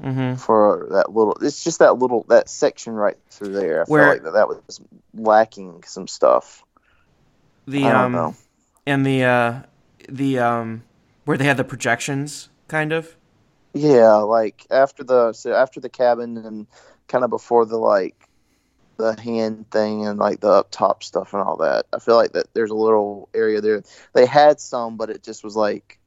Mm-hmm. 0.01 0.35
for 0.35 0.87
that 0.91 1.11
little. 1.13 1.37
It's 1.41 1.63
just 1.63 1.79
that 1.79 1.97
little 1.97 2.25
that 2.29 2.49
section 2.49 2.93
right 2.93 3.17
through 3.29 3.53
there. 3.53 3.81
I 3.81 3.83
Where- 3.85 4.03
feel 4.03 4.13
like 4.13 4.23
that, 4.23 4.33
that 4.33 4.47
was 4.47 4.81
lacking 5.13 5.83
some 5.85 6.07
stuff. 6.07 6.63
The 7.67 7.85
I 7.85 7.91
don't 7.91 8.05
um 8.05 8.11
know. 8.11 8.35
and 8.85 9.05
the 9.05 9.23
uh 9.23 9.61
the 10.09 10.39
um 10.39 10.83
where 11.25 11.37
they 11.37 11.45
had 11.45 11.57
the 11.57 11.63
projections, 11.63 12.49
kind 12.67 12.91
of. 12.91 13.15
Yeah, 13.73 14.15
like 14.15 14.65
after 14.69 15.03
the 15.03 15.33
so 15.33 15.53
after 15.53 15.79
the 15.79 15.89
cabin 15.89 16.37
and 16.37 16.67
kind 17.07 17.23
of 17.23 17.29
before 17.29 17.65
the 17.65 17.77
like 17.77 18.15
the 18.97 19.19
hand 19.19 19.69
thing 19.71 20.05
and 20.05 20.19
like 20.19 20.41
the 20.41 20.49
up 20.49 20.67
top 20.71 21.03
stuff 21.03 21.33
and 21.33 21.41
all 21.41 21.57
that. 21.57 21.85
I 21.93 21.99
feel 21.99 22.15
like 22.15 22.33
that 22.33 22.53
there's 22.53 22.71
a 22.71 22.75
little 22.75 23.29
area 23.33 23.61
there. 23.61 23.83
They 24.13 24.25
had 24.25 24.59
some, 24.59 24.97
but 24.97 25.09
it 25.09 25.23
just 25.23 25.43
was 25.43 25.55
like 25.55 25.97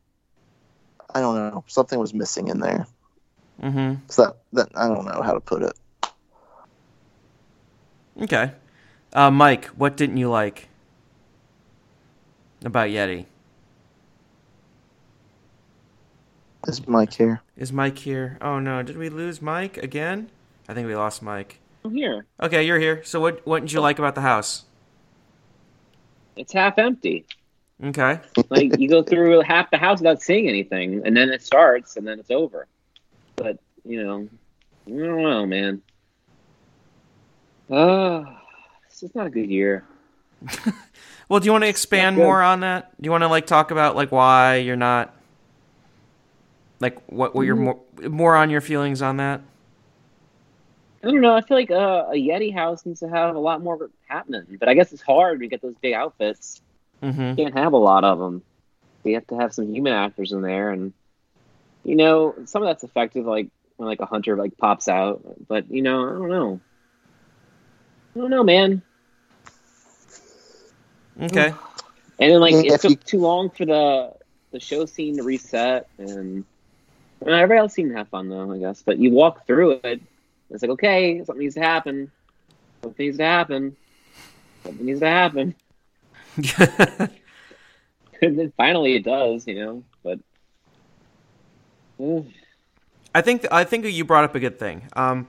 I 1.14 1.20
don't 1.20 1.34
know, 1.36 1.64
something 1.66 1.98
was 1.98 2.12
missing 2.12 2.48
in 2.48 2.60
there. 2.60 2.86
Mm-hmm. 3.62 3.94
So 4.08 4.24
that, 4.24 4.36
that 4.52 4.68
I 4.74 4.88
don't 4.88 5.06
know 5.06 5.22
how 5.22 5.32
to 5.32 5.40
put 5.40 5.62
it. 5.62 5.72
Okay. 8.22 8.52
Uh, 9.12 9.30
Mike, 9.30 9.66
what 9.66 9.96
didn't 9.96 10.16
you 10.16 10.28
like 10.28 10.68
about 12.64 12.88
Yeti? 12.88 13.26
Is 16.66 16.86
Mike 16.86 17.14
here? 17.14 17.42
Is 17.56 17.72
Mike 17.72 17.98
here? 17.98 18.38
Oh 18.40 18.58
no, 18.58 18.82
did 18.82 18.96
we 18.96 19.08
lose 19.08 19.40
Mike 19.40 19.76
again? 19.78 20.30
I 20.68 20.74
think 20.74 20.88
we 20.88 20.96
lost 20.96 21.22
Mike. 21.22 21.60
I'm 21.84 21.94
here. 21.94 22.26
Okay, 22.42 22.64
you're 22.64 22.80
here. 22.80 23.04
So 23.04 23.20
what 23.20 23.46
what 23.46 23.60
did 23.60 23.72
you 23.72 23.80
like 23.80 24.00
about 24.00 24.16
the 24.16 24.22
house? 24.22 24.64
It's 26.36 26.52
half 26.52 26.78
empty. 26.78 27.24
Okay. 27.82 28.20
Like 28.50 28.78
you 28.78 28.88
go 28.88 29.02
through 29.02 29.42
half 29.42 29.70
the 29.70 29.78
house 29.78 30.00
without 30.00 30.20
seeing 30.20 30.48
anything, 30.48 31.02
and 31.06 31.16
then 31.16 31.30
it 31.30 31.42
starts, 31.42 31.96
and 31.96 32.06
then 32.06 32.18
it's 32.18 32.30
over. 32.30 32.66
You 33.86 34.04
know, 34.04 34.28
I 34.86 34.90
don't 34.90 35.22
know, 35.22 35.46
man. 35.46 35.82
Ah, 37.70 38.42
it's 38.86 39.00
just 39.00 39.14
not 39.14 39.26
a 39.26 39.30
good 39.30 39.50
year. 39.50 39.84
Well, 41.28 41.40
do 41.40 41.46
you 41.46 41.52
want 41.52 41.64
to 41.64 41.68
expand 41.68 42.16
more 42.16 42.40
on 42.40 42.60
that? 42.60 42.90
Do 43.00 43.06
you 43.06 43.10
want 43.10 43.22
to 43.22 43.28
like 43.28 43.46
talk 43.46 43.70
about 43.70 43.96
like 43.96 44.12
why 44.12 44.56
you're 44.56 44.76
not 44.76 45.14
like 46.78 47.00
what 47.06 47.34
what 47.34 47.42
you're 47.42 47.56
more 47.56 47.80
more 48.08 48.36
on 48.36 48.48
your 48.48 48.60
feelings 48.60 49.02
on 49.02 49.16
that? 49.16 49.40
I 51.02 51.08
don't 51.10 51.20
know. 51.20 51.34
I 51.34 51.40
feel 51.40 51.56
like 51.56 51.70
uh, 51.70 52.06
a 52.10 52.14
Yeti 52.14 52.54
house 52.54 52.86
needs 52.86 53.00
to 53.00 53.08
have 53.08 53.34
a 53.34 53.38
lot 53.38 53.60
more 53.60 53.90
happening, 54.06 54.56
but 54.58 54.68
I 54.68 54.74
guess 54.74 54.92
it's 54.92 55.02
hard 55.02 55.40
to 55.40 55.48
get 55.48 55.62
those 55.62 55.74
big 55.80 55.94
outfits. 55.94 56.62
Mm-hmm. 57.02 57.20
You 57.20 57.36
can't 57.36 57.58
have 57.58 57.72
a 57.72 57.78
lot 57.78 58.04
of 58.04 58.18
them. 58.18 58.42
You 59.04 59.14
have 59.14 59.26
to 59.28 59.36
have 59.36 59.52
some 59.52 59.72
human 59.72 59.92
actors 59.92 60.32
in 60.32 60.42
there, 60.42 60.70
and 60.70 60.92
you 61.84 61.96
know, 61.96 62.34
some 62.44 62.62
of 62.62 62.68
that's 62.68 62.84
effective, 62.84 63.26
like 63.26 63.48
when 63.76 63.88
like 63.88 64.00
a 64.00 64.06
hunter 64.06 64.36
like 64.36 64.56
pops 64.58 64.88
out. 64.88 65.22
But 65.48 65.70
you 65.70 65.82
know, 65.82 66.08
I 66.08 66.12
don't 66.12 66.28
know. 66.28 66.60
I 68.14 68.18
don't 68.18 68.30
know, 68.30 68.44
man. 68.44 68.82
Okay. 71.22 71.52
And 72.18 72.32
then 72.32 72.40
like 72.40 72.54
Yeah, 72.54 72.74
it 72.74 72.80
took 72.80 73.04
too 73.04 73.20
long 73.20 73.50
for 73.50 73.66
the 73.66 74.14
the 74.50 74.58
show 74.58 74.86
scene 74.86 75.18
to 75.18 75.22
reset, 75.22 75.86
and 75.98 76.46
well, 77.20 77.34
everybody 77.34 77.58
else 77.58 77.74
seemed 77.74 77.90
to 77.90 77.98
have 77.98 78.08
fun 78.08 78.30
though, 78.30 78.52
I 78.52 78.56
guess. 78.56 78.80
But 78.80 78.96
you 78.96 79.10
walk 79.10 79.46
through 79.46 79.80
it, 79.84 80.00
it's 80.48 80.62
like 80.62 80.70
okay, 80.70 81.22
something 81.24 81.42
needs 81.42 81.56
to 81.56 81.60
happen. 81.60 82.10
Something 82.82 83.04
needs 83.04 83.18
to 83.18 83.24
happen. 83.24 83.76
Something 84.64 84.86
needs 84.86 85.00
to 85.00 85.08
happen. 85.08 85.54
And 88.22 88.38
then 88.38 88.52
finally 88.56 88.94
it 88.94 89.04
does, 89.04 89.46
you 89.46 89.54
know. 89.54 89.84
But 90.02 90.18
eh, 92.00 92.22
I 93.16 93.22
think 93.22 93.46
I 93.50 93.64
think 93.64 93.86
you 93.86 94.04
brought 94.04 94.24
up 94.24 94.34
a 94.34 94.40
good 94.40 94.58
thing. 94.58 94.88
Um, 94.94 95.28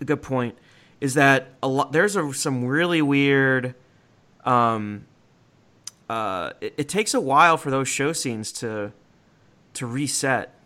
a 0.00 0.04
good 0.04 0.20
point 0.20 0.58
is 1.00 1.14
that 1.14 1.46
a 1.62 1.68
lot 1.68 1.92
there's 1.92 2.16
a, 2.16 2.34
some 2.34 2.64
really 2.64 3.00
weird. 3.00 3.76
Um, 4.44 5.06
uh, 6.10 6.50
it, 6.60 6.74
it 6.76 6.88
takes 6.88 7.14
a 7.14 7.20
while 7.20 7.56
for 7.56 7.70
those 7.70 7.86
show 7.86 8.12
scenes 8.12 8.50
to 8.54 8.92
to 9.74 9.86
reset, 9.86 10.58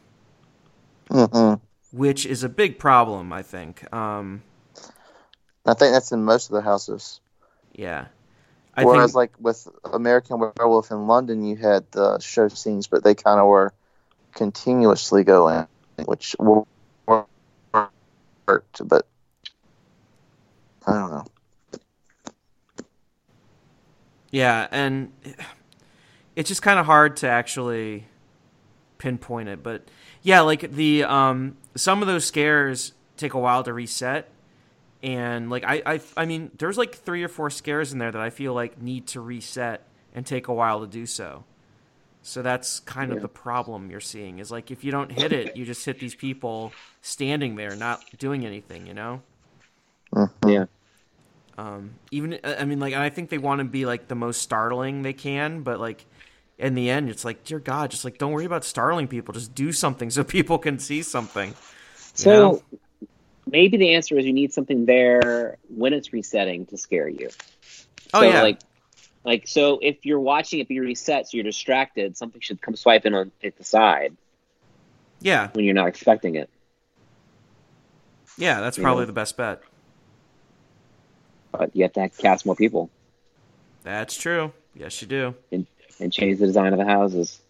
hmm 1.11 1.55
which 1.93 2.25
is 2.27 2.43
a 2.43 2.49
big 2.49 2.79
problem. 2.79 3.31
I 3.31 3.43
think. 3.43 3.93
Um, 3.95 4.43
I 5.67 5.75
think 5.75 5.93
that's 5.93 6.13
in 6.13 6.25
most 6.25 6.51
of 6.51 6.55
the 6.55 6.63
houses. 6.63 7.21
yeah, 7.73 8.07
I 8.75 8.85
Whereas, 8.85 9.13
think. 9.13 9.15
like 9.15 9.33
with 9.41 9.69
American 9.85 10.41
Werewolf 10.41 10.91
in 10.91 11.07
London, 11.07 11.45
you 11.45 11.57
had 11.57 11.91
the 11.93 12.19
show 12.21 12.49
scenes, 12.49 12.87
but 12.89 13.05
they 13.05 13.15
kind 13.15 13.41
of 13.41 13.47
were 13.47 13.75
continuously 14.35 15.25
going, 15.25 15.67
which 16.05 16.37
wor- 16.39 16.67
worked. 18.47 18.89
But 18.89 19.07
I 20.87 20.93
don't 20.93 21.11
know. 21.11 21.25
Yeah, 24.31 24.67
and 24.71 25.13
it's 26.37 26.49
just 26.49 26.63
kind 26.63 26.79
of 26.79 26.87
hard 26.87 27.17
to 27.19 27.29
actually 27.29 28.07
pinpoint 28.99 29.49
it, 29.49 29.63
but 29.63 29.89
yeah, 30.23 30.41
like 30.41 30.73
the 30.73 31.05
um 31.05 31.57
some 31.75 32.03
of 32.03 32.09
those 32.09 32.25
scares 32.25 32.93
take 33.17 33.35
a 33.35 33.39
while 33.39 33.63
to 33.63 33.73
reset 33.73 34.29
and 35.03 35.51
like 35.51 35.65
I 35.65 35.83
I 35.85 36.01
I 36.17 36.27
mean 36.27 36.51
there's 36.59 36.79
like 36.79 36.95
3 36.95 37.23
or 37.25 37.29
4 37.29 37.51
scares 37.51 37.93
in 37.93 37.99
there 37.99 38.11
that 38.11 38.21
I 38.21 38.31
feel 38.31 38.55
like 38.55 38.81
need 38.81 39.07
to 39.09 39.21
reset 39.21 39.87
and 40.15 40.25
take 40.25 40.49
a 40.49 40.55
while 40.55 40.81
to 40.81 40.87
do 40.87 41.07
so. 41.07 41.45
So 42.23 42.41
that's 42.43 42.81
kind 42.81 43.13
of 43.13 43.21
the 43.21 43.29
problem 43.29 43.91
you're 43.91 44.01
seeing 44.01 44.39
is 44.39 44.51
like 44.51 44.71
if 44.71 44.85
you 44.85 44.93
don't 44.93 45.11
hit 45.11 45.33
it, 45.33 45.57
you 45.57 45.65
just 45.65 45.85
hit 45.85 45.99
these 45.99 46.15
people 46.15 46.73
standing 47.01 47.57
there 47.57 47.75
not 47.75 48.05
doing 48.19 48.47
anything, 48.47 48.87
you 48.87 48.95
know? 48.95 49.23
Mhm. 50.15 50.31
yeah. 50.47 50.67
Um, 51.59 51.99
even 52.11 52.39
I 52.45 52.65
mean, 52.65 52.81
like 52.81 52.95
I 52.95 53.11
think 53.11 53.31
they 53.31 53.39
want 53.39 53.59
to 53.59 53.65
be 53.65 53.85
like 53.87 54.09
the 54.09 54.15
most 54.15 54.41
startling 54.43 55.03
they 55.03 55.13
can, 55.13 55.63
but 55.63 55.81
like 55.81 56.07
in 56.59 56.75
the 56.75 56.89
end, 56.91 57.11
it's 57.11 57.25
like, 57.25 57.45
dear 57.45 57.59
God, 57.59 57.91
just 57.91 58.05
like 58.05 58.19
don't 58.19 58.33
worry 58.33 58.45
about 58.47 58.65
startling 58.65 59.09
people. 59.09 59.35
Just 59.35 59.55
do 59.55 59.73
something 59.73 60.11
so 60.11 60.25
people 60.39 60.59
can 60.59 60.79
see 60.79 61.03
something. 61.03 61.55
So 62.15 62.37
know? 62.37 62.63
maybe 63.47 63.77
the 63.77 63.95
answer 63.95 64.19
is 64.19 64.25
you 64.25 64.33
need 64.33 64.53
something 64.53 64.87
there 64.87 65.59
when 65.69 65.93
it's 65.93 66.13
resetting 66.13 66.67
to 66.67 66.79
scare 66.79 67.09
you. 67.09 67.29
oh 68.15 68.21
So, 68.21 68.29
yeah, 68.29 68.43
Like, 68.43 68.61
like 69.25 69.47
so 69.47 69.79
if 69.83 70.05
you're 70.05 70.21
watching 70.21 70.61
it 70.61 70.69
be 70.69 70.81
reset, 70.81 71.29
so 71.29 71.37
you're 71.37 71.45
distracted, 71.45 72.17
something 72.17 72.41
should 72.41 72.61
come 72.61 72.75
swiping 72.77 73.15
on 73.15 73.31
at 73.45 73.57
the 73.57 73.65
side 73.65 74.17
yeah, 75.21 75.49
when 75.53 75.65
you're 75.65 75.75
not 75.75 75.87
expecting 75.89 76.35
it. 76.35 76.51
yeah. 78.37 78.61
That's 78.61 78.77
You 78.79 78.83
probably 78.83 79.03
know? 79.03 79.07
the 79.07 79.13
best 79.13 79.37
bet. 79.37 79.63
But 81.53 81.77
you 81.77 81.83
have 81.85 81.93
to 81.93 82.09
cast 82.09 82.47
more 82.47 82.57
people 82.57 82.91
That's 83.85 84.17
true. 84.17 84.53
Yes, 84.75 85.01
you 85.03 85.07
do. 85.09 85.35
and 85.53 85.67
change 86.13 86.39
the 86.39 86.47
design 86.47 86.73
of 86.73 86.79
the 86.79 86.87
houses. 86.87 87.41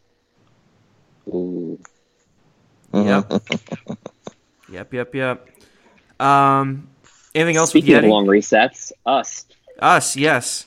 Ooh. 1.29 1.79
Yep. 2.93 3.33
Yep, 4.71 4.95
yep, 4.95 5.15
yep. 5.15 5.49
Um, 6.19 6.89
anything 7.35 7.57
else 7.57 7.71
Speaking 7.71 7.95
with 7.95 8.05
of 8.05 8.11
long 8.11 8.27
resets, 8.27 8.91
us. 9.05 9.45
Us, 9.79 10.17
yes. 10.17 10.65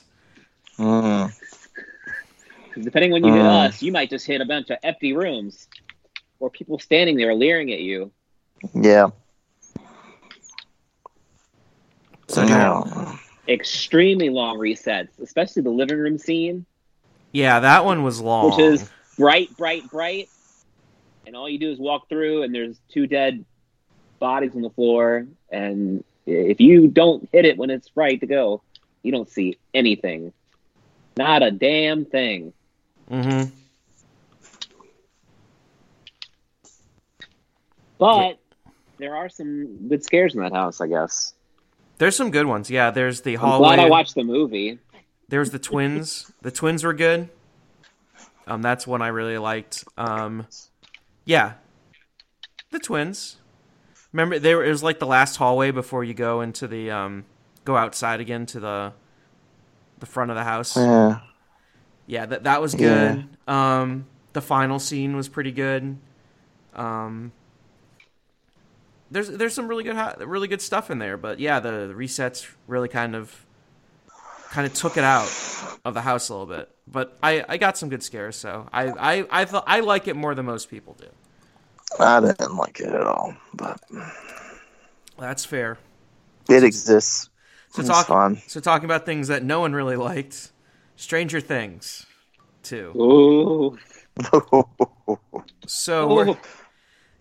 Mm. 0.78 1.32
'Cause 2.74 2.84
Depending 2.84 3.12
when 3.12 3.24
you 3.24 3.32
hit 3.32 3.42
Mm. 3.42 3.68
us, 3.68 3.82
you 3.82 3.90
might 3.92 4.10
just 4.10 4.26
hit 4.26 4.40
a 4.40 4.44
bunch 4.44 4.70
of 4.70 4.78
empty 4.82 5.12
rooms 5.14 5.66
or 6.40 6.50
people 6.50 6.78
standing 6.78 7.16
there 7.16 7.34
leering 7.34 7.72
at 7.72 7.80
you. 7.80 8.10
Yeah. 8.74 9.08
So 12.28 12.44
No. 12.44 13.18
Extremely 13.48 14.28
long 14.28 14.58
resets, 14.58 15.08
especially 15.20 15.62
the 15.62 15.70
living 15.70 15.98
room 15.98 16.18
scene, 16.18 16.66
Yeah, 17.32 17.60
that 17.60 17.84
one 17.84 18.02
was 18.02 18.20
long. 18.20 18.50
which 18.50 18.58
is 18.58 18.90
bright, 19.16 19.56
bright, 19.56 19.88
bright. 19.90 20.28
And 21.26 21.36
all 21.36 21.48
you 21.48 21.58
do 21.58 21.70
is 21.70 21.78
walk 21.78 22.08
through, 22.08 22.42
and 22.42 22.54
there's 22.54 22.78
two 22.88 23.06
dead 23.06 23.44
bodies 24.18 24.54
on 24.54 24.62
the 24.62 24.70
floor. 24.70 25.26
And 25.50 26.02
if 26.26 26.60
you 26.60 26.88
don't 26.88 27.28
hit 27.32 27.44
it 27.44 27.56
when 27.56 27.70
it's 27.70 27.90
right 27.94 28.18
to 28.20 28.26
go, 28.26 28.62
you 29.02 29.12
don't 29.12 29.28
see 29.28 29.56
anything. 29.72 30.32
Not 31.16 31.42
a 31.42 31.50
damn 31.50 32.04
thing. 32.04 32.52
hmm 33.08 33.44
But 37.98 38.38
there 38.98 39.16
are 39.16 39.28
some 39.28 39.88
good 39.88 40.04
scares 40.04 40.34
in 40.34 40.40
that 40.42 40.52
house, 40.52 40.80
I 40.80 40.86
guess. 40.86 41.32
There's 41.98 42.14
some 42.14 42.30
good 42.30 42.44
ones. 42.46 42.68
Yeah, 42.70 42.90
there's 42.90 43.22
the 43.22 43.34
I'm 43.34 43.40
hallway. 43.40 43.76
glad 43.76 43.78
I 43.78 43.88
watched 43.88 44.14
the 44.14 44.24
movie. 44.24 44.78
There's 45.28 45.50
the 45.50 45.58
twins. 45.58 46.30
the 46.42 46.50
twins 46.50 46.84
were 46.84 46.92
good. 46.92 47.30
Um, 48.46 48.62
that's 48.62 48.86
one 48.86 49.00
I 49.02 49.08
really 49.08 49.38
liked. 49.38 49.84
Um, 49.96 50.46
yeah, 51.24 51.54
the 52.70 52.78
twins. 52.78 53.36
Remember, 54.12 54.38
there 54.38 54.62
it 54.64 54.68
was 54.68 54.82
like 54.82 54.98
the 54.98 55.06
last 55.06 55.36
hallway 55.36 55.70
before 55.70 56.04
you 56.04 56.14
go 56.14 56.42
into 56.42 56.68
the 56.68 56.90
um, 56.90 57.24
go 57.64 57.76
outside 57.76 58.20
again 58.20 58.46
to 58.46 58.60
the 58.60 58.92
the 59.98 60.06
front 60.06 60.30
of 60.30 60.36
the 60.36 60.44
house. 60.44 60.76
Yeah. 60.76 61.20
Yeah, 62.06 62.26
that 62.26 62.44
that 62.44 62.60
was 62.60 62.74
good. 62.74 63.26
Um, 63.48 64.06
the 64.32 64.40
final 64.40 64.78
scene 64.78 65.16
was 65.16 65.28
pretty 65.28 65.50
good. 65.52 65.98
Um, 66.74 67.32
there's 69.10 69.28
there's 69.28 69.54
some 69.54 69.66
really 69.68 69.84
good 69.84 69.96
really 70.26 70.48
good 70.48 70.60
stuff 70.62 70.90
in 70.90 70.98
there, 70.98 71.16
but 71.16 71.40
yeah, 71.40 71.60
the, 71.60 71.88
the 71.88 71.94
resets 71.94 72.48
really 72.66 72.88
kind 72.88 73.14
of 73.16 73.44
kind 74.50 74.66
of 74.66 74.74
took 74.74 74.96
it 74.96 75.04
out 75.04 75.28
of 75.84 75.94
the 75.94 76.02
house 76.02 76.28
a 76.28 76.34
little 76.34 76.46
bit. 76.46 76.70
But 76.86 77.16
I, 77.22 77.44
I 77.48 77.56
got 77.56 77.76
some 77.76 77.88
good 77.88 78.02
scares, 78.02 78.36
so 78.36 78.68
I 78.72 78.88
I 78.88 79.42
I, 79.42 79.62
I 79.66 79.80
like 79.80 80.06
it 80.08 80.16
more 80.16 80.34
than 80.34 80.46
most 80.46 80.70
people 80.70 80.94
do. 80.98 81.06
I 81.98 82.20
didn't 82.20 82.56
like 82.56 82.80
it 82.80 82.88
at 82.92 83.06
all, 83.06 83.34
but 83.54 83.80
That's 85.18 85.44
fair. 85.44 85.78
it 86.48 86.62
exists. 86.64 87.28
So 87.76 87.82
talk, 87.82 88.06
fun. 88.06 88.40
so 88.46 88.60
talking 88.60 88.86
about 88.86 89.04
things 89.04 89.28
that 89.28 89.42
no 89.44 89.60
one 89.60 89.74
really 89.74 89.96
liked, 89.96 90.50
Stranger 90.96 91.40
Things, 91.40 92.06
too. 92.62 92.92
Ooh. 92.96 93.78
So 95.66 96.14
we're, 96.14 96.28
Ooh. 96.30 96.38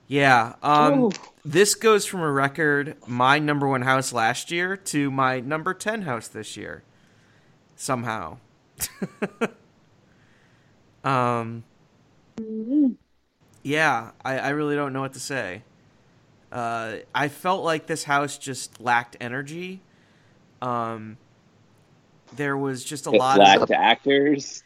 yeah, 0.08 0.54
um, 0.64 1.06
Ooh. 1.06 1.12
this 1.44 1.76
goes 1.76 2.06
from 2.06 2.22
a 2.22 2.32
record 2.32 2.96
my 3.08 3.40
number 3.40 3.68
one 3.68 3.82
house 3.82 4.14
last 4.14 4.52
year 4.52 4.78
to 4.78 5.12
my 5.12 5.40
number 5.40 5.74
ten 5.74 6.04
house 6.04 6.28
this 6.28 6.56
year, 6.56 6.84
somehow. 7.76 8.38
um, 11.04 11.64
yeah, 13.64 14.12
I, 14.24 14.38
I 14.38 14.50
really 14.50 14.76
don't 14.76 14.94
know 14.94 15.02
what 15.02 15.14
to 15.14 15.20
say. 15.20 15.64
Uh, 16.52 16.98
I 17.14 17.28
felt 17.28 17.64
like 17.64 17.88
this 17.88 18.06
house 18.06 18.38
just 18.38 18.80
lacked 18.80 19.18
energy. 19.20 19.82
Um, 20.66 21.18
there 22.36 22.58
was 22.58 22.84
just 22.84 23.06
a 23.08 23.12
It 23.12 23.26
lot 23.26 23.42
lacked 23.42 23.72
of, 23.72 23.72
actors. 23.72 24.64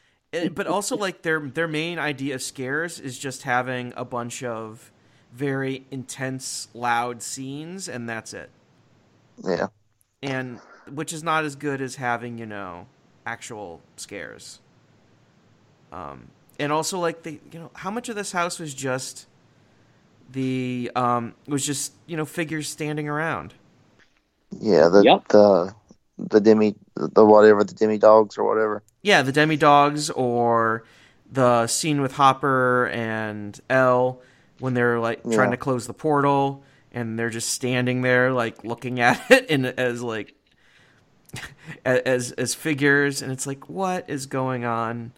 but 0.53 0.67
also 0.67 0.95
like 0.95 1.23
their 1.23 1.39
their 1.39 1.67
main 1.67 1.99
idea 1.99 2.35
of 2.35 2.41
scares 2.41 2.99
is 2.99 3.17
just 3.17 3.43
having 3.43 3.93
a 3.97 4.05
bunch 4.05 4.43
of 4.43 4.91
very 5.33 5.85
intense, 5.91 6.67
loud 6.73 7.21
scenes, 7.23 7.87
and 7.89 8.07
that's 8.07 8.33
it. 8.33 8.49
yeah. 9.43 9.67
And 10.21 10.61
which 10.91 11.13
is 11.13 11.23
not 11.23 11.45
as 11.45 11.55
good 11.55 11.81
as 11.81 11.95
having 11.95 12.37
you 12.37 12.45
know 12.45 12.87
actual 13.25 13.81
scares. 13.97 14.59
Um, 15.91 16.27
and 16.59 16.71
also 16.71 16.99
like 16.99 17.23
the 17.23 17.39
you 17.51 17.59
know 17.59 17.71
how 17.75 17.91
much 17.91 18.09
of 18.09 18.15
this 18.15 18.31
house 18.31 18.59
was 18.59 18.73
just 18.73 19.27
the 20.31 20.91
um 20.95 21.33
was 21.47 21.65
just 21.65 21.93
you 22.07 22.17
know 22.17 22.25
figures 22.25 22.69
standing 22.69 23.07
around. 23.09 23.53
Yeah. 24.51 24.89
The 24.89 25.05
Yep. 25.05 25.23
the 25.29 25.75
the 26.19 26.39
demi 26.41 26.75
the 26.95 27.25
whatever 27.25 27.63
the 27.63 27.73
demi 27.73 27.97
dogs 27.97 28.37
or 28.37 28.43
whatever. 28.43 28.83
Yeah, 29.01 29.21
the 29.21 29.31
demi 29.31 29.55
dogs 29.57 30.09
or 30.09 30.83
the 31.31 31.65
scene 31.67 32.01
with 32.01 32.13
Hopper 32.13 32.87
and 32.89 33.59
El 33.69 34.21
when 34.59 34.73
they're 34.73 34.99
like 34.99 35.21
trying 35.23 35.49
Yeah. 35.49 35.51
to 35.51 35.57
close 35.57 35.87
the 35.87 35.93
portal 35.93 36.63
and 36.91 37.17
they're 37.17 37.29
just 37.29 37.49
standing 37.49 38.01
there 38.01 38.33
like 38.33 38.63
looking 38.63 38.99
at 38.99 39.21
it 39.31 39.45
and 39.49 39.65
as 39.65 40.01
like 40.01 40.33
as 41.85 42.31
as 42.33 42.53
figures 42.55 43.21
and 43.21 43.31
it's 43.31 43.45
like 43.47 43.69
what 43.69 44.09
is 44.09 44.25
going 44.25 44.65
on? 44.65 45.13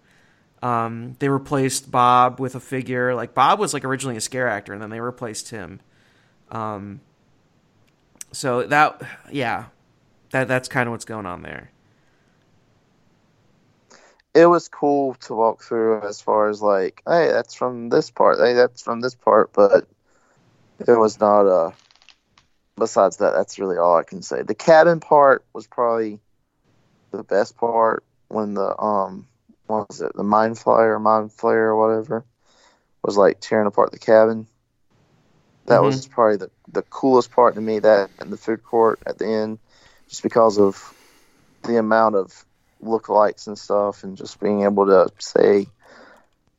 Um, 0.62 1.16
they 1.18 1.28
replaced 1.30 1.90
Bob 1.90 2.40
with 2.40 2.54
a 2.54 2.60
figure 2.60 3.16
like 3.16 3.34
Bob 3.34 3.58
was 3.60 3.74
like 3.74 3.84
originally 3.86 4.18
a 4.18 4.22
scare 4.22 4.48
actor 4.48 4.74
and 4.74 4.82
then 4.82 4.90
they 4.92 5.00
replaced 5.00 5.50
him. 5.50 5.80
Um, 6.52 7.00
so 8.32 8.64
that 8.64 9.02
yeah, 9.32 9.66
that 10.32 10.48
that's 10.48 10.68
kind 10.68 10.88
of 10.88 10.92
what's 10.92 11.06
going 11.06 11.26
on 11.26 11.42
there. 11.44 11.72
It 14.34 14.46
was 14.46 14.70
cool 14.70 15.16
to 15.26 15.36
walk 15.36 15.62
through 15.62 16.02
as 16.04 16.22
far 16.22 16.50
as 16.50 16.62
like, 16.62 17.02
hey, 17.06 17.28
that's 17.32 17.54
from 17.54 17.90
this 17.90 18.10
part. 18.10 18.40
Hey, 18.40 18.54
that's 18.54 18.82
from 18.82 19.02
this 19.02 19.16
part, 19.16 19.52
but 19.54 19.88
it 20.80 20.98
was 20.98 21.20
not 21.20 21.48
uh 21.48 21.72
besides 22.78 23.18
that, 23.18 23.34
that's 23.34 23.60
really 23.60 23.78
all 23.78 23.98
I 23.98 24.04
can 24.04 24.22
say. 24.22 24.42
The 24.42 24.56
cabin 24.56 25.00
part 25.02 25.46
was 25.54 25.68
probably 25.68 26.20
the 27.12 27.24
best 27.24 27.58
part 27.58 28.04
when 28.30 28.54
the 28.54 28.80
um 28.82 29.28
what 29.68 29.90
was 29.90 30.02
it, 30.02 30.14
the 30.16 30.24
mind 30.24 30.58
flyer, 30.58 30.98
mind 31.00 31.32
flare 31.34 31.70
or 31.70 31.76
whatever 31.76 32.26
was 33.04 33.18
like 33.18 33.40
tearing 33.40 33.68
apart 33.68 33.92
the 33.92 34.00
cabin. 34.00 34.48
That 35.66 35.80
Mhm. 35.80 35.86
was 35.86 36.08
probably 36.08 36.38
the, 36.38 36.52
the 36.72 36.82
coolest 36.84 37.32
part 37.32 37.56
to 37.56 37.62
me, 37.62 37.80
that 37.80 38.10
and 38.20 38.32
the 38.32 38.38
food 38.38 38.64
court 38.64 39.00
at 39.06 39.18
the 39.18 39.28
end, 39.28 39.60
just 40.12 40.24
because 40.24 40.60
of 40.60 40.94
the 41.64 41.80
amount 41.80 42.16
of 42.16 42.46
lookalikes 42.84 43.48
and 43.48 43.58
stuff 43.58 44.04
and 44.04 44.18
just 44.18 44.42
being 44.42 44.64
able 44.64 44.86
to 44.86 45.10
say, 45.20 45.66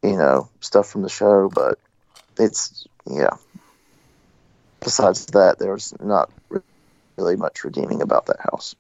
you 0.03 0.17
know, 0.17 0.49
stuff 0.61 0.89
from 0.89 1.03
the 1.03 1.11
show, 1.11 1.51
but 1.55 1.79
it's 2.39 2.87
yeah. 3.07 3.37
Besides 4.81 5.27
that, 5.27 5.59
there's 5.59 5.93
not 6.01 6.31
really 7.19 7.37
much 7.37 7.63
redeeming 7.63 8.01
about 8.01 8.25
that 8.27 8.41
house. 8.41 8.75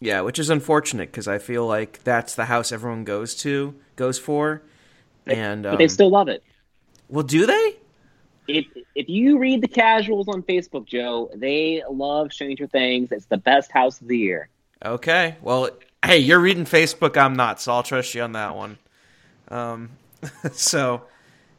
Yeah, 0.00 0.22
which 0.22 0.38
is 0.38 0.48
unfortunate 0.48 1.10
because 1.10 1.28
I 1.28 1.36
feel 1.36 1.66
like 1.66 2.02
that's 2.02 2.34
the 2.34 2.46
house 2.46 2.72
everyone 2.72 3.04
goes 3.04 3.34
to, 3.42 3.74
goes 3.94 4.18
for, 4.18 4.62
and 5.26 5.66
um, 5.66 5.72
But 5.72 5.78
they 5.80 5.88
still 5.88 6.10
love 6.10 6.28
it. 6.28 6.42
well, 7.10 7.24
do 7.24 7.44
they? 7.44 7.76
If 8.48 8.66
if 8.94 9.08
you 9.08 9.38
read 9.38 9.62
the 9.62 9.68
casuals 9.68 10.26
on 10.28 10.42
Facebook, 10.42 10.86
Joe, 10.86 11.30
they 11.34 11.82
love 11.90 12.32
Stranger 12.32 12.66
Things. 12.66 13.12
It's 13.12 13.26
the 13.26 13.36
best 13.36 13.70
house 13.70 14.00
of 14.00 14.08
the 14.08 14.18
year. 14.18 14.48
Okay, 14.84 15.36
well, 15.42 15.70
hey, 16.04 16.18
you're 16.18 16.40
reading 16.40 16.64
Facebook, 16.64 17.16
I'm 17.16 17.34
not, 17.34 17.60
so 17.60 17.72
I'll 17.72 17.82
trust 17.82 18.14
you 18.14 18.22
on 18.22 18.32
that 18.32 18.56
one. 18.56 18.78
Um, 19.48 19.90
so 20.52 21.02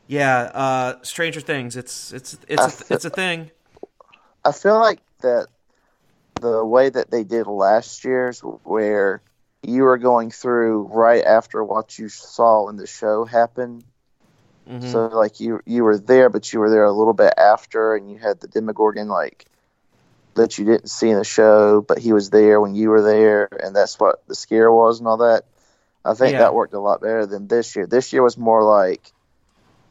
yeah, 0.08 0.40
uh, 0.54 0.96
Stranger 1.04 1.42
Things, 1.42 1.78
it's 1.78 2.12
it's 2.12 2.38
it's 2.48 2.82
a, 2.90 2.94
it's 2.94 3.06
a 3.06 3.10
thing. 3.10 3.52
I 4.44 4.52
feel 4.52 4.80
like 4.80 5.00
that 5.22 5.48
the 6.42 6.66
way 6.66 6.90
that 6.90 7.12
they 7.12 7.24
did 7.24 7.48
last 7.48 8.04
year's, 8.04 8.40
where 8.40 9.22
you 9.62 9.84
were 9.84 9.98
going 9.98 10.32
through 10.32 10.84
right 10.92 11.24
after 11.24 11.64
what 11.64 12.00
you 12.00 12.10
saw 12.10 12.70
in 12.70 12.78
the 12.78 12.88
show 12.88 13.26
happen. 13.26 13.84
Mhm. 14.70 14.92
So 14.92 15.08
like 15.08 15.40
you 15.40 15.62
you 15.66 15.84
were 15.84 15.98
there, 15.98 16.30
but 16.30 16.52
you 16.54 16.60
were 16.60 16.70
there 16.70 16.86
a 16.86 16.92
little 16.92 17.14
bit 17.14 17.34
after, 17.38 17.96
and 17.96 18.10
you 18.12 18.18
had 18.18 18.40
the 18.40 18.48
Demogorgon 18.48 19.08
like 19.08 19.46
that 20.36 20.58
you 20.58 20.66
didn't 20.66 20.90
see 20.90 21.10
in 21.10 21.18
the 21.18 21.24
show, 21.24 21.82
but 21.82 21.98
he 21.98 22.14
was 22.14 22.30
there 22.30 22.62
when 22.62 22.76
you 22.76 22.90
were 22.90 23.02
there, 23.02 23.50
and 23.64 23.76
that's 23.76 24.00
what 24.00 24.26
the 24.28 24.36
scare 24.36 24.72
was 24.72 25.00
and 25.00 25.08
all 25.08 25.18
that. 25.18 25.44
I 26.06 26.14
think 26.14 26.34
Yeah. 26.34 26.40
that 26.40 26.54
worked 26.54 26.74
a 26.74 26.80
lot 26.80 27.02
better 27.02 27.26
than 27.26 27.48
this 27.48 27.76
year. 27.76 27.86
This 27.86 28.14
year 28.14 28.24
was 28.24 28.38
more 28.38 28.64
like, 28.64 29.12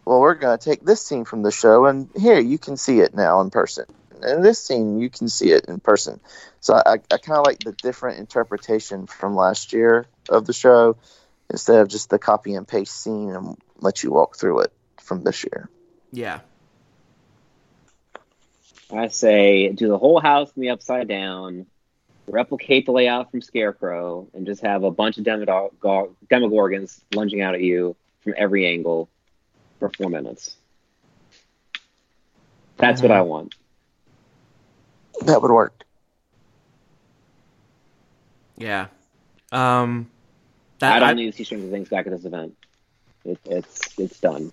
well, 0.04 0.20
we're 0.20 0.34
going 0.34 0.56
to 0.56 0.64
take 0.64 0.84
this 0.84 1.04
scene 1.04 1.24
from 1.24 1.42
the 1.42 1.50
show, 1.50 1.86
and 1.86 2.08
here 2.16 2.38
you 2.38 2.58
can 2.58 2.76
see 2.76 3.00
it 3.00 3.14
now 3.14 3.40
in 3.40 3.50
person. 3.50 3.84
And 4.22 4.44
this 4.44 4.58
scene, 4.64 4.98
you 4.98 5.10
can 5.10 5.28
see 5.28 5.50
it 5.50 5.66
in 5.66 5.80
person. 5.80 6.20
So 6.60 6.74
I, 6.74 6.94
I 7.10 7.18
kind 7.18 7.38
of 7.38 7.46
like 7.46 7.62
the 7.62 7.72
different 7.72 8.18
interpretation 8.18 9.06
from 9.06 9.36
last 9.36 9.72
year 9.72 10.06
of 10.28 10.46
the 10.46 10.52
show 10.52 10.96
instead 11.50 11.80
of 11.80 11.88
just 11.88 12.10
the 12.10 12.18
copy 12.18 12.54
and 12.54 12.66
paste 12.68 12.94
scene 13.02 13.30
and 13.30 13.56
let 13.78 14.02
you 14.02 14.10
walk 14.10 14.36
through 14.36 14.60
it 14.60 14.72
from 15.00 15.22
this 15.24 15.44
year. 15.44 15.68
yeah. 16.12 16.40
I 18.90 19.08
say 19.08 19.68
do 19.70 19.88
the 19.88 19.98
whole 19.98 20.18
house 20.18 20.50
in 20.56 20.62
the 20.62 20.70
upside 20.70 21.08
down, 21.08 21.66
replicate 22.26 22.86
the 22.86 22.92
layout 22.92 23.30
from 23.30 23.42
Scarecrow, 23.42 24.28
and 24.32 24.46
just 24.46 24.62
have 24.62 24.82
a 24.82 24.90
bunch 24.90 25.18
of 25.18 25.24
Demogor- 25.24 26.14
Demogorgons 26.30 26.98
lunging 27.14 27.42
out 27.42 27.54
at 27.54 27.60
you 27.60 27.96
from 28.20 28.32
every 28.38 28.66
angle 28.66 29.10
for 29.78 29.90
four 29.90 30.08
minutes. 30.08 30.56
That's 32.78 33.02
what 33.02 33.10
Mhm. 33.10 33.14
I 33.16 33.20
want. 33.20 33.54
That 35.26 35.42
would 35.42 35.50
work. 35.50 35.84
Yeah. 38.56 38.86
Um 39.52 40.10
I 40.80 40.98
don't 41.00 41.08
I- 41.10 41.12
need 41.14 41.30
to 41.30 41.36
see 41.36 41.44
Stranger 41.44 41.68
Things 41.70 41.88
back 41.88 42.06
at 42.06 42.12
this 42.12 42.24
event. 42.24 42.56
It, 43.24 43.38
it's 43.44 43.98
it's 43.98 44.20
done. 44.20 44.52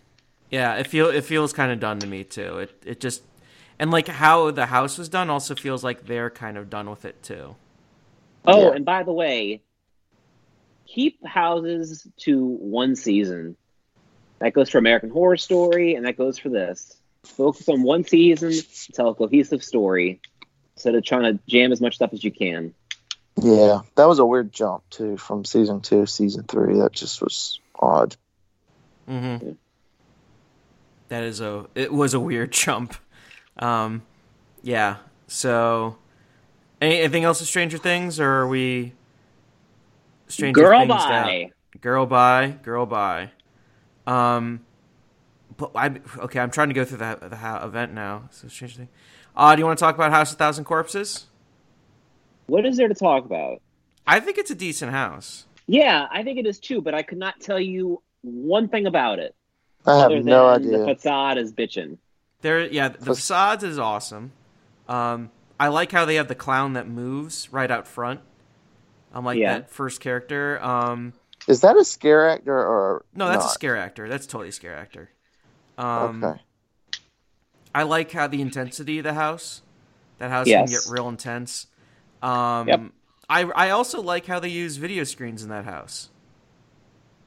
Yeah, 0.49 0.75
it 0.75 0.87
feel 0.87 1.09
it 1.09 1.23
feels 1.23 1.53
kind 1.53 1.71
of 1.71 1.79
done 1.79 1.99
to 1.99 2.07
me 2.07 2.23
too. 2.23 2.59
It 2.59 2.83
it 2.85 2.99
just 2.99 3.21
and 3.79 3.91
like 3.91 4.07
how 4.07 4.51
the 4.51 4.65
house 4.67 4.97
was 4.97 5.09
done 5.09 5.29
also 5.29 5.55
feels 5.55 5.83
like 5.83 6.05
they're 6.05 6.29
kind 6.29 6.57
of 6.57 6.69
done 6.69 6.89
with 6.89 7.05
it 7.05 7.21
too. 7.23 7.55
Oh, 8.45 8.69
Yeah. 8.69 8.75
and 8.75 8.85
by 8.85 9.03
the 9.03 9.11
way, 9.13 9.61
keep 10.87 11.25
houses 11.25 12.07
to 12.17 12.45
one 12.45 12.95
season. 12.95 13.55
That 14.39 14.53
goes 14.53 14.69
for 14.69 14.77
American 14.77 15.09
Horror 15.09 15.37
Story, 15.37 15.95
and 15.95 16.05
that 16.05 16.17
goes 16.17 16.37
for 16.37 16.49
this. 16.49 16.95
Focus 17.23 17.67
on 17.69 17.81
one 17.83 18.03
season, 18.03 18.53
tell 18.93 19.09
a 19.09 19.15
cohesive 19.15 19.63
story, 19.63 20.21
instead 20.75 20.93
of 20.95 21.03
trying 21.03 21.23
to 21.23 21.39
jam 21.47 21.71
as 21.71 21.81
much 21.81 21.95
stuff 21.95 22.13
as 22.13 22.23
you 22.23 22.31
can. 22.31 22.73
Yeah, 23.37 23.81
that 23.95 24.05
was 24.05 24.19
a 24.19 24.25
weird 24.25 24.53
jump 24.53 24.83
too 24.89 25.17
from 25.17 25.43
season 25.43 25.81
two, 25.81 26.01
to 26.01 26.07
season 26.07 26.43
three. 26.43 26.79
That 26.79 26.93
just 26.93 27.21
was 27.21 27.59
odd. 27.79 28.15
Mm-hmm. 29.09 29.51
That 31.09 31.23
is 31.23 31.41
a 31.41 31.67
it 31.75 31.91
was 31.93 32.13
a 32.13 32.19
weird 32.19 32.51
jump. 32.51 32.95
Um, 33.57 34.03
yeah. 34.63 34.97
So, 35.27 35.97
any- 36.81 36.99
anything 36.99 37.23
else 37.23 37.39
with 37.39 37.49
Stranger 37.49 37.77
Things, 37.77 38.19
or 38.19 38.29
are 38.29 38.47
we 38.47 38.93
Stranger 40.27 40.61
Girl 40.61 40.79
Things 40.79 40.91
out? 40.91 41.25
bye. 41.25 41.51
Girl 41.81 42.05
bye, 42.05 42.55
girl 42.63 42.85
bye. 42.85 43.31
Um, 44.07 44.61
but 45.57 45.71
I 45.75 45.99
okay. 46.19 46.39
I'm 46.39 46.51
trying 46.51 46.69
to 46.69 46.73
go 46.73 46.85
through 46.85 46.99
the 46.99 47.17
the 47.21 47.65
event 47.65 47.93
now. 47.93 48.29
So 48.31 48.47
Stranger 48.47 48.77
Things. 48.77 48.89
Uh, 49.35 49.55
do 49.55 49.59
you 49.59 49.65
want 49.65 49.77
to 49.77 49.83
talk 49.83 49.95
about 49.95 50.11
House 50.11 50.31
of 50.31 50.37
Thousand 50.37 50.63
Corpses? 50.63 51.25
What 52.47 52.65
is 52.65 52.77
there 52.77 52.87
to 52.87 52.93
talk 52.93 53.25
about? 53.25 53.61
I 54.07 54.19
think 54.19 54.37
it's 54.37 54.51
a 54.51 54.55
decent 54.55 54.91
house. 54.91 55.45
Yeah, 55.67 56.05
I 56.11 56.23
think 56.23 56.37
it 56.37 56.45
is 56.45 56.59
too, 56.59 56.81
but 56.81 56.93
I 56.93 57.01
could 57.01 57.17
not 57.17 57.39
tell 57.39 57.59
you 57.59 58.01
one 58.21 58.67
thing 58.67 58.85
about 58.85 59.19
it. 59.19 59.35
I 59.85 59.99
have 59.99 60.11
no 60.23 60.47
idea. 60.47 60.77
The 60.79 60.85
facade 60.95 61.37
is 61.37 61.53
bitching. 61.53 61.97
There, 62.41 62.67
yeah, 62.67 62.89
the 62.89 62.97
Fac- 62.99 63.05
facades 63.15 63.63
is 63.63 63.79
awesome. 63.79 64.31
Um, 64.87 65.31
I 65.59 65.69
like 65.69 65.91
how 65.91 66.05
they 66.05 66.15
have 66.15 66.27
the 66.27 66.35
clown 66.35 66.73
that 66.73 66.87
moves 66.87 67.51
right 67.51 67.69
out 67.69 67.87
front. 67.87 68.21
I'm 69.13 69.25
like 69.25 69.37
Yeah. 69.39 69.59
that 69.59 69.71
first 69.71 70.01
character. 70.01 70.63
Um, 70.63 71.13
Is 71.47 71.61
that 71.61 71.77
a 71.77 71.83
scare 71.85 72.29
actor 72.29 72.55
or 72.57 73.05
no, 73.15 73.27
that's 73.27 73.45
a 73.45 73.49
scare 73.49 73.77
actor. 73.77 74.07
That's 74.09 74.25
totally 74.27 74.49
a 74.49 74.51
scare 74.51 74.75
actor. 74.75 75.09
Um, 75.77 76.23
Okay. 76.23 76.41
I 77.73 77.83
like 77.83 78.11
how 78.11 78.27
the 78.27 78.41
intensity 78.41 78.99
of 78.99 79.03
the 79.03 79.13
house. 79.13 79.61
That 80.19 80.29
house 80.31 80.47
Yes. 80.47 80.69
can 80.71 80.79
get 80.79 80.91
real 80.99 81.09
intense. 81.09 81.67
Um, 82.25 82.67
Yep. 82.67 82.91
I 83.29 83.43
I 83.43 83.69
also 83.71 84.01
like 84.01 84.25
how 84.27 84.39
they 84.39 84.49
use 84.49 84.77
video 84.77 85.03
screens 85.03 85.43
in 85.43 85.49
that 85.49 85.65
house. 85.65 86.09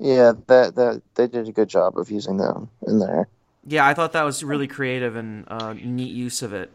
Yeah, 0.00 0.32
that 0.48 0.74
that 0.76 1.02
they 1.14 1.26
did 1.28 1.48
a 1.48 1.52
good 1.52 1.68
job 1.68 1.98
of 1.98 2.10
using 2.10 2.36
them 2.36 2.70
in 2.86 2.98
there. 2.98 3.28
Yeah, 3.66 3.86
I 3.86 3.94
thought 3.94 4.12
that 4.12 4.22
was 4.22 4.42
really 4.42 4.66
creative 4.66 5.16
and 5.16 5.44
uh, 5.48 5.74
neat 5.74 6.14
use 6.14 6.42
of 6.42 6.52
it. 6.52 6.70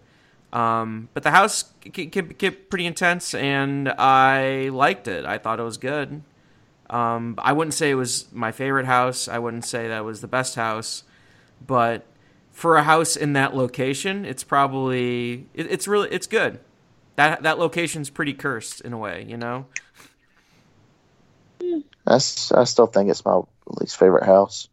Um, 0.51 1.09
but 1.13 1.23
the 1.23 1.31
house 1.31 1.73
can, 1.81 2.11
can 2.11 2.27
get 2.29 2.69
pretty 2.69 2.85
intense, 2.85 3.33
and 3.33 3.89
I 3.89 4.69
liked 4.69 5.07
it. 5.07 5.25
I 5.25 5.37
thought 5.39 5.59
it 5.59 5.63
was 5.63 5.77
good. 5.77 6.21
Um, 6.89 7.35
I 7.39 7.53
wouldn't 7.53 7.73
say 7.73 7.91
it 7.91 7.95
was 7.95 8.31
my 8.33 8.51
favorite 8.51 8.85
house. 8.85 9.27
I 9.27 9.39
wouldn't 9.39 9.65
say 9.65 9.87
that 9.87 10.05
was 10.05 10.21
the 10.21 10.27
best 10.27 10.55
house, 10.55 11.03
but 11.65 12.05
for 12.51 12.77
a 12.77 12.83
house 12.83 13.15
in 13.15 13.33
that 13.33 13.55
location, 13.55 14.25
it's 14.25 14.43
probably 14.43 15.47
it, 15.53 15.71
it's 15.71 15.87
really 15.87 16.09
it's 16.11 16.27
good. 16.27 16.59
That 17.15 17.43
that 17.43 17.59
location's 17.59 18.09
pretty 18.09 18.33
cursed 18.33 18.81
in 18.81 18.93
a 18.93 18.97
way, 18.97 19.25
you 19.27 19.37
know. 19.37 19.65
i 22.07 22.17
still 22.17 22.87
think 22.87 23.09
it's 23.09 23.23
my 23.25 23.39
least 23.67 23.97
favorite 23.97 24.25
house 24.25 24.67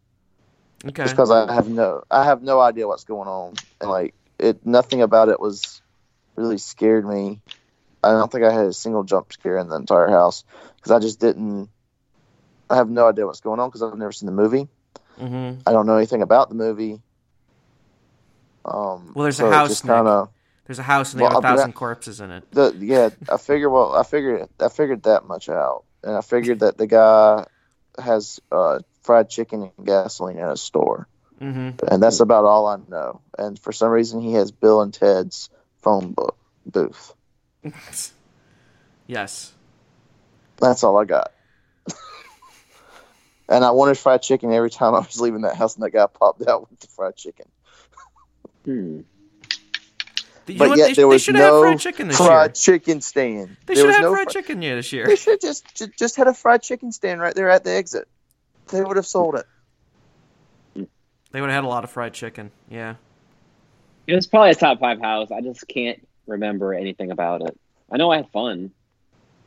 Okay. 0.86 1.02
just 1.02 1.14
because 1.14 1.30
I 1.30 1.52
have 1.52 1.68
no 1.68 2.02
I 2.10 2.24
have 2.24 2.42
no 2.42 2.58
idea 2.60 2.88
what's 2.88 3.04
going 3.04 3.28
on 3.28 3.54
and 3.80 3.90
like 3.90 4.14
it 4.38 4.64
nothing 4.64 5.02
about 5.02 5.28
it 5.28 5.38
was 5.38 5.82
really 6.36 6.58
scared 6.58 7.06
me. 7.06 7.40
I 8.02 8.12
don't 8.12 8.32
think 8.32 8.44
I 8.44 8.52
had 8.52 8.64
a 8.64 8.72
single 8.72 9.04
jump 9.04 9.32
scare 9.32 9.58
in 9.58 9.68
the 9.68 9.76
entire 9.76 10.08
house 10.08 10.44
because 10.76 10.92
I 10.92 10.98
just 10.98 11.20
didn't. 11.20 11.68
I 12.70 12.76
have 12.76 12.88
no 12.88 13.08
idea 13.08 13.26
what's 13.26 13.40
going 13.40 13.60
on 13.60 13.68
because 13.68 13.82
I've 13.82 13.98
never 13.98 14.12
seen 14.12 14.26
the 14.26 14.32
movie. 14.32 14.68
hmm 15.18 15.54
I 15.66 15.72
don't 15.72 15.86
know 15.86 15.96
anything 15.96 16.22
about 16.22 16.48
the 16.48 16.54
movie. 16.54 17.02
Um, 18.64 19.12
Well, 19.14 19.24
there's 19.24 19.40
a 19.40 19.42
so 19.42 19.50
it 19.50 19.54
house, 19.54 19.80
kind 19.82 20.08
of 20.08 20.28
There's 20.70 20.78
a 20.78 20.84
house 20.84 21.14
and 21.14 21.18
they 21.18 21.24
Well, 21.24 21.32
have 21.32 21.42
a 21.42 21.46
I'll 21.48 21.56
thousand 21.56 21.70
back. 21.70 21.74
corpses 21.74 22.20
in 22.20 22.30
it. 22.30 22.48
the 22.52 22.72
yeah. 22.78 23.10
I 23.28 23.38
figured. 23.38 23.72
Well, 23.72 23.92
I 23.92 24.04
figured. 24.04 24.48
I 24.60 24.68
figured 24.68 25.02
that 25.02 25.26
much 25.26 25.48
out, 25.48 25.82
and 26.04 26.14
I 26.16 26.20
figured 26.20 26.60
that 26.60 26.78
the 26.78 26.86
guy 26.86 27.44
has 28.00 28.38
uh, 28.52 28.78
fried 29.02 29.28
chicken 29.30 29.72
and 29.76 29.84
gasoline 29.84 30.38
in 30.38 30.44
a 30.44 30.56
store, 30.56 31.08
mm-hmm. 31.40 31.70
and 31.90 32.00
that's 32.00 32.20
about 32.20 32.44
all 32.44 32.68
I 32.68 32.76
know. 32.88 33.20
And 33.36 33.58
for 33.58 33.72
some 33.72 33.90
reason, 33.90 34.20
he 34.20 34.34
has 34.34 34.52
Bill 34.52 34.80
and 34.80 34.94
Ted's 34.94 35.50
phone 35.82 36.12
book 36.12 36.36
booth. 36.64 37.14
yes. 39.08 39.52
That's 40.58 40.84
all 40.84 40.96
I 40.98 41.04
got. 41.04 41.32
and 43.48 43.64
I 43.64 43.72
wanted 43.72 43.98
fried 43.98 44.22
chicken 44.22 44.52
every 44.52 44.70
time 44.70 44.94
I 44.94 45.00
was 45.00 45.20
leaving 45.20 45.40
that 45.40 45.56
house, 45.56 45.74
and 45.74 45.82
that 45.82 45.90
guy 45.90 46.06
popped 46.06 46.46
out 46.46 46.70
with 46.70 46.78
the 46.78 46.86
fried 46.86 47.16
chicken. 47.16 47.46
Hmm. 48.64 49.00
You 50.52 50.58
But 50.58 50.64
know 50.64 50.70
what? 50.70 50.78
yet 50.78 50.86
They, 50.88 50.94
there 50.94 51.02
they 51.02 51.04
was 51.04 51.22
should 51.22 51.34
have 51.36 51.52
no 51.52 51.62
fried 51.62 51.78
chicken 51.80 52.08
this 52.08 52.16
fried 52.16 52.50
year. 52.50 52.54
chicken 52.54 53.00
stand. 53.00 53.56
They 53.66 53.74
There 53.74 53.84
should 53.84 53.92
have 53.92 54.02
no 54.02 54.14
fried 54.14 54.24
fri- 54.30 54.42
chicken 54.42 54.62
yeah 54.62 54.74
this 54.76 54.92
year. 54.92 55.06
They 55.06 55.16
should 55.16 55.40
just 55.40 55.74
ju- 55.76 55.92
just 55.98 56.16
had 56.16 56.26
a 56.28 56.34
fried 56.34 56.62
chicken 56.62 56.92
stand 56.92 57.20
right 57.20 57.34
there 57.34 57.50
at 57.50 57.64
the 57.64 57.70
exit. 57.70 58.08
They 58.70 58.82
would 58.82 58.96
have 58.96 59.06
sold 59.06 59.36
it. 59.36 59.46
They 61.32 61.40
would 61.40 61.50
have 61.50 61.62
had 61.62 61.64
a 61.64 61.68
lot 61.68 61.84
of 61.84 61.90
fried 61.90 62.12
chicken. 62.14 62.50
Yeah. 62.68 62.96
It 64.06 64.14
was 64.14 64.26
probably 64.26 64.50
a 64.50 64.54
top 64.54 64.80
five 64.80 65.00
house. 65.00 65.30
I 65.30 65.40
just 65.40 65.66
can't 65.68 66.06
remember 66.26 66.74
anything 66.74 67.10
about 67.10 67.42
it. 67.42 67.58
I 67.90 67.96
know 67.96 68.10
I 68.10 68.16
had 68.16 68.30
fun, 68.30 68.70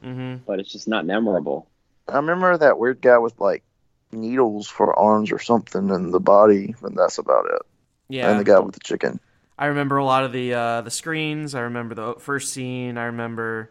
hmm 0.01 0.35
but 0.45 0.59
it's 0.59 0.71
just 0.71 0.87
not 0.87 1.05
memorable. 1.05 1.67
I 2.07 2.17
remember 2.17 2.57
that 2.57 2.77
weird 2.79 3.01
guy 3.01 3.17
with 3.17 3.39
like 3.39 3.63
needles 4.11 4.67
for 4.67 4.97
arms 4.97 5.31
or 5.31 5.39
something 5.39 5.89
in 5.89 6.11
the 6.11 6.19
body, 6.19 6.75
and 6.83 6.97
that's 6.97 7.17
about 7.17 7.45
it. 7.47 7.61
Yeah. 8.09 8.29
And 8.29 8.39
the 8.39 8.43
guy 8.43 8.59
with 8.59 8.73
the 8.75 8.81
chicken. 8.81 9.19
I 9.57 9.67
remember 9.67 9.97
a 9.97 10.05
lot 10.05 10.23
of 10.23 10.31
the 10.31 10.53
uh, 10.53 10.81
the 10.81 10.91
screens. 10.91 11.53
I 11.55 11.61
remember 11.61 11.95
the 11.95 12.15
first 12.19 12.51
scene. 12.53 12.97
I 12.97 13.05
remember 13.05 13.69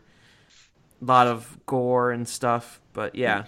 a 1.00 1.04
lot 1.04 1.26
of 1.26 1.58
gore 1.66 2.10
and 2.12 2.26
stuff. 2.28 2.80
But 2.92 3.14
yeah. 3.14 3.44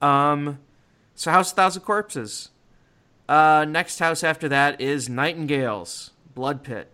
Um, 0.00 0.58
so 1.14 1.30
House 1.30 1.50
of 1.50 1.56
Thousand 1.56 1.82
Corpses. 1.82 2.50
Uh, 3.28 3.64
next 3.68 3.98
house 3.98 4.24
after 4.24 4.48
that 4.48 4.80
is 4.80 5.08
Nightingales 5.08 6.10
Blood 6.34 6.64
Pit. 6.64 6.90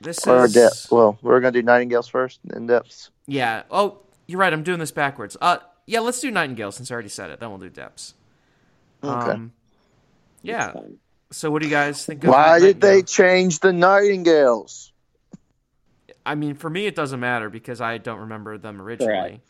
This 0.00 0.26
Or 0.26 0.44
is 0.44 0.52
depth. 0.52 0.88
Well, 0.90 1.18
we're 1.22 1.40
gonna 1.40 1.52
do 1.52 1.62
Nightingales 1.62 2.08
first, 2.08 2.40
in 2.54 2.66
depths. 2.66 3.10
yeah. 3.26 3.62
Oh, 3.70 3.98
you're 4.26 4.38
right. 4.40 4.52
I'm 4.52 4.62
doing 4.62 4.78
this 4.80 4.90
backwards. 4.90 5.36
Uh, 5.40 5.58
yeah. 5.86 6.00
Let's 6.00 6.20
do 6.20 6.30
Nightingale 6.30 6.72
since 6.72 6.90
I 6.90 6.94
already 6.94 7.08
said 7.08 7.30
it. 7.30 7.40
Then 7.40 7.50
we'll 7.50 7.58
do 7.58 7.70
Depths. 7.70 8.14
Okay. 9.02 9.30
Um, 9.30 9.52
yeah. 10.44 10.72
It's. 10.74 10.94
So 11.32 11.50
what 11.50 11.62
do 11.62 11.68
you 11.68 11.74
guys 11.74 12.04
think? 12.06 12.22
Of 12.22 12.30
Why 12.30 12.60
did 12.60 12.80
they 12.80 13.02
change 13.02 13.58
the 13.60 13.72
Nightingales? 13.72 14.92
I 16.24 16.36
mean, 16.36 16.54
for 16.54 16.70
me, 16.70 16.86
it 16.86 16.94
doesn't 16.94 17.20
matter 17.20 17.50
because 17.50 17.80
I 17.80 17.98
don't 17.98 18.20
remember 18.20 18.56
them 18.56 18.80
originally. 18.80 19.42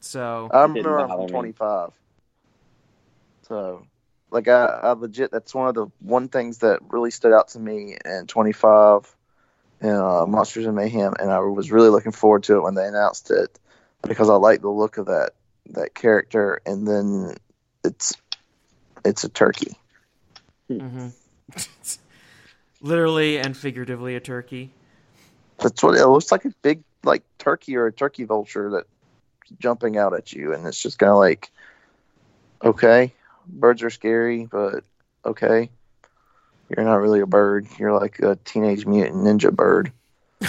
So 0.00 0.50
I 0.52 0.62
remember 0.62 0.98
I'm 0.98 1.08
bother 1.08 1.22
from 1.22 1.26
me. 1.26 1.52
25. 1.52 1.90
So, 3.48 3.86
like, 4.30 4.48
I, 4.48 4.64
I 4.64 4.92
legit, 4.92 5.30
that's 5.30 5.54
one 5.54 5.68
of 5.68 5.74
the 5.74 5.86
one 6.00 6.28
things 6.28 6.58
that 6.58 6.80
really 6.88 7.10
stood 7.10 7.32
out 7.32 7.48
to 7.48 7.58
me 7.58 7.96
in 8.04 8.26
25 8.26 9.14
in 9.80 9.90
uh, 9.90 10.26
Monsters 10.26 10.66
and 10.66 10.76
Mayhem, 10.76 11.14
and 11.18 11.30
I 11.30 11.40
was 11.40 11.70
really 11.70 11.88
looking 11.88 12.12
forward 12.12 12.44
to 12.44 12.56
it 12.56 12.62
when 12.62 12.74
they 12.74 12.86
announced 12.86 13.30
it 13.30 13.58
because 14.06 14.30
I 14.30 14.34
like 14.34 14.60
the 14.60 14.70
look 14.70 14.98
of 14.98 15.06
that 15.06 15.32
that 15.70 15.94
character, 15.94 16.60
and 16.66 16.86
then 16.86 17.34
it's 17.84 18.14
it's 19.04 19.24
a 19.24 19.28
turkey. 19.28 19.76
hmm 20.68 21.08
literally 22.82 23.38
and 23.38 23.56
figuratively 23.56 24.16
a 24.16 24.20
turkey. 24.20 24.70
That's 25.58 25.82
what 25.82 25.96
it 25.96 26.06
looks 26.06 26.32
like 26.32 26.44
a 26.44 26.52
big 26.62 26.82
like 27.04 27.22
turkey 27.38 27.76
or 27.76 27.86
a 27.86 27.92
turkey 27.92 28.24
vulture 28.24 28.70
that's 28.70 28.88
jumping 29.58 29.96
out 29.96 30.14
at 30.14 30.32
you, 30.32 30.52
and 30.52 30.66
it's 30.66 30.82
just 30.82 30.98
kind 30.98 31.10
of 31.10 31.18
like, 31.18 31.50
okay, 32.64 33.12
birds 33.46 33.82
are 33.82 33.90
scary, 33.90 34.46
but 34.46 34.84
okay, 35.24 35.70
you're 36.68 36.84
not 36.84 36.96
really 36.96 37.20
a 37.20 37.26
bird. 37.26 37.66
You're 37.78 37.98
like 37.98 38.18
a 38.20 38.36
teenage 38.44 38.86
mutant 38.86 39.16
ninja 39.16 39.52
bird. 39.52 39.92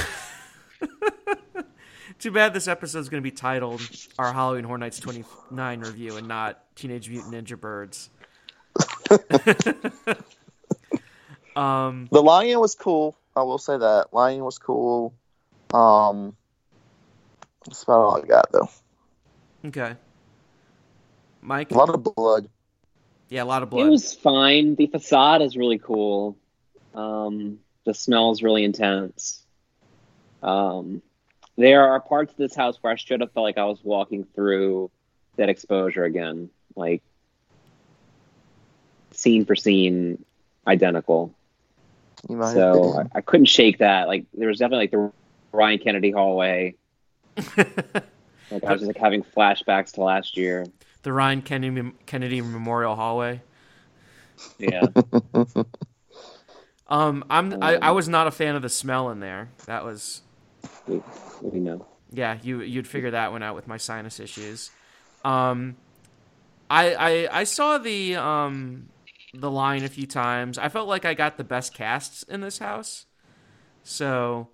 Too 2.19 2.31
bad 2.31 2.53
this 2.53 2.67
episode 2.69 2.99
is 2.99 3.09
going 3.09 3.21
to 3.21 3.29
be 3.29 3.35
titled 3.35 3.81
"Our 4.17 4.31
Halloween 4.31 4.63
Horror 4.63 4.77
Nights 4.77 4.99
29 4.99 5.79
Review" 5.81 6.17
and 6.17 6.27
not 6.27 6.63
"Teenage 6.75 7.09
Mutant 7.09 7.33
Ninja 7.33 7.59
Birds." 7.59 8.09
um, 11.55 12.07
The 12.11 12.21
lion 12.21 12.59
was 12.59 12.75
cool. 12.75 13.15
I 13.35 13.43
will 13.43 13.57
say 13.57 13.77
that 13.77 14.13
lion 14.13 14.43
was 14.43 14.59
cool. 14.59 15.13
Um, 15.73 16.35
that's 17.65 17.83
about 17.83 17.99
all 17.99 18.21
I 18.21 18.25
got 18.25 18.51
though. 18.51 18.69
okay, 19.65 19.95
Mike. 21.41 21.71
A 21.71 21.75
lot 21.75 21.89
of 21.89 22.03
blood. 22.03 22.49
Yeah, 23.29 23.43
a 23.43 23.45
lot 23.45 23.63
of 23.63 23.69
blood. 23.69 23.87
It 23.87 23.89
was 23.89 24.13
fine. 24.13 24.75
The 24.75 24.87
facade 24.87 25.41
is 25.41 25.57
really 25.57 25.79
cool. 25.79 26.37
Um, 26.93 27.59
the 27.85 27.93
smell 27.93 28.31
is 28.31 28.43
really 28.43 28.63
intense. 28.63 29.43
Um, 30.43 31.01
there 31.57 31.89
are 31.89 31.99
parts 31.99 32.31
of 32.31 32.37
this 32.37 32.55
house 32.55 32.77
where 32.81 32.93
I 32.93 32.95
should 32.95 33.21
have 33.21 33.31
felt 33.31 33.43
like 33.43 33.57
I 33.57 33.65
was 33.65 33.79
walking 33.83 34.25
through 34.35 34.91
that 35.37 35.49
exposure 35.49 36.03
again, 36.03 36.49
like 36.75 37.01
scene 39.13 39.45
for 39.45 39.55
scene, 39.55 40.23
identical. 40.67 41.33
You 42.29 42.37
might 42.37 42.53
So. 42.53 42.99
I, 42.99 43.17
I 43.17 43.21
couldn't 43.21 43.45
shake 43.45 43.79
that. 43.79 44.07
Like 44.07 44.25
there 44.33 44.47
was 44.47 44.59
definitely 44.59 44.83
like 44.83 44.91
the 44.91 45.11
Ryan 45.51 45.79
Kennedy 45.79 46.11
hallway. 46.11 46.75
Like 48.51 48.65
I 48.65 48.71
was 48.71 48.81
just 48.81 48.87
like 48.87 48.97
having 48.97 49.23
flashbacks 49.23 49.93
to 49.93 50.03
last 50.03 50.37
year. 50.37 50.65
the 51.01 51.11
Ryan 51.11 51.41
Kennedy, 51.41 51.91
Kennedy 52.05 52.39
Memorial 52.41 52.95
Hallway. 52.95 53.41
Yeah. 54.59 54.85
Um, 56.85 57.23
I'm 57.29 57.63
I, 57.63 57.77
I 57.77 57.91
was 57.91 58.07
not 58.07 58.27
a 58.27 58.31
fan 58.31 58.55
of 58.55 58.61
the 58.61 58.69
smell 58.69 59.09
in 59.09 59.19
there. 59.19 59.49
That 59.65 59.83
was 59.83 60.21
we, 60.85 61.01
we 61.41 61.59
know. 61.59 61.87
yeah. 62.11 62.37
You 62.43 62.61
you'd 62.61 62.87
figure 62.87 63.09
that 63.11 63.31
one 63.31 63.41
out 63.41 63.55
with 63.55 63.67
my 63.67 63.77
sinus 63.77 64.19
issues. 64.19 64.69
Um, 65.23 65.77
I 66.69 66.93
I 66.93 67.39
I 67.39 67.43
saw 67.45 67.77
the 67.79 68.17
um 68.17 68.89
the 69.33 69.51
line 69.51 69.83
a 69.83 69.89
few 69.89 70.07
times. 70.07 70.57
I 70.57 70.69
felt 70.69 70.87
like 70.87 71.05
I 71.05 71.13
got 71.13 71.37
the 71.37 71.43
best 71.43 71.73
casts 71.73 72.23
in 72.23 72.41
this 72.41 72.59
house, 72.59 73.05
so 73.83 74.49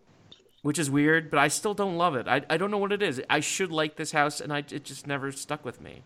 which 0.62 0.80
is 0.80 0.90
weird, 0.92 1.30
but 1.30 1.40
I 1.40 1.48
still 1.50 1.74
don't 1.74 1.98
love 1.98 2.16
it. 2.16 2.28
I 2.28 2.42
I 2.50 2.58
don't 2.58 2.72
know 2.72 2.78
what 2.78 2.92
it 2.92 3.02
is. 3.02 3.22
I 3.30 3.40
should 3.42 3.72
like 3.72 3.96
this 3.98 4.12
house, 4.12 4.42
and 4.42 4.54
I 4.54 4.60
it 4.60 4.84
just 4.86 5.08
never 5.08 5.32
stuck 5.32 5.66
with 5.66 5.82
me. 5.82 6.04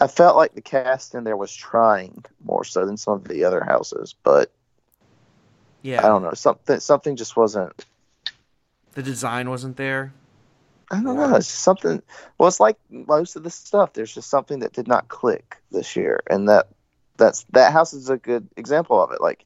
I 0.00 0.06
felt 0.06 0.36
like 0.36 0.54
the 0.54 0.60
cast 0.62 1.14
in 1.14 1.24
there 1.24 1.36
was 1.36 1.54
trying 1.54 2.24
more 2.44 2.64
so 2.64 2.86
than 2.86 2.96
some 2.96 3.14
of 3.14 3.24
the 3.28 3.44
other 3.44 3.64
houses, 3.64 4.14
but 4.22 4.52
Yeah, 5.82 6.04
I 6.04 6.08
don't 6.08 6.22
know. 6.22 6.32
Something 6.34 6.80
something 6.80 7.16
just 7.16 7.36
wasn't. 7.36 7.84
the 8.92 9.02
design 9.02 9.48
wasn't 9.50 9.76
there. 9.76 10.12
I 10.90 11.02
don't 11.02 11.16
know. 11.16 11.36
It's 11.36 11.46
something. 11.46 12.02
Well, 12.38 12.48
it's 12.48 12.60
like 12.60 12.76
most 12.90 13.36
of 13.36 13.42
the 13.42 13.50
stuff. 13.50 13.92
There's 13.92 14.14
just 14.14 14.30
something 14.30 14.60
that 14.60 14.72
did 14.72 14.88
not 14.88 15.08
click 15.08 15.56
this 15.70 15.96
year, 15.96 16.20
and 16.30 16.48
that 16.48 16.68
that's 17.18 17.44
that 17.50 17.72
house 17.72 17.92
is 17.92 18.08
a 18.08 18.16
good 18.16 18.48
example 18.56 19.02
of 19.02 19.12
it. 19.12 19.20
Like 19.20 19.44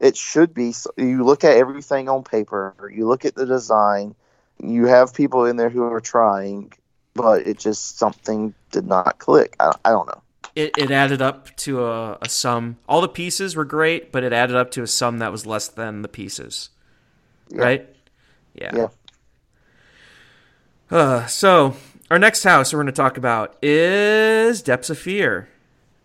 it 0.00 0.16
should 0.16 0.52
be. 0.52 0.74
You 0.96 1.24
look 1.24 1.44
at 1.44 1.56
everything 1.56 2.08
on 2.08 2.22
paper. 2.22 2.74
You 2.94 3.06
look 3.08 3.24
at 3.24 3.34
the 3.34 3.46
design. 3.46 4.14
You 4.62 4.86
have 4.86 5.14
people 5.14 5.46
in 5.46 5.56
there 5.56 5.70
who 5.70 5.82
are 5.84 6.00
trying, 6.00 6.72
but 7.14 7.46
it 7.46 7.58
just 7.58 7.98
something 7.98 8.54
did 8.70 8.86
not 8.86 9.18
click. 9.18 9.56
I, 9.58 9.72
I 9.84 9.90
don't 9.90 10.06
know. 10.06 10.22
it, 10.54 10.76
it 10.78 10.90
added 10.90 11.20
up 11.20 11.54
to 11.56 11.84
a, 11.84 12.18
a 12.22 12.28
sum. 12.28 12.76
All 12.88 13.00
the 13.00 13.08
pieces 13.08 13.56
were 13.56 13.64
great, 13.64 14.12
but 14.12 14.22
it 14.22 14.32
added 14.32 14.56
up 14.56 14.70
to 14.72 14.82
a 14.82 14.86
sum 14.86 15.18
that 15.18 15.32
was 15.32 15.46
less 15.46 15.68
than 15.68 16.02
the 16.02 16.08
pieces. 16.08 16.70
Yeah. 17.48 17.62
Right? 17.62 17.96
Yeah. 18.54 18.70
Yeah. 18.74 18.88
Uh, 20.90 21.26
so, 21.26 21.74
our 22.10 22.18
next 22.18 22.44
house 22.44 22.72
we're 22.72 22.78
going 22.78 22.86
to 22.86 22.92
talk 22.92 23.16
about 23.16 23.56
is 23.62 24.62
Depths 24.62 24.90
of 24.90 24.98
Fear. 24.98 25.48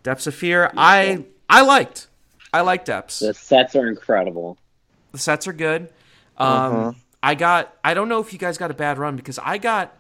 Depths 0.03 0.27
of 0.27 0.33
Fear, 0.35 0.71
I 0.77 1.25
I 1.49 1.61
liked. 1.61 2.07
I 2.53 2.61
liked 2.61 2.85
Depths. 2.85 3.19
The 3.19 3.33
sets 3.33 3.75
are 3.75 3.87
incredible. 3.87 4.57
The 5.11 5.17
sets 5.19 5.47
are 5.47 5.53
good. 5.53 5.89
Um, 6.37 6.47
Mhm. 6.73 6.95
I 7.21 7.35
got. 7.35 7.75
I 7.83 7.93
don't 7.93 8.07
know 8.07 8.19
if 8.21 8.31
you 8.31 8.39
guys 8.39 8.57
got 8.57 8.71
a 8.71 8.75
bad 8.75 8.97
run 8.97 9.15
because 9.17 9.37
I 9.43 9.57
got 9.57 9.93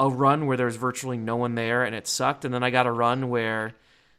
a 0.00 0.08
run 0.08 0.46
where 0.46 0.56
there 0.56 0.66
was 0.66 0.76
virtually 0.76 1.18
no 1.18 1.36
one 1.36 1.54
there 1.54 1.84
and 1.84 1.94
it 1.94 2.08
sucked, 2.08 2.44
and 2.44 2.52
then 2.54 2.62
I 2.62 2.70
got 2.70 2.86
a 2.86 2.90
run 2.92 3.28
where 3.28 3.74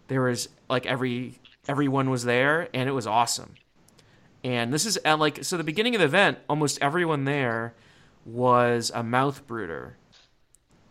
there 0.07 0.21
was 0.21 0.49
like 0.69 0.85
every 0.85 1.39
everyone 1.67 2.09
was 2.11 2.23
there 2.25 2.69
and 2.73 2.87
it 2.87 2.91
was 2.91 3.07
awesome. 3.07 3.55
And 4.43 4.71
this 4.71 4.85
is 4.85 4.97
at 5.03 5.17
like 5.19 5.43
so 5.43 5.57
the 5.57 5.63
beginning 5.63 5.95
of 5.95 5.99
the 5.99 6.05
event, 6.05 6.37
almost 6.47 6.77
everyone 6.81 7.23
there 7.25 7.73
was 8.25 8.91
a 8.93 9.01
mouth 9.03 9.45
brooder. 9.47 9.97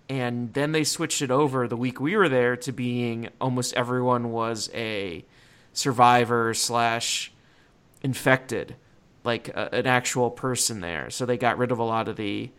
And 0.08 0.52
then 0.52 0.72
they 0.72 0.84
switched 0.84 1.22
it 1.22 1.30
over 1.30 1.66
the 1.66 1.76
week 1.76 2.00
we 2.00 2.16
were 2.16 2.28
there 2.28 2.56
to 2.56 2.72
being 2.72 3.30
almost 3.40 3.72
everyone 3.74 4.30
was 4.30 4.70
a 4.74 5.24
survivor 5.72 6.52
slash 6.54 7.32
infected, 8.02 8.76
like 9.24 9.48
a, 9.48 9.74
an 9.74 9.86
actual 9.86 10.30
person 10.30 10.80
there. 10.80 11.08
So 11.10 11.24
they 11.24 11.36
got 11.36 11.56
rid 11.58 11.72
of 11.72 11.78
a 11.78 11.84
lot 11.84 12.08
of 12.08 12.16
the 12.16 12.50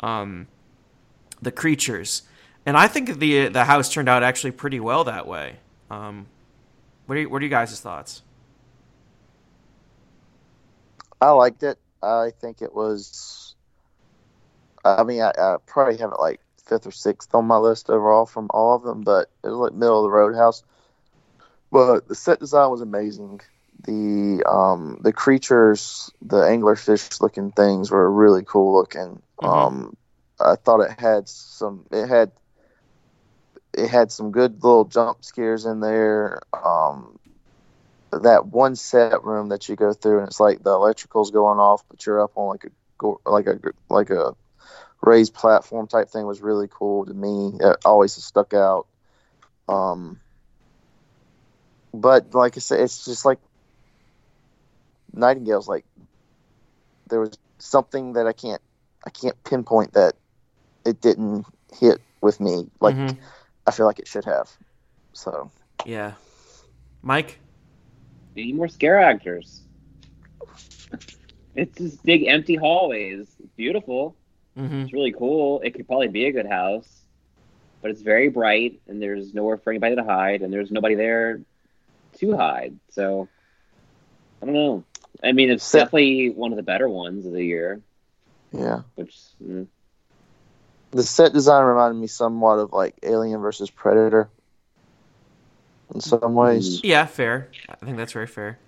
um, 0.00 0.46
the 1.40 1.50
creatures, 1.50 2.22
and 2.66 2.76
I 2.76 2.88
think 2.88 3.18
the 3.18 3.48
the 3.48 3.64
house 3.64 3.92
turned 3.92 4.08
out 4.08 4.22
actually 4.22 4.52
pretty 4.52 4.80
well 4.80 5.04
that 5.04 5.26
way. 5.26 5.56
Um, 5.90 6.26
what 7.06 7.16
are 7.16 7.20
you, 7.22 7.30
what 7.30 7.40
are 7.40 7.44
you 7.44 7.50
guys' 7.50 7.80
thoughts? 7.80 8.22
I 11.20 11.30
liked 11.30 11.62
it. 11.62 11.78
I 12.02 12.30
think 12.40 12.62
it 12.62 12.74
was. 12.74 13.54
I 14.84 15.02
mean, 15.02 15.20
I, 15.20 15.32
I 15.36 15.56
probably 15.66 15.96
haven't 15.96 16.20
like 16.20 16.40
fifth 16.68 16.86
or 16.86 16.92
sixth 16.92 17.34
on 17.34 17.46
my 17.46 17.58
list 17.58 17.90
overall 17.90 18.26
from 18.26 18.48
all 18.52 18.76
of 18.76 18.82
them, 18.82 19.02
but 19.02 19.30
it 19.44 19.48
was 19.48 19.56
like 19.56 19.74
middle 19.74 19.98
of 19.98 20.04
the 20.04 20.10
road 20.16 20.36
house. 20.36 20.62
But 21.72 22.08
the 22.08 22.14
set 22.14 22.40
design 22.40 22.70
was 22.70 22.80
amazing. 22.82 23.40
The 23.84 24.44
um 24.48 24.98
the 25.02 25.12
creatures, 25.12 26.10
the 26.22 26.42
anglerfish 26.42 27.20
looking 27.20 27.52
things 27.52 27.90
were 27.90 28.10
really 28.10 28.42
cool 28.44 28.74
looking. 28.74 29.22
Mhm. 29.42 29.48
Um, 29.48 29.96
I 30.40 30.56
thought 30.56 30.80
it 30.80 30.98
had 31.00 31.28
some. 31.28 31.86
It 31.90 32.06
had. 32.06 32.32
It 33.74 33.88
had 33.88 34.10
some 34.10 34.32
good 34.32 34.62
little 34.62 34.84
jump 34.84 35.24
scares 35.24 35.64
in 35.66 35.80
there. 35.80 36.40
Um, 36.52 37.18
that 38.12 38.46
one 38.46 38.76
set 38.76 39.24
room 39.24 39.48
that 39.48 39.68
you 39.68 39.76
go 39.76 39.92
through 39.92 40.18
and 40.18 40.28
it's 40.28 40.40
like 40.40 40.62
the 40.62 40.70
electrical's 40.70 41.30
going 41.30 41.58
off 41.58 41.84
but 41.90 42.04
you're 42.06 42.22
up 42.22 42.32
on 42.36 42.48
like 42.48 42.64
a 42.64 43.06
like 43.30 43.46
a 43.46 43.60
like 43.90 44.10
a 44.10 44.34
raised 45.02 45.34
platform 45.34 45.86
type 45.86 46.10
thing 46.10 46.26
was 46.26 46.42
really 46.42 46.68
cool 46.70 47.04
to 47.06 47.14
me 47.14 47.52
it 47.60 47.76
always 47.84 48.12
stuck 48.12 48.54
out 48.54 48.86
um 49.68 50.18
but 51.94 52.34
like 52.34 52.56
i 52.56 52.60
said 52.60 52.80
it's 52.80 53.04
just 53.04 53.24
like 53.24 53.38
nightingale's 55.12 55.68
like 55.68 55.84
there 57.08 57.20
was 57.20 57.38
something 57.58 58.12
that 58.14 58.26
i 58.26 58.32
can't 58.32 58.62
i 59.06 59.10
can't 59.10 59.42
pinpoint 59.44 59.92
that 59.94 60.14
it 60.84 61.00
didn't 61.00 61.46
hit 61.78 62.00
with 62.20 62.40
me 62.40 62.66
like 62.80 62.96
Mhm. 62.96 63.16
i 63.66 63.70
feel 63.70 63.86
like 63.86 63.98
it 63.98 64.08
should 64.08 64.24
have 64.24 64.50
so 65.14 65.50
Yeah, 65.86 66.14
Mike. 67.02 67.40
We 68.34 68.46
need 68.46 68.56
more 68.56 68.68
scare 68.68 68.98
actors. 69.00 69.62
It's 71.54 71.76
just 71.78 72.04
big 72.04 72.24
empty 72.26 72.54
hallways. 72.54 73.34
It's 73.42 73.54
beautiful. 73.56 74.17
Hmm 74.58 74.82
It's 74.82 74.92
really 74.92 75.12
cool. 75.12 75.60
It 75.60 75.72
could 75.74 75.86
probably 75.86 76.08
be 76.08 76.26
a 76.26 76.32
good 76.32 76.46
house, 76.46 76.88
but 77.80 77.90
it's 77.92 78.02
very 78.02 78.28
bright 78.28 78.80
and 78.88 79.00
there's 79.00 79.32
nowhere 79.32 79.56
for 79.56 79.70
anybody 79.70 79.94
to 79.96 80.02
hide 80.04 80.42
and 80.42 80.52
there's 80.52 80.70
nobody 80.72 80.94
there 80.96 81.40
to 82.18 82.36
hide. 82.36 82.76
So 82.90 83.28
I 84.42 84.46
don't 84.46 84.54
know. 84.54 84.84
I 85.22 85.32
mean, 85.32 85.50
it's 85.50 85.64
So- 85.64 85.78
definitely 85.78 86.30
one 86.30 86.50
of 86.52 86.56
the 86.56 86.62
better 86.62 86.88
ones 86.88 87.24
of 87.26 87.32
the 87.32 87.44
year. 87.44 87.80
Yeah. 88.52 88.80
Which 88.96 89.16
mm, 89.42 89.66
The 90.90 91.02
set 91.02 91.32
design 91.32 91.64
reminded 91.64 92.00
me 92.00 92.06
somewhat 92.08 92.58
of 92.58 92.72
like 92.72 92.94
Alien 93.02 93.40
versus 93.40 93.70
Predator 93.70 94.28
in 95.94 96.00
some 96.00 96.34
ways. 96.34 96.82
Yeah, 96.82 97.06
fair. 97.06 97.48
I 97.68 97.74
think 97.84 97.96
that's 97.96 98.12
very 98.12 98.26
fair. 98.26 98.58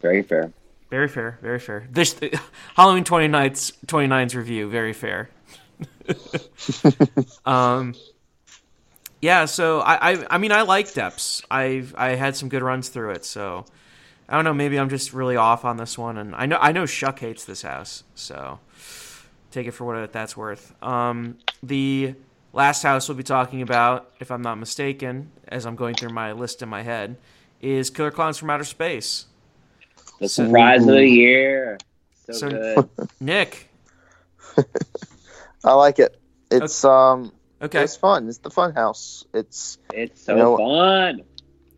very 0.00 0.22
fair. 0.22 0.52
Very 0.96 1.08
fair. 1.08 1.38
Very 1.42 1.58
fair. 1.58 1.86
This 1.90 2.18
Halloween 2.74 3.04
29's 3.04 3.72
29's 3.86 4.34
review. 4.34 4.70
Very 4.70 4.94
fair. 4.94 5.28
um. 7.44 7.94
Yeah. 9.20 9.44
So 9.44 9.80
I, 9.80 10.12
I 10.12 10.26
I 10.30 10.38
mean 10.38 10.52
I 10.52 10.62
like 10.62 10.94
Depths. 10.94 11.42
I've 11.50 11.94
I 11.98 12.14
had 12.14 12.34
some 12.34 12.48
good 12.48 12.62
runs 12.62 12.88
through 12.88 13.10
it. 13.10 13.26
So 13.26 13.66
I 14.26 14.36
don't 14.36 14.46
know. 14.46 14.54
Maybe 14.54 14.78
I'm 14.80 14.88
just 14.88 15.12
really 15.12 15.36
off 15.36 15.66
on 15.66 15.76
this 15.76 15.98
one. 15.98 16.16
And 16.16 16.34
I 16.34 16.46
know 16.46 16.56
I 16.58 16.72
know 16.72 16.86
Shuck 16.86 17.18
hates 17.18 17.44
this 17.44 17.60
house. 17.60 18.02
So 18.14 18.58
take 19.50 19.66
it 19.66 19.72
for 19.72 19.84
what 19.84 20.14
that's 20.14 20.34
worth. 20.34 20.72
Um. 20.82 21.36
The 21.62 22.14
last 22.54 22.82
house 22.82 23.06
we'll 23.06 23.18
be 23.18 23.22
talking 23.22 23.60
about, 23.60 24.12
if 24.18 24.30
I'm 24.30 24.40
not 24.40 24.54
mistaken, 24.54 25.30
as 25.46 25.66
I'm 25.66 25.76
going 25.76 25.94
through 25.94 26.14
my 26.14 26.32
list 26.32 26.62
in 26.62 26.70
my 26.70 26.80
head, 26.80 27.18
is 27.60 27.90
Killer 27.90 28.10
Clowns 28.10 28.38
from 28.38 28.48
Outer 28.48 28.64
Space. 28.64 29.26
The 30.20 30.28
So- 30.28 30.44
surprise 30.46 30.82
of 30.82 30.88
the 30.94 31.06
year. 31.08 31.78
So, 32.26 32.32
So- 32.32 32.48
good. 32.50 32.88
Nick. 33.20 33.68
I 35.64 35.72
like 35.74 35.98
it. 35.98 36.18
It's 36.50 36.84
um 36.84 37.32
Okay. 37.62 37.82
it's 37.84 37.96
fun. 37.96 38.28
It's 38.28 38.38
the 38.38 38.50
fun 38.50 38.74
house. 38.74 39.24
It's 39.32 39.78
It's 39.92 40.22
so 40.22 40.32
You 40.32 40.38
know- 40.38 40.56
fun. 40.58 41.22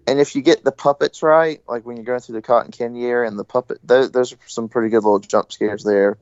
and 0.06 0.20
if 0.20 0.34
you 0.36 0.42
get 0.42 0.64
the 0.64 0.72
puppets 0.72 1.22
right, 1.22 1.62
like 1.68 1.84
when 1.86 1.96
you're 1.96 2.04
going 2.04 2.20
through 2.20 2.34
the 2.36 2.42
cotton 2.42 2.72
candy 2.72 3.04
area 3.06 3.28
and 3.28 3.38
the 3.38 3.44
puppet, 3.44 3.78
those, 3.84 4.10
those 4.10 4.32
are 4.32 4.38
some 4.46 4.68
pretty 4.68 4.88
good 4.88 5.04
little 5.04 5.18
jump 5.20 5.52
scares 5.52 5.84
there. 5.84 6.18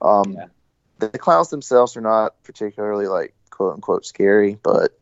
Um, 0.00 0.32
Yeah. 0.32 0.46
the, 0.98 1.08
the 1.08 1.18
clowns 1.18 1.48
themselves 1.50 1.96
are 1.96 2.00
not 2.02 2.42
particularly 2.44 3.06
like 3.08 3.34
quote 3.50 3.74
unquote 3.74 4.04
scary, 4.06 4.58
but 4.62 4.92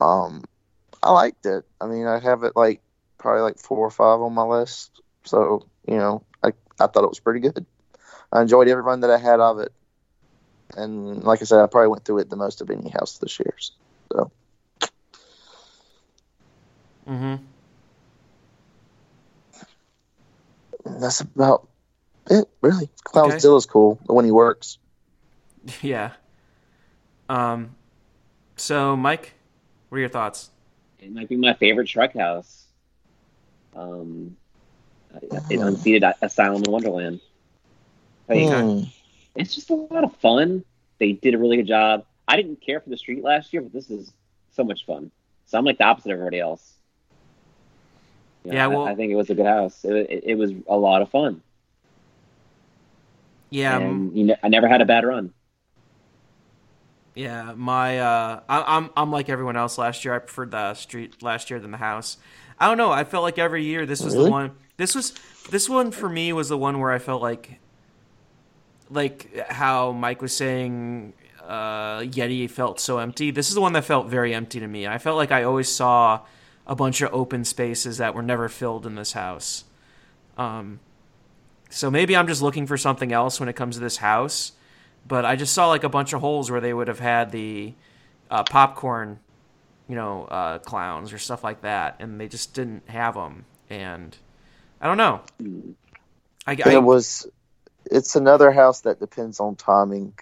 um, 0.00 0.42
I 1.02 1.12
liked 1.12 1.46
it. 1.46 1.64
I 1.80 1.86
mean, 1.86 2.06
I 2.06 2.18
have 2.18 2.42
it 2.44 2.56
like 2.56 2.80
probably 3.18 3.42
like 3.42 3.58
four 3.58 3.78
or 3.86 3.90
five 3.90 4.20
on 4.20 4.32
my 4.32 4.42
list, 4.42 5.00
so 5.24 5.66
you 5.86 5.96
know, 5.96 6.24
I 6.42 6.52
I 6.80 6.86
thought 6.86 7.04
it 7.04 7.08
was 7.10 7.20
pretty 7.20 7.40
good. 7.40 7.66
I 8.32 8.42
enjoyed 8.42 8.68
every 8.68 8.82
run 8.82 9.00
that 9.00 9.10
I 9.10 9.18
had 9.18 9.40
of 9.40 9.58
it, 9.60 9.72
and 10.76 11.22
like 11.24 11.42
I 11.42 11.44
said, 11.44 11.60
I 11.62 11.66
probably 11.66 11.88
went 11.88 12.04
through 12.04 12.18
it 12.18 12.30
the 12.30 12.36
most 12.36 12.60
of 12.60 12.70
any 12.70 12.90
house 12.90 13.18
this 13.18 13.38
year. 13.38 13.54
So 14.12 14.30
Mm-hmm. 17.08 17.36
that's 20.84 21.20
about 21.20 21.68
it, 22.30 22.48
really. 22.62 22.88
Okay. 23.14 23.40
Klownzilla's 23.40 23.66
cool 23.66 23.98
when 24.06 24.24
he 24.24 24.30
works. 24.30 24.78
Yeah. 25.82 26.12
Um. 27.28 27.76
So, 28.56 28.96
Mike, 28.96 29.34
what 29.88 29.96
are 29.98 30.00
your 30.00 30.08
thoughts? 30.08 30.50
It 30.98 31.12
might 31.12 31.28
be 31.28 31.36
my 31.36 31.54
favorite 31.54 31.88
truck 31.88 32.14
house. 32.14 32.66
Um, 33.74 34.36
in 35.50 35.60
Hmm. 35.60 35.66
Unseated 35.68 36.04
Asylum 36.22 36.62
in 36.64 36.70
Wonderland. 36.70 37.20
Like, 38.28 38.48
Hmm. 38.48 38.84
It's 39.34 39.54
just 39.54 39.70
a 39.70 39.74
lot 39.74 40.04
of 40.04 40.14
fun. 40.16 40.64
They 40.98 41.12
did 41.12 41.34
a 41.34 41.38
really 41.38 41.56
good 41.56 41.66
job. 41.66 42.04
I 42.28 42.36
didn't 42.36 42.60
care 42.60 42.80
for 42.80 42.90
the 42.90 42.96
street 42.96 43.24
last 43.24 43.52
year, 43.52 43.62
but 43.62 43.72
this 43.72 43.90
is 43.90 44.12
so 44.52 44.62
much 44.62 44.84
fun. 44.86 45.10
So 45.46 45.58
I'm 45.58 45.64
like 45.64 45.78
the 45.78 45.84
opposite 45.84 46.10
of 46.10 46.12
everybody 46.14 46.38
else. 46.40 46.72
You 48.44 48.50
know, 48.52 48.56
Yeah, 48.56 48.64
I- 48.64 48.68
well- 48.68 48.84
I, 48.86 48.94
think 48.94 49.10
it 49.12 49.16
was 49.16 49.30
a 49.30 49.34
good 49.34 49.46
house. 49.46 49.84
It, 49.84 49.92
it, 49.94 50.24
it 50.28 50.34
was 50.36 50.52
a 50.68 50.76
lot 50.76 51.02
of 51.02 51.10
fun. 51.10 51.42
Yeah. 53.50 53.78
and 53.78 54.16
you 54.16 54.24
know, 54.24 54.36
I 54.42 54.48
never 54.48 54.66
had 54.68 54.80
a 54.80 54.84
bad 54.86 55.04
run. 55.04 55.32
Yeah. 57.14 57.52
My. 57.54 57.98
Uh. 57.98 58.40
I, 58.48 58.76
I'm. 58.76 58.90
I'm 58.96 59.10
like 59.12 59.28
everyone 59.28 59.56
else 59.56 59.76
last 59.76 60.04
year. 60.04 60.14
I 60.14 60.18
preferred 60.18 60.50
the 60.52 60.72
street 60.74 61.22
last 61.22 61.50
year 61.50 61.60
than 61.60 61.70
the 61.70 61.76
house. 61.76 62.16
I 62.58 62.66
don't 62.68 62.78
know. 62.78 62.90
I 62.90 63.04
felt 63.04 63.22
like 63.22 63.38
every 63.38 63.64
year 63.64 63.84
this 63.84 64.02
was 64.02 64.14
the 64.14 64.30
one. 64.30 64.52
This 64.82 64.96
was. 64.96 65.14
This 65.48 65.68
one 65.68 65.92
for 65.92 66.08
me 66.08 66.32
was 66.32 66.48
the 66.48 66.58
one 66.58 66.80
where 66.80 66.90
I 66.90 66.98
felt 66.98 67.22
like. 67.22 67.60
Like 68.90 69.32
how 69.48 69.92
Mike 69.92 70.20
was 70.20 70.36
saying, 70.36 71.14
uh, 71.40 72.00
Yeti 72.00 72.50
felt 72.50 72.80
so 72.80 72.98
empty. 72.98 73.30
This 73.30 73.48
is 73.48 73.54
the 73.54 73.60
one 73.60 73.74
that 73.74 73.84
felt 73.84 74.08
very 74.08 74.34
empty 74.34 74.58
to 74.58 74.66
me. 74.66 74.88
I 74.88 74.98
felt 74.98 75.16
like 75.16 75.30
I 75.30 75.44
always 75.44 75.68
saw 75.68 76.22
a 76.66 76.74
bunch 76.74 77.00
of 77.00 77.14
open 77.14 77.44
spaces 77.44 77.98
that 77.98 78.12
were 78.12 78.22
never 78.22 78.48
filled 78.48 78.84
in 78.84 78.96
this 78.96 79.12
house. 79.12 79.64
Um, 80.36 80.80
so 81.70 81.88
maybe 81.88 82.16
I'm 82.16 82.26
just 82.26 82.42
looking 82.42 82.66
for 82.66 82.76
something 82.76 83.12
else 83.12 83.38
when 83.38 83.48
it 83.48 83.54
comes 83.54 83.76
to 83.76 83.80
this 83.80 83.98
house. 83.98 84.52
But 85.06 85.24
I 85.24 85.36
just 85.36 85.54
saw 85.54 85.68
like 85.68 85.84
a 85.84 85.88
bunch 85.88 86.12
of 86.12 86.20
holes 86.20 86.50
where 86.50 86.60
they 86.60 86.74
would 86.74 86.88
have 86.88 87.00
had 87.00 87.30
the 87.30 87.74
uh, 88.30 88.42
popcorn, 88.42 89.20
you 89.88 89.94
know, 89.94 90.24
uh, 90.24 90.58
clowns 90.58 91.12
or 91.12 91.18
stuff 91.18 91.44
like 91.44 91.62
that, 91.62 91.96
and 92.00 92.20
they 92.20 92.26
just 92.26 92.52
didn't 92.52 92.88
have 92.88 93.14
them. 93.14 93.46
And 93.70 94.18
I 94.82 94.88
don't 94.88 94.96
know. 94.96 95.20
I, 96.44 96.58
I 96.64 96.72
it 96.74 96.82
was 96.82 97.28
it's 97.86 98.16
another 98.16 98.50
house 98.50 98.80
that 98.80 98.98
depends 98.98 99.38
on 99.38 99.54
timing 99.54 100.14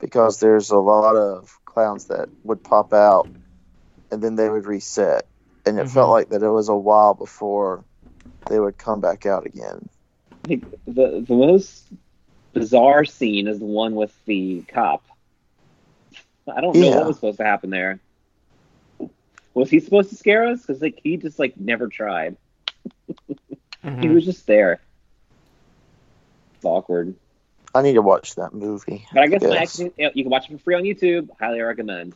because 0.00 0.38
there's 0.38 0.70
a 0.70 0.76
lot 0.76 1.16
of 1.16 1.58
clowns 1.64 2.06
that 2.06 2.28
would 2.44 2.62
pop 2.62 2.92
out 2.92 3.28
and 4.10 4.22
then 4.22 4.36
they 4.36 4.50
would 4.50 4.66
reset 4.66 5.26
and 5.64 5.78
it 5.78 5.86
Mhm. 5.86 5.94
felt 5.94 6.10
like 6.10 6.28
that 6.28 6.42
it 6.42 6.50
was 6.50 6.68
a 6.68 6.76
while 6.76 7.14
before 7.14 7.84
they 8.50 8.60
would 8.60 8.76
come 8.76 9.00
back 9.00 9.24
out 9.24 9.46
again 9.46 9.88
I 10.44 10.48
think 10.48 10.64
the 10.86 11.24
the 11.26 11.34
most 11.34 11.90
bizarre 12.52 13.06
scene 13.06 13.48
is 13.48 13.58
the 13.58 13.64
one 13.64 13.94
with 13.94 14.14
the 14.26 14.62
cop. 14.68 15.04
I 16.48 16.60
don't 16.60 16.76
know 16.76 16.86
Yeah. 16.86 16.96
what 16.98 17.06
was 17.06 17.16
supposed 17.16 17.38
to 17.38 17.44
happen 17.44 17.70
there. 17.70 17.98
Was 19.54 19.70
he 19.70 19.80
supposed 19.80 20.10
to 20.10 20.16
scare 20.16 20.46
us? 20.48 20.60
Because 20.60 20.82
like 20.82 21.00
he 21.02 21.16
just 21.16 21.38
like 21.38 21.56
never 21.56 21.88
tried. 21.88 22.36
Mhm. 23.86 24.02
He 24.02 24.08
was 24.08 24.24
just 24.24 24.46
there. 24.46 24.80
It's 26.56 26.64
awkward. 26.64 27.14
i 27.74 27.82
need 27.82 27.92
to 27.92 28.02
watch 28.02 28.34
that 28.36 28.54
movie 28.54 29.06
But 29.12 29.22
I 29.22 29.26
guess 29.26 29.42
my 29.42 29.48
Yes. 29.50 29.78
you 30.14 30.22
can 30.24 30.30
watch 30.30 30.48
it 30.48 30.52
for 30.52 30.58
free 30.58 30.74
on 30.74 30.82
YouTube. 30.82 31.28
Highly 31.38 31.60
recommend. 31.60 32.14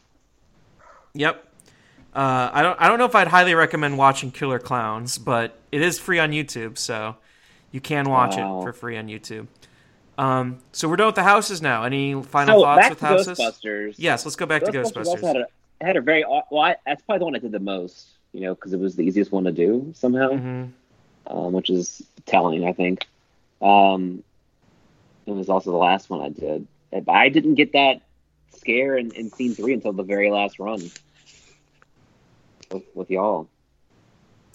Yep. 1.14 1.46
Uh, 2.14 2.50
I 2.52 2.62
don't. 2.62 2.80
I 2.80 2.88
don't 2.88 2.98
know 2.98 3.04
if 3.04 3.14
I'd 3.14 3.28
highly 3.28 3.54
recommend 3.54 3.96
watching 3.98 4.30
Killer 4.32 4.58
Clowns, 4.58 5.16
but 5.18 5.56
it 5.70 5.80
is 5.82 5.98
free 5.98 6.18
on 6.18 6.32
YouTube, 6.32 6.76
so 6.76 7.16
you 7.70 7.80
can 7.80 8.08
watch 8.08 8.36
Wow. 8.36 8.58
it 8.60 8.62
for 8.64 8.72
free 8.72 8.96
on 8.96 9.06
YouTube. 9.06 9.46
Um, 10.18 10.58
so 10.72 10.88
we're 10.88 10.96
done 10.96 11.06
with 11.06 11.14
the 11.14 11.22
houses 11.22 11.62
now. 11.62 11.84
Any 11.84 12.20
final 12.22 12.58
so 12.60 12.64
thoughts 12.64 12.80
back 12.80 12.90
with 12.90 12.98
to 12.98 13.06
houses? 13.06 13.38
Ghostbusters. 13.38 13.94
Yes, 13.96 14.24
let's 14.24 14.34
go 14.36 14.44
back 14.46 14.64
to 14.64 14.72
Ghostbusters 14.72 15.06
also 15.06 15.26
had 15.26 15.36
a 15.36 15.46
had 15.80 15.96
a 15.96 16.00
very 16.00 16.24
aw- 16.24 16.42
well. 16.50 16.62
I, 16.62 16.76
that's 16.84 17.00
probably 17.02 17.18
the 17.20 17.24
one 17.26 17.36
I 17.36 17.38
did 17.38 17.52
the 17.52 17.60
most. 17.60 18.08
You 18.32 18.40
know, 18.40 18.54
because 18.54 18.72
it 18.72 18.80
was 18.80 18.96
the 18.96 19.02
easiest 19.02 19.30
one 19.30 19.44
to 19.44 19.52
do 19.52 19.92
somehow, 19.94 20.30
hmm 20.36 20.64
um, 21.30 21.52
which 21.52 21.70
is 21.70 22.02
telling. 22.26 22.66
I 22.66 22.72
think. 22.72 23.06
Um, 23.62 24.22
it 25.26 25.32
was 25.32 25.48
also 25.48 25.70
the 25.70 25.76
last 25.76 26.10
one 26.10 26.20
I 26.20 26.28
did. 26.30 26.66
I 27.08 27.28
didn't 27.28 27.54
get 27.54 27.72
that 27.72 28.00
scare 28.56 28.96
in, 28.96 29.12
in 29.12 29.30
scene 29.30 29.54
three 29.54 29.74
until 29.74 29.92
the 29.92 30.02
very 30.02 30.30
last 30.30 30.58
run 30.58 30.80
with, 32.70 32.82
with 32.94 33.10
y'all. 33.10 33.48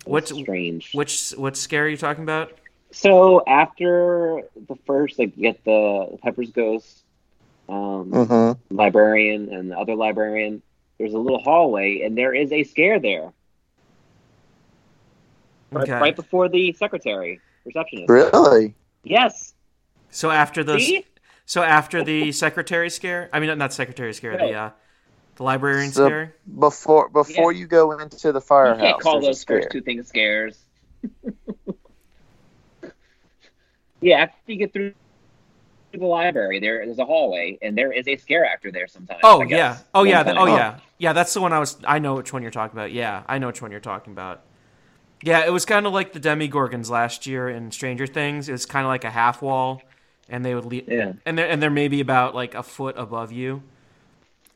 It 0.06 0.10
What's- 0.10 0.36
strange? 0.36 0.92
Which 0.94 1.32
what 1.32 1.56
scare 1.58 1.86
are 1.86 1.88
you 1.88 1.98
talking 1.98 2.24
about? 2.24 2.52
So 2.92 3.44
after 3.46 4.44
the 4.56 4.76
first, 4.88 5.20
like, 5.20 5.36
get 5.36 5.64
the 5.66 6.18
Pepper's 6.24 6.52
ghost, 6.52 7.04
um, 7.68 8.12
mm-hmm. 8.12 8.76
librarian, 8.76 9.54
and 9.54 9.72
the 9.72 9.78
other 9.78 9.96
librarian. 9.96 10.62
There's 10.98 11.14
a 11.14 11.18
little 11.18 11.42
hallway, 11.42 12.02
and 12.02 12.18
there 12.18 12.34
is 12.34 12.54
a 12.54 12.64
scare 12.64 13.00
there, 13.00 13.24
right, 13.24 13.34
Okay. 15.74 15.92
right 15.94 16.16
before 16.16 16.48
the 16.50 16.74
secretary 16.74 17.40
receptionist. 17.66 18.10
really 18.10 18.76
Yes, 19.04 19.54
So 20.10 20.32
after 20.32 20.64
the 20.64 20.80
See? 20.80 21.06
so 21.46 21.62
after 21.62 22.04
the 22.04 22.32
secretary 22.32 22.90
scare, 22.90 23.30
I 23.34 23.40
mean 23.40 23.56
not 23.58 23.74
secretary 23.74 24.14
scare, 24.14 24.38
the 24.38 24.54
uh, 24.54 24.70
the 25.36 25.44
librarian 25.44 25.92
So- 25.92 26.08
scare. 26.08 26.36
before 26.60 27.10
before 27.10 27.52
you 27.52 27.68
go 27.68 27.92
into 27.92 28.32
the 28.32 28.40
you 28.40 28.42
firehouse 28.42 28.82
can't 28.82 29.00
call 29.02 29.22
those 29.22 29.44
first 29.44 29.70
two 29.72 29.82
things 29.82 30.08
scares. 30.08 30.58
yeah, 34.02 34.18
after 34.24 34.52
you 34.52 34.58
get 34.58 34.74
through 34.74 34.94
the 35.92 36.06
library, 36.06 36.60
there 36.60 36.86
there's 36.86 37.00
a 37.00 37.06
hallway, 37.06 37.58
and 37.62 37.78
there 37.78 37.92
is 37.92 38.08
a 38.08 38.18
scare 38.18 38.46
actor 38.46 38.72
there 38.72 38.88
sometimes. 38.88 39.22
Oh 39.24 39.42
yeah. 39.44 39.78
Oh 39.94 40.04
yeah. 40.04 40.24
One 40.24 40.38
oh 40.38 40.46
yeah. 40.56 40.80
Yeah. 40.98 41.14
That's 41.14 41.34
the 41.34 41.42
one 41.42 41.54
I 41.54 41.60
was. 41.60 41.78
I 41.86 42.00
know 42.00 42.16
which 42.16 42.34
one 42.34 42.42
you're 42.42 42.52
talking 42.52 42.78
about. 42.78 42.92
Yeah, 42.92 43.24
I 43.28 43.38
know 43.38 43.48
which 43.48 43.62
one 43.62 43.72
you're 43.72 43.80
talking 43.80 44.14
about. 44.14 44.42
Yeah, 45.26 45.44
it 45.44 45.50
was 45.52 45.66
kind 45.66 45.88
of 45.88 45.92
like 45.92 46.14
the 46.14 46.20
Demogorgons 46.20 46.88
last 46.88 47.26
year 47.26 47.50
in 47.50 47.72
Stranger 47.72 48.06
Things. 48.06 48.48
It 48.48 48.52
was 48.52 48.68
kind 48.68 48.86
of 48.86 48.90
like 48.90 49.04
a 49.04 49.10
half 49.10 49.42
wall, 49.42 49.82
and 50.30 50.46
they 50.46 50.54
would 50.54 50.66
leave. 50.66 50.88
Yeah. 50.88 51.14
And 51.26 51.36
they're 51.36 51.50
and 51.50 51.60
they're 51.64 51.72
maybe 51.72 52.00
about 52.00 52.36
like 52.36 52.54
a 52.54 52.62
foot 52.62 52.94
above 52.96 53.32
you. 53.32 53.64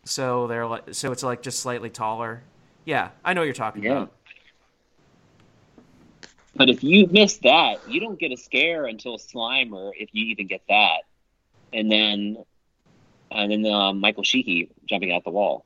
So 0.03 0.45
they're 0.45 0.67
like 0.67 0.93
so 0.93 1.11
it's 1.11 1.23
like 1.23 1.41
just 1.41 1.59
slightly 1.59 1.89
taller. 1.89 2.43
Yeah, 2.85 3.09
I 3.25 3.33
know 3.33 3.41
what 3.41 3.45
you're 3.45 3.53
talking 3.55 3.81
Yeah. 3.81 3.91
about. 3.93 4.11
But 6.55 6.69
if 6.69 6.83
you 6.83 7.07
miss 7.07 7.37
that, 7.39 7.77
you 7.89 7.99
don't 7.99 8.19
get 8.19 8.31
a 8.31 8.37
scare 8.37 8.85
until 8.85 9.17
Slimer, 9.17 9.91
if 9.97 10.09
you 10.13 10.25
even 10.25 10.45
get 10.45 10.61
that, 10.69 10.99
and 11.73 11.91
then 11.91 12.37
and 13.31 13.51
then 13.51 13.65
uh, 13.65 13.91
Michael 13.91 14.23
Sheehy 14.23 14.69
jumping 14.85 15.11
out 15.11 15.23
the 15.23 15.31
wall. 15.31 15.65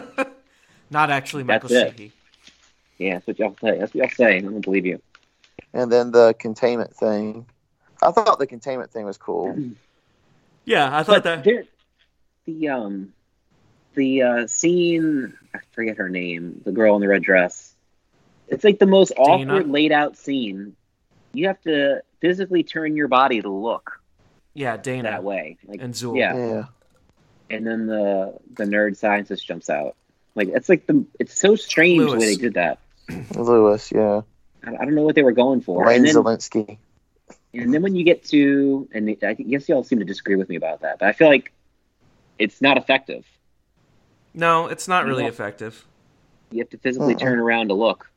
Not 0.90 1.08
actually 1.10 1.44
Michael 1.44 1.70
That's 1.70 1.98
it. 2.00 2.12
Sheehy. 3.00 3.08
Yeah, 3.08 3.14
that's 3.14 3.26
what 3.26 3.38
y'all 3.38 3.56
say. 3.60 3.78
That's 3.78 3.94
what 3.94 4.02
y'all 4.04 4.10
say. 4.10 4.36
I 4.36 4.40
don't 4.40 4.60
believe 4.60 4.86
you. 4.86 5.00
And 5.72 5.90
then 5.90 6.10
the 6.10 6.34
containment 6.38 6.94
thing. 6.94 7.46
I 8.02 8.10
thought 8.12 8.38
the 8.38 8.46
containment 8.46 8.90
thing 8.92 9.04
was 9.04 9.16
cool. 9.18 9.56
Yeah, 10.66 10.94
I 10.96 11.02
thought 11.02 11.22
But 11.22 11.24
that. 11.24 11.44
there, 11.44 11.64
the 12.44 12.68
um, 12.68 13.14
the 13.94 14.22
uh, 14.22 14.46
scene. 14.46 15.32
I 15.54 15.58
forget 15.72 15.96
her 15.96 16.08
name. 16.10 16.60
The 16.64 16.70
girl 16.70 16.94
in 16.96 17.00
the 17.00 17.08
red 17.08 17.22
dress. 17.22 17.74
It's 18.46 18.62
like 18.62 18.78
the 18.78 18.86
most 18.86 19.14
Dana? 19.16 19.54
awkward 19.54 19.70
laid 19.70 19.90
out 19.90 20.18
scene. 20.18 20.76
You 21.32 21.46
have 21.48 21.60
to 21.62 22.02
physically 22.20 22.62
turn 22.62 22.94
your 22.94 23.08
body 23.08 23.40
to 23.40 23.48
look 23.48 24.00
Yeah, 24.52 24.76
Dana 24.76 25.10
that 25.10 25.24
way. 25.24 25.56
Like 25.66 25.80
and 25.80 25.94
Zuul. 25.94 26.18
Yeah. 26.18 26.36
Yeah. 26.36 26.64
and 27.48 27.66
then 27.66 27.86
the 27.86 28.34
the 28.54 28.64
nerd 28.64 28.96
scientist 28.98 29.46
jumps 29.46 29.70
out. 29.70 29.96
Like 30.34 30.48
it's 30.48 30.68
like 30.68 30.86
the 30.86 31.06
it's 31.18 31.40
so 31.40 31.56
strange 31.56 32.10
the 32.10 32.18
way 32.18 32.26
they 32.26 32.36
did 32.36 32.54
that. 32.54 32.78
Louis, 33.34 33.92
yeah. 33.92 34.20
I, 34.64 34.70
I 34.76 34.84
don't 34.84 34.94
know 34.94 35.02
what 35.02 35.14
they 35.14 35.22
were 35.22 35.32
going 35.32 35.60
for. 35.60 35.84
Wayne 35.86 35.96
And 35.98 36.06
then, 36.06 36.14
Zelensky. 36.14 36.78
and 37.54 37.72
then 37.72 37.82
when 37.82 37.94
you 37.96 38.04
get 38.04 38.24
to 38.26 38.88
and 38.92 39.08
I 39.22 39.34
guess 39.34 39.68
y'all 39.68 39.84
seem 39.84 39.98
to 40.00 40.04
disagree 40.04 40.36
with 40.36 40.48
me 40.48 40.56
about 40.56 40.80
that, 40.82 40.98
but 40.98 41.08
I 41.08 41.12
feel 41.12 41.28
like 41.28 41.52
it's 42.38 42.60
not 42.60 42.76
effective. 42.76 43.24
No, 44.34 44.66
it's 44.66 44.86
not 44.88 45.04
really 45.06 45.24
No. 45.24 45.28
effective. 45.28 45.84
You 46.50 46.58
have 46.60 46.70
to 46.70 46.78
physically 46.78 47.14
Mm-mm. 47.14 47.20
turn 47.20 47.38
around 47.38 47.68
to 47.68 47.74
look. 47.74 48.10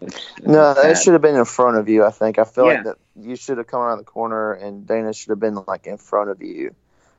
Which- 0.00 0.14
No, 0.44 0.74
that's 0.74 1.00
it 1.00 1.02
should 1.02 1.12
have 1.14 1.22
been 1.22 1.36
in 1.36 1.44
front 1.44 1.76
of 1.76 1.88
you. 1.88 2.04
I 2.04 2.10
think. 2.10 2.38
I 2.38 2.44
feel 2.44 2.66
Yeah. 2.66 2.74
like 2.74 2.84
that 2.84 2.96
you 3.16 3.36
should 3.36 3.58
have 3.58 3.66
come 3.66 3.80
around 3.80 3.98
the 3.98 4.04
corner, 4.04 4.52
and 4.52 4.86
Dana 4.86 5.12
should 5.12 5.30
have 5.30 5.40
been 5.40 5.58
like 5.66 5.86
in 5.86 5.96
front 5.96 6.30
of 6.30 6.42
you, 6.42 6.74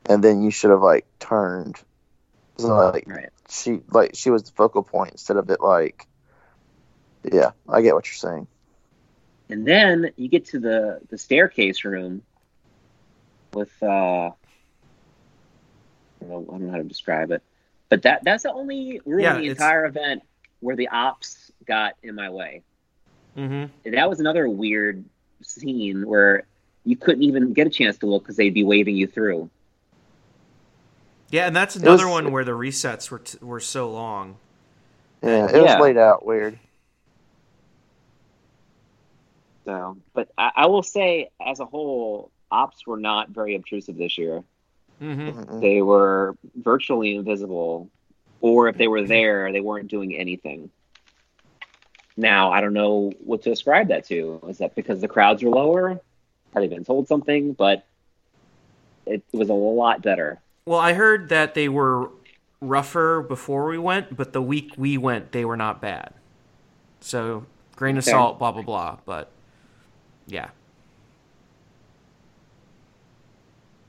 and 0.06 0.22
then 0.22 0.42
you 0.42 0.50
should 0.50 0.70
have 0.70 0.82
like 0.82 1.06
turned. 1.18 1.76
So 2.58 2.68
like 2.68 3.04
Right. 3.06 3.28
she 3.50 3.80
like 3.90 4.12
she 4.14 4.30
was 4.30 4.44
the 4.44 4.52
focal 4.52 4.82
point 4.82 5.12
instead 5.12 5.36
of 5.36 5.50
it 5.50 5.60
like. 5.60 6.06
Yeah, 7.32 7.50
I 7.68 7.82
get 7.82 7.94
what 7.94 8.06
you're 8.06 8.14
saying. 8.14 8.46
And 9.48 9.66
then 9.66 10.10
you 10.16 10.28
get 10.28 10.46
to 10.46 10.58
the 10.60 11.00
the 11.08 11.18
staircase 11.18 11.84
room 11.84 12.22
with 13.54 13.72
uh 13.82 13.86
I 14.30 14.32
don't 16.20 16.28
know, 16.30 16.44
I 16.48 16.50
don't 16.52 16.66
know 16.66 16.70
how 16.72 16.78
to 16.78 16.84
describe 16.84 17.30
it. 17.30 17.42
But 17.88 18.02
that 18.02 18.24
that's 18.24 18.42
the 18.44 18.52
only 18.52 19.00
room 19.04 19.20
Yeah, 19.20 19.34
in 19.36 19.42
the 19.42 19.46
it's- 19.48 19.58
entire 19.58 19.84
event 19.86 20.22
where 20.60 20.76
the 20.76 20.88
ops 20.88 21.50
got 21.66 21.94
in 22.02 22.14
my 22.14 22.30
way. 22.30 22.62
hmm 23.34 23.64
that 23.84 24.08
was 24.08 24.20
another 24.20 24.48
weird 24.48 25.04
scene 25.42 26.06
where 26.06 26.44
you 26.84 26.96
couldn't 26.96 27.22
even 27.22 27.52
get 27.52 27.66
a 27.66 27.70
chance 27.70 27.98
to 27.98 28.06
look 28.06 28.22
because 28.22 28.36
they'd 28.36 28.54
be 28.54 28.64
waving 28.64 28.96
you 28.96 29.06
through. 29.06 29.50
Yeah, 31.30 31.46
and 31.46 31.54
that's 31.54 31.74
was- 31.74 31.82
another 31.82 32.08
one 32.08 32.32
where 32.32 32.44
the 32.44 32.52
resets 32.52 33.10
were 33.10 33.18
t- 33.20 33.38
were 33.42 33.60
so 33.60 33.90
long. 33.90 34.36
Yeah, 35.22 35.46
it 35.48 35.52
was 35.60 35.70
Yeah. 35.70 35.80
laid 35.80 35.96
out 35.98 36.24
weird. 36.24 36.58
So, 39.66 39.98
but 40.14 40.28
I, 40.38 40.52
I 40.56 40.66
will 40.66 40.82
say, 40.82 41.30
as 41.44 41.60
a 41.60 41.66
whole, 41.66 42.30
ops 42.50 42.86
were 42.86 42.98
not 42.98 43.30
very 43.30 43.56
obtrusive 43.56 43.96
this 43.96 44.16
year. 44.16 44.42
hmm 44.98 45.28
Mm-mm. 45.28 45.60
They 45.60 45.82
were 45.82 46.36
virtually 46.54 47.16
invisible, 47.16 47.90
or 48.40 48.68
if 48.68 48.78
they 48.78 48.88
were 48.88 49.02
there, 49.02 49.52
they 49.52 49.60
weren't 49.60 49.88
doing 49.88 50.14
anything. 50.14 50.70
Now, 52.16 52.52
I 52.52 52.60
don't 52.60 52.72
know 52.72 53.12
what 53.18 53.42
to 53.42 53.50
ascribe 53.50 53.88
that 53.88 54.06
to. 54.06 54.40
Is 54.48 54.58
that 54.58 54.74
because 54.74 55.00
the 55.00 55.08
crowds 55.08 55.42
are 55.42 55.50
lower? 55.50 55.90
Have 55.90 56.62
they 56.62 56.68
been 56.68 56.84
told 56.84 57.08
something? 57.08 57.52
But 57.52 57.84
it 59.04 59.22
was 59.32 59.50
a 59.50 59.54
lot 59.54 60.00
better. 60.00 60.40
Well, 60.64 60.78
I 60.78 60.94
heard 60.94 61.28
that 61.28 61.54
they 61.54 61.68
were 61.68 62.10
rougher 62.60 63.20
before 63.20 63.66
we 63.66 63.78
went, 63.78 64.16
but 64.16 64.32
the 64.32 64.40
week 64.40 64.72
we 64.76 64.96
went, 64.96 65.32
they 65.32 65.44
were 65.44 65.56
not 65.56 65.80
bad. 65.80 66.14
So, 67.00 67.44
grain 67.74 67.98
of 67.98 68.04
Okay. 68.04 68.12
salt, 68.12 68.38
blah 68.38 68.52
blah 68.52 68.62
blah. 68.62 68.98
But 69.04 69.30
yeah, 70.26 70.50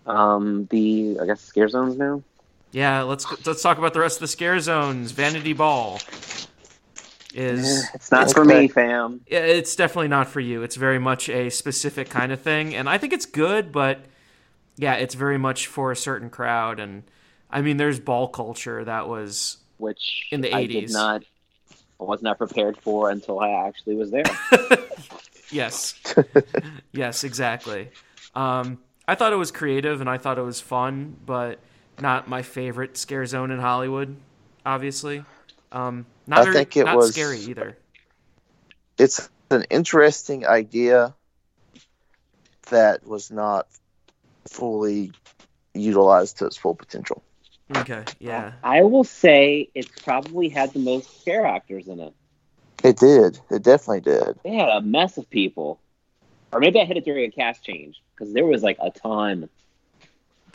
Um, 0.05 0.65
the 0.71 1.17
I 1.21 1.25
guess 1.25 1.41
scare 1.41 1.67
zones 1.67 1.97
now. 1.97 2.23
yeah. 2.71 3.01
Let's 3.03 3.25
let's 3.45 3.61
talk 3.61 3.77
about 3.77 3.93
the 3.93 3.99
rest 3.99 4.17
of 4.17 4.21
the 4.21 4.27
scare 4.27 4.59
zones. 4.59 5.11
Vanity 5.11 5.53
Ball 5.53 6.07
is 7.33 7.89
it's 7.93 8.11
not 8.11 8.27
it's 8.27 8.33
for 8.33 8.45
okay. 8.45 8.45
me, 8.45 8.67
fam. 8.67 9.21
Yeah, 9.27 9.39
it's 9.39 9.75
definitely 9.75 10.07
not 10.09 10.27
for 10.29 10.39
you. 10.39 10.63
It's 10.63 10.75
very 10.75 10.99
much 10.99 11.29
a 11.29 11.49
specific 11.49 12.09
kind 12.09 12.31
of 12.31 12.41
thing, 12.41 12.75
and 12.75 12.89
I 12.89 12.97
think 12.97 13.13
it's 13.13 13.25
good, 13.25 13.71
but 13.71 14.05
yeah, 14.77 14.95
it's 14.95 15.15
very 15.15 15.37
much 15.37 15.67
for 15.67 15.91
a 15.91 15.95
certain 15.95 16.29
crowd. 16.29 16.79
And 16.79 17.03
I 17.51 17.61
mean, 17.61 17.77
there's 17.77 17.99
ball 17.99 18.29
culture 18.29 18.83
that 18.85 19.07
was 19.09 19.57
Which 19.77 20.27
In 20.31 20.41
the 20.41 20.49
I 20.53 20.65
did 20.65 20.85
80s. 20.85 20.91
not. 20.91 21.23
I 21.99 22.03
was 22.03 22.21
not 22.21 22.37
prepared 22.37 22.77
for 22.77 23.09
until 23.09 23.39
I 23.39 23.67
actually 23.67 23.95
was 23.95 24.11
there. 24.11 24.39
yes, 25.51 25.95
yes, 26.91 27.23
exactly. 27.23 27.89
Um, 28.35 28.79
I 29.07 29.15
thought 29.15 29.33
it 29.33 29.37
was 29.37 29.51
creative 29.51 30.01
and 30.01 30.09
I 30.09 30.17
thought 30.17 30.37
it 30.37 30.43
was 30.43 30.59
fun, 30.61 31.15
but 31.25 31.59
not 31.99 32.27
my 32.27 32.41
favorite 32.41 32.97
scare 32.97 33.25
zone 33.25 33.51
in 33.51 33.59
Hollywood. 33.59 34.15
Obviously, 34.65 35.23
um, 35.71 36.05
not 36.27 36.39
I 36.39 36.43
very, 36.43 36.55
think 36.55 36.77
it 36.77 36.85
not 36.85 36.97
was- 36.97 37.11
scary 37.13 37.39
either. 37.39 37.77
It's 38.97 39.29
an 39.51 39.63
interesting 39.69 40.45
idea 40.45 41.13
that 42.69 43.05
was 43.05 43.31
not 43.31 43.67
fully 44.49 45.11
utilized 45.73 46.39
to 46.39 46.45
its 46.47 46.57
full 46.57 46.75
potential. 46.75 47.23
Okay, 47.75 48.03
yeah, 48.19 48.53
I 48.63 48.83
will 48.83 49.03
say 49.03 49.69
it's 49.75 49.89
probably 50.01 50.47
had 50.49 50.73
the 50.73 50.79
most 50.79 51.21
scare 51.21 51.45
actors 51.45 51.87
in 51.87 51.99
it. 51.99 52.13
It 52.83 52.97
did. 52.97 53.39
It 53.49 53.63
definitely 53.63 54.01
did. 54.01 54.39
They 54.43 54.53
had 54.53 54.69
a 54.69 54.81
mess 54.81 55.17
of 55.17 55.29
people, 55.29 55.79
or 56.51 56.59
maybe 56.59 56.79
I 56.79 56.85
hit 56.85 56.97
it 56.97 57.05
during 57.05 57.25
a 57.25 57.31
cast 57.31 57.63
change 57.63 58.01
because 58.13 58.33
there 58.33 58.45
was 58.45 58.63
like 58.63 58.77
a 58.79 58.91
ton, 58.91 59.49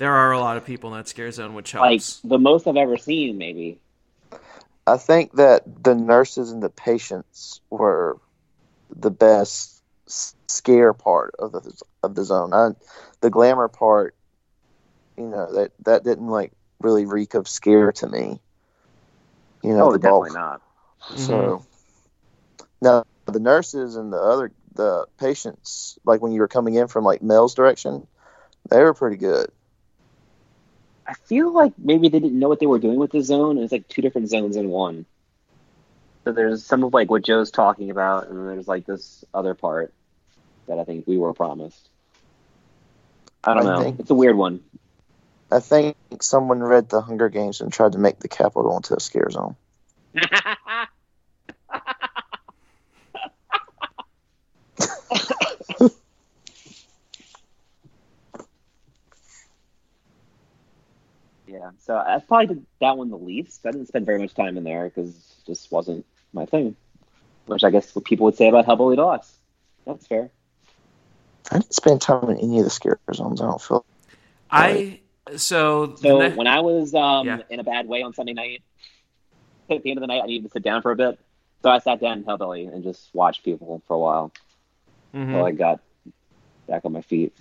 there 0.02 0.12
are 0.12 0.32
a 0.32 0.38
lot 0.38 0.56
of 0.56 0.64
people 0.64 0.92
in 0.92 0.98
that 0.98 1.08
scare 1.08 1.30
zone, 1.30 1.54
which 1.54 1.74
like 1.74 2.02
the 2.24 2.38
most 2.38 2.66
I've 2.66 2.76
ever 2.76 2.96
seen. 2.96 3.38
Maybe 3.38 3.78
I 4.86 4.96
think 4.96 5.32
that 5.34 5.84
the 5.84 5.94
nurses 5.94 6.50
and 6.50 6.62
the 6.62 6.70
patients 6.70 7.60
were 7.70 8.18
the 8.90 9.10
best 9.10 9.82
scare 10.06 10.92
part 10.92 11.34
of 11.38 11.52
the 11.52 11.82
of 12.02 12.14
the 12.14 12.24
zone. 12.24 12.52
I, 12.52 12.70
the 13.20 13.30
glamour 13.30 13.68
part, 13.68 14.14
you 15.16 15.28
know, 15.28 15.52
that 15.54 15.72
that 15.84 16.04
didn't 16.04 16.28
like 16.28 16.52
really 16.80 17.06
reek 17.06 17.34
of 17.34 17.46
scare 17.46 17.92
to 17.92 18.08
me. 18.08 18.40
You 19.62 19.74
know, 19.76 19.88
oh, 19.88 19.92
the 19.92 19.98
definitely 19.98 20.30
bulk. 20.30 20.34
not. 20.34 20.62
So 21.16 21.32
mm-hmm. 21.32 21.71
Now 22.82 23.04
the 23.26 23.40
nurses 23.40 23.96
and 23.96 24.12
the 24.12 24.18
other 24.18 24.52
the 24.74 25.06
patients, 25.18 25.98
like 26.04 26.20
when 26.20 26.32
you 26.32 26.40
were 26.40 26.48
coming 26.48 26.74
in 26.74 26.88
from 26.88 27.04
like 27.04 27.22
Mel's 27.22 27.54
direction, 27.54 28.06
they 28.70 28.82
were 28.82 28.94
pretty 28.94 29.16
good. 29.16 29.46
I 31.06 31.14
feel 31.14 31.52
like 31.52 31.72
maybe 31.78 32.08
they 32.08 32.20
didn't 32.20 32.38
know 32.38 32.48
what 32.48 32.60
they 32.60 32.66
were 32.66 32.78
doing 32.78 32.96
with 32.98 33.10
the 33.12 33.20
zone. 33.22 33.58
It's 33.58 33.72
like 33.72 33.88
two 33.88 34.02
different 34.02 34.28
zones 34.28 34.56
in 34.56 34.68
one. 34.68 35.04
So 36.24 36.32
there's 36.32 36.64
some 36.64 36.84
of 36.84 36.94
like 36.94 37.10
what 37.10 37.24
Joe's 37.24 37.50
talking 37.50 37.90
about, 37.90 38.28
and 38.28 38.38
then 38.38 38.46
there's 38.46 38.68
like 38.68 38.86
this 38.86 39.24
other 39.34 39.54
part 39.54 39.92
that 40.68 40.78
I 40.78 40.84
think 40.84 41.06
we 41.06 41.18
were 41.18 41.34
promised. 41.34 41.88
I 43.44 43.54
don't 43.54 43.66
I 43.66 43.74
know. 43.76 43.82
think- 43.82 44.00
It's 44.00 44.10
a 44.10 44.14
weird 44.14 44.36
one. 44.36 44.60
I 45.50 45.60
think 45.60 45.96
someone 46.22 46.60
read 46.62 46.88
the 46.88 47.02
Hunger 47.02 47.28
Games 47.28 47.60
and 47.60 47.70
tried 47.70 47.92
to 47.92 47.98
make 47.98 48.20
the 48.20 48.28
Capitol 48.28 48.74
into 48.76 48.94
a 48.96 49.00
scare 49.00 49.28
zone. 49.30 49.54
yeah, 61.46 61.71
so 61.82 61.96
I 61.96 62.18
probably 62.26 62.46
did 62.46 62.66
that 62.80 62.96
one 62.96 63.10
the 63.10 63.18
least. 63.18 63.66
I 63.66 63.72
didn't 63.72 63.88
spend 63.88 64.06
very 64.06 64.18
much 64.18 64.34
time 64.34 64.56
in 64.56 64.64
there 64.64 64.84
because 64.84 65.10
it 65.10 65.46
just 65.46 65.70
wasn't 65.72 66.06
my 66.32 66.46
thing. 66.46 66.76
Which 67.46 67.64
I 67.64 67.70
guess 67.70 67.94
what 67.94 68.04
people 68.04 68.26
would 68.26 68.36
say 68.36 68.48
about 68.48 68.66
Hellbilly 68.66 68.96
Deluxe. 68.96 69.32
That's 69.84 70.06
fair. 70.06 70.30
I 71.50 71.58
didn't 71.58 71.74
spend 71.74 72.00
time 72.00 72.30
in 72.30 72.38
any 72.38 72.58
of 72.58 72.64
the 72.64 72.70
scare 72.70 72.98
zones. 73.12 73.40
I 73.40 73.46
don't 73.46 73.60
feel. 73.60 73.84
I 74.50 75.00
so, 75.36 75.96
So 75.96 76.18
ne- 76.18 76.36
when 76.36 76.46
I 76.46 76.60
was 76.60 76.94
um, 76.94 77.26
Yeah. 77.26 77.38
in 77.50 77.58
a 77.58 77.64
bad 77.64 77.88
way 77.88 78.02
on 78.02 78.14
Sunday 78.14 78.32
night, 78.32 78.62
at 79.68 79.82
the 79.82 79.90
end 79.90 79.98
of 79.98 80.02
the 80.02 80.06
night, 80.06 80.22
I 80.22 80.26
needed 80.26 80.44
to 80.44 80.50
sit 80.52 80.62
down 80.62 80.82
for 80.82 80.92
a 80.92 80.96
bit. 80.96 81.18
So 81.62 81.70
I 81.70 81.78
sat 81.78 82.00
down 82.00 82.18
in 82.18 82.24
Hellbilly 82.24 82.72
and 82.72 82.82
just 82.84 83.12
watched 83.14 83.44
people 83.44 83.82
for 83.86 83.94
a 83.94 83.98
while 83.98 84.32
until 85.14 85.44
I 85.44 85.52
got 85.52 85.80
back 86.68 86.84
on 86.84 86.92
my 86.92 87.02
feet. 87.02 87.32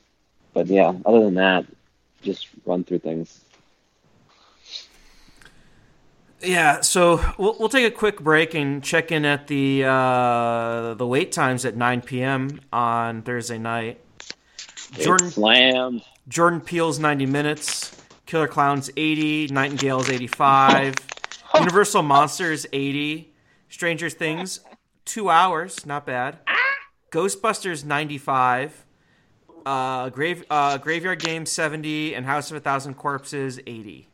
But 0.53 0.67
yeah, 0.67 0.93
other 1.05 1.21
than 1.21 1.35
that, 1.35 1.65
just 2.21 2.47
run 2.65 2.83
through 2.83 2.99
things. 2.99 3.43
Yeah, 6.43 6.81
so 6.81 7.23
we'll, 7.37 7.55
we'll 7.59 7.69
take 7.69 7.85
a 7.85 7.95
quick 7.95 8.19
break 8.19 8.55
and 8.55 8.83
check 8.83 9.11
in 9.11 9.25
at 9.25 9.47
the 9.47 9.83
uh, 9.85 10.95
the 10.95 11.05
wait 11.05 11.31
times 11.31 11.65
at 11.65 11.75
9 11.75 12.01
p.m. 12.01 12.59
on 12.73 13.21
Thursday 13.21 13.59
night. 13.59 13.99
Jordan 14.93 15.27
It's 15.27 15.35
slammed. 15.35 16.03
Jordan 16.27 16.61
Peele's 16.61 16.99
90 16.99 17.25
minutes, 17.25 17.95
Killer 18.25 18.47
Clowns 18.47 18.89
80, 18.95 19.47
Nightingale's 19.47 20.09
85, 20.09 20.95
Universal 21.55 22.03
Monsters 22.03 22.65
80, 22.71 23.33
Stranger 23.69 24.09
Things 24.09 24.61
2 25.05 25.29
hours, 25.29 25.85
not 25.85 26.05
bad. 26.05 26.39
Ghostbusters 27.11 27.83
95, 27.83 28.85
uh, 29.65 30.09
Grave 30.09 30.45
uh, 30.49 30.77
Graveyard 30.77 31.19
Game 31.19 31.45
70 31.45 32.15
and 32.15 32.25
House 32.25 32.49
of 32.51 32.57
a 32.57 32.59
Thousand 32.59 32.95
Corpses 32.95 33.59
80. 33.67 34.07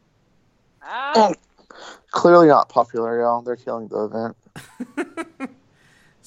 Ah, 0.82 1.34
Clearly 2.12 2.48
not 2.48 2.70
popular, 2.70 3.20
y'all. 3.22 3.42
They're 3.42 3.56
killing 3.56 3.88
the 3.88 4.06
event. 4.06 5.50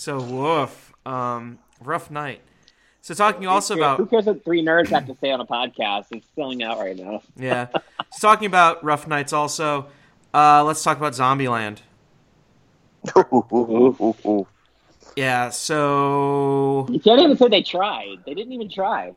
So 0.01 0.19
woof. 0.19 0.95
Um, 1.05 1.59
rough 1.83 2.11
night. 2.11 2.41
So 3.03 3.13
talking 3.13 3.47
also 3.47 3.77
about 3.77 3.99
who 3.99 4.07
cares 4.07 4.25
what 4.25 4.43
three 4.43 4.65
nerds 4.65 4.89
have 4.89 5.07
to 5.09 5.15
say 5.17 5.31
on 5.31 5.43
a 5.43 5.45
podcast? 5.45 6.07
It's 6.11 6.27
selling 6.35 6.63
out 6.63 6.79
right 6.79 6.97
now. 6.97 7.21
Yeah. 7.37 7.67
So 8.13 8.29
talking 8.29 8.47
about 8.47 8.83
rough 8.83 9.07
nights 9.07 9.35
also, 9.35 9.89
uh, 10.33 10.65
let's 10.65 10.83
talk 10.83 10.97
about 10.97 11.13
Zombieland. 11.13 11.81
Yeah, 15.17 15.51
so 15.51 16.87
You 16.89 17.01
can't 17.01 17.21
even 17.21 17.37
say 17.37 17.49
they 17.49 17.63
tried. 17.63 18.19
They 18.25 18.33
didn't 18.33 18.53
even 18.53 18.71
try. 18.71 19.13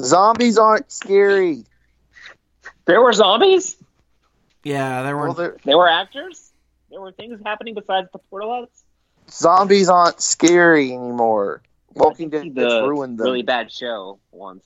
Zombies 0.00 0.56
aren't 0.56 0.90
scary. 0.90 1.64
There 2.86 3.02
were 3.02 3.12
zombies. 3.12 3.76
Yeah, 4.66 5.02
there 5.02 5.16
were 5.16 5.32
they're- 5.32 5.56
There 5.64 5.76
were 5.78 5.88
actors. 5.88 6.50
There 6.90 7.00
were 7.00 7.12
things 7.12 7.40
happening 7.44 7.74
besides 7.74 8.08
the 8.12 8.18
portalots. 8.32 8.82
zombies 9.30 9.88
aren't 9.88 10.20
scary 10.20 10.92
anymore. 10.92 11.62
Walking 11.94 12.34
I 12.34 12.40
think 12.40 12.54
Dead 12.54 12.64
the 12.70 12.88
ruined 12.88 13.18
them. 13.18 13.24
really 13.24 13.42
bad 13.42 13.70
show 13.72 14.18
once. 14.32 14.64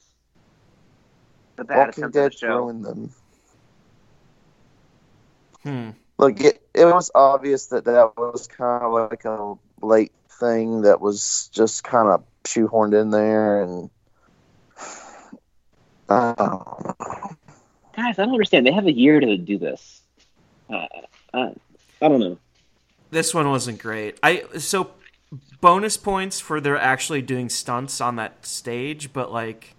The 1.57 1.65
bad 1.65 1.79
Walking 1.89 2.05
attempt 2.05 2.17
at 2.17 2.21
a 2.21 2.29
Dead 2.31 2.39
show. 2.39 2.57
ruined 2.59 2.85
them. 2.85 3.11
hmm. 5.63 5.91
Like 6.19 6.41
it, 6.43 6.63
it 6.75 6.85
was 6.87 7.11
obvious 7.15 7.67
that 7.69 7.85
that 7.85 8.17
was 8.17 8.47
kind 8.49 8.83
of 8.85 8.93
like 8.93 9.25
a 9.25 9.55
late 9.81 10.13
thing 10.41 10.83
that 10.83 11.01
was 11.01 11.49
just 11.53 11.85
kind 11.85 12.09
of 12.09 12.25
shoehorned 12.45 13.01
in 13.01 13.11
there, 13.11 13.63
and 13.63 13.91
I 16.09 16.35
don't 16.37 16.85
know. 16.85 17.37
Guys, 18.01 18.19
I 18.19 18.25
don't 18.25 18.33
understand. 18.33 18.67
They 18.67 18.73
have 18.73 18.87
a 18.87 18.93
year 18.93 19.21
to 19.21 19.37
do 19.37 19.59
this. 19.59 20.01
Uh, 20.71 20.87
uh, 21.35 21.51
I 22.01 22.09
don't 22.09 22.21
know. 22.21 22.39
This 23.11 23.35
one 23.35 23.51
wasn't 23.51 23.79
great. 23.79 24.19
I 24.23 24.45
so 24.59 24.93
bonus 25.61 25.99
points 25.99 26.41
for 26.41 26.61
they're 26.61 26.79
actually 26.79 27.21
doing 27.21 27.51
stunts 27.51 28.01
on 28.01 28.17
that 28.17 28.47
stage, 28.47 29.13
but 29.13 29.33
like 29.33 29.75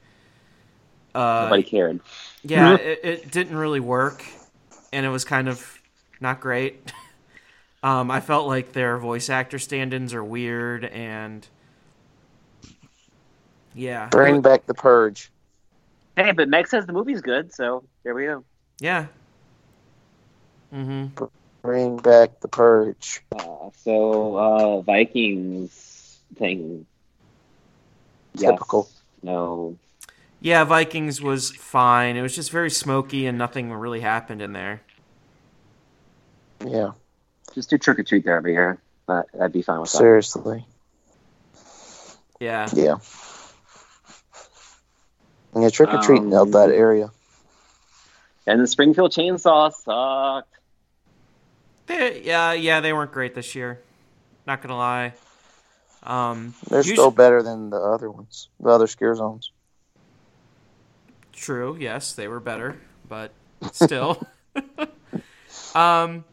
uh 1.15 1.45
Nobody 1.45 1.63
cared. 1.63 1.99
yeah, 2.43 2.75
it, 2.79 2.99
it 3.03 3.31
didn't 3.31 3.55
really 3.55 3.79
work 3.79 4.23
and 4.93 5.05
it 5.05 5.09
was 5.09 5.25
kind 5.25 5.49
of 5.49 5.81
not 6.19 6.41
great. 6.41 6.91
um 7.83 8.11
I 8.11 8.19
felt 8.19 8.45
like 8.47 8.73
their 8.73 8.99
voice 8.99 9.29
actor 9.29 9.57
stand-ins 9.57 10.13
are 10.13 10.23
weird 10.23 10.85
and 10.85 11.47
yeah. 13.73 14.09
Bring 14.09 14.41
back 14.41 14.67
the 14.67 14.73
purge. 14.73 15.31
Hey, 16.15 16.31
but 16.31 16.49
Meg 16.49 16.67
says 16.67 16.85
the 16.85 16.93
movie's 16.93 17.21
good, 17.21 17.53
so 17.53 17.83
there 18.03 18.13
we 18.13 18.25
go. 18.25 18.43
Yeah. 18.79 19.07
Mm-hmm. 20.73 21.25
Bring 21.61 21.97
back 21.97 22.39
the 22.39 22.47
purge. 22.47 23.21
Uh, 23.37 23.69
so 23.77 24.35
uh, 24.37 24.81
Vikings 24.81 26.19
thing. 26.35 26.85
Typical. 28.37 28.87
Yes, 28.89 29.01
no. 29.23 29.77
Yeah, 30.39 30.63
Vikings 30.63 31.21
was 31.21 31.51
fine. 31.51 32.15
It 32.15 32.21
was 32.21 32.35
just 32.35 32.49
very 32.51 32.71
smoky 32.71 33.27
and 33.27 33.37
nothing 33.37 33.71
really 33.71 33.99
happened 34.01 34.41
in 34.41 34.53
there. 34.53 34.81
Yeah, 36.65 36.91
Just 37.53 37.69
do 37.69 37.77
trick 37.77 37.99
or 37.99 38.03
treat 38.03 38.23
there 38.23 38.37
every 38.37 38.53
year. 38.53 38.79
That, 39.07 39.25
I'd 39.39 39.51
be 39.51 39.61
fine 39.61 39.81
with 39.81 39.91
that. 39.91 39.97
seriously. 39.97 40.65
Yeah. 42.39 42.69
Yeah. 42.73 42.95
Yeah, 45.55 45.69
trick 45.69 45.93
or 45.93 45.97
treating 46.01 46.33
Um, 46.33 46.39
out 46.39 46.51
that 46.51 46.69
area. 46.69 47.11
And 48.47 48.61
the 48.61 48.67
Springfield 48.67 49.11
Chainsaw 49.11 49.71
sucked. 49.73 50.47
They, 51.87 52.21
yeah, 52.23 52.53
yeah, 52.53 52.79
they 52.79 52.93
weren't 52.93 53.11
great 53.11 53.35
this 53.35 53.53
year. 53.53 53.79
Not 54.47 54.61
gonna 54.61 54.77
lie. 54.77 55.13
Um, 56.03 56.53
They're 56.67 56.79
usu- 56.79 56.93
still 56.95 57.11
better 57.11 57.43
than 57.43 57.69
the 57.69 57.77
other 57.77 58.09
ones, 58.09 58.49
the 58.59 58.69
other 58.69 58.87
scare 58.87 59.13
zones. 59.15 59.51
true. 61.33 61.77
Yes, 61.79 62.13
they 62.13 62.27
were 62.27 62.39
better, 62.39 62.77
but 63.07 63.31
still. 63.71 64.25
um, 65.75 66.23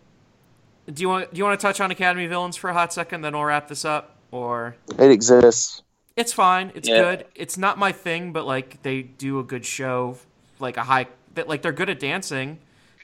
do 0.93 1.03
you 1.03 1.09
want 1.09 1.33
do 1.33 1.39
you 1.39 1.45
want 1.45 1.59
to 1.59 1.67
touch 1.67 1.81
on 1.81 1.91
Academy 1.91 2.27
villains 2.27 2.57
for 2.57 2.71
a 2.71 2.73
hot 2.73 2.93
second? 2.93 3.21
Then 3.23 3.35
we'll 3.35 3.45
wrap 3.45 3.69
this 3.69 3.85
up. 3.85 4.17
Or 4.31 4.77
It 4.99 5.11
exists. 5.11 5.83
It's 6.19 6.33
fine. 6.33 6.73
It's 6.75 6.89
Yeah. 6.89 7.01
good. 7.03 7.27
It's 7.35 7.57
not 7.57 7.79
my 7.79 7.93
thing, 7.93 8.33
but 8.33 8.45
like 8.45 8.83
they 8.83 9.03
do 9.03 9.39
a 9.39 9.43
good 9.45 9.65
show. 9.65 10.19
Like 10.61 10.77
a 10.77 10.83
high, 10.85 11.07
that 11.35 11.49
like 11.49 11.63
they're 11.63 11.73
good 11.73 11.89
at 11.89 12.01
dancing, 12.01 12.59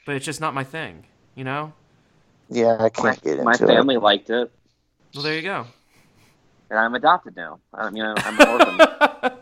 but 0.05 0.15
it's 0.15 0.25
just 0.25 0.41
not 0.41 0.53
my 0.53 0.63
thing. 0.63 1.05
You 1.35 1.43
know. 1.45 1.73
Yeah, 2.49 2.77
I 2.79 2.89
can't 2.89 3.19
get 3.23 3.33
into 3.33 3.43
my 3.45 3.53
it. 3.53 3.59
family 3.59 3.97
liked 3.97 4.29
it, 4.29 4.51
Well, 5.15 5.23
there 5.23 5.33
you 5.35 5.41
go. 5.41 5.65
and 6.69 6.77
I'm 6.77 6.93
adopted 6.93 7.35
now. 7.35 7.59
I 7.73 7.89
mean, 7.89 8.03
I'm 8.03 8.39
an 8.41 8.47
orphan. 8.47 9.31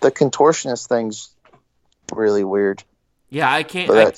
The 0.00 0.10
contortionist 0.10 0.88
thing's 0.88 1.28
really 2.10 2.42
weird. 2.42 2.82
yeah, 3.28 3.52
I 3.52 3.62
can't. 3.62 3.90
I, 3.90 4.12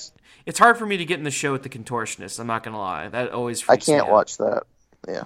it's 0.45 0.57
hard 0.57 0.77
for 0.77 0.85
me 0.85 0.95
to 0.97 1.03
get 1.05 1.17
in 1.17 1.25
the 1.25 1.31
show 1.31 1.51
with 1.51 1.63
the 1.63 1.69
contortionist. 1.69 2.39
I'm 2.39 2.47
not 2.47 2.63
gonna 2.63 2.77
lie. 2.79 3.09
That 3.09 3.31
always 3.31 3.61
I 3.63 3.65
freaks 3.65 3.89
me 3.89 3.95
can't 3.95 4.07
out. 4.07 4.11
watch 4.13 4.37
that. 4.37 4.63
Yeah. 5.07 5.23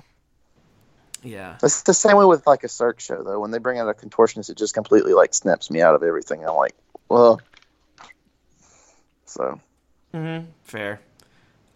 It's 1.63 1.81
the 1.83 1.93
same 1.93 2.15
way 2.17 2.25
with 2.25 2.45
like 2.47 2.63
a 2.63 2.67
Cirque 2.69 2.99
show 2.99 3.23
though. 3.23 3.39
When 3.39 3.51
they 3.51 3.57
bring 3.59 3.79
out 3.79 3.89
a 3.89 3.93
contortionist, 3.93 4.49
it 4.49 4.57
just 4.57 4.73
completely 4.73 5.13
like 5.13 5.33
snaps 5.33 5.69
me 5.71 5.81
out 5.81 5.95
of 5.95 6.03
everything. 6.03 6.45
I'm 6.45 6.55
like, 6.55 6.73
well, 7.09 7.41
so 9.25 9.59
Mm-hmm. 10.13 10.45
Fair. 10.63 11.01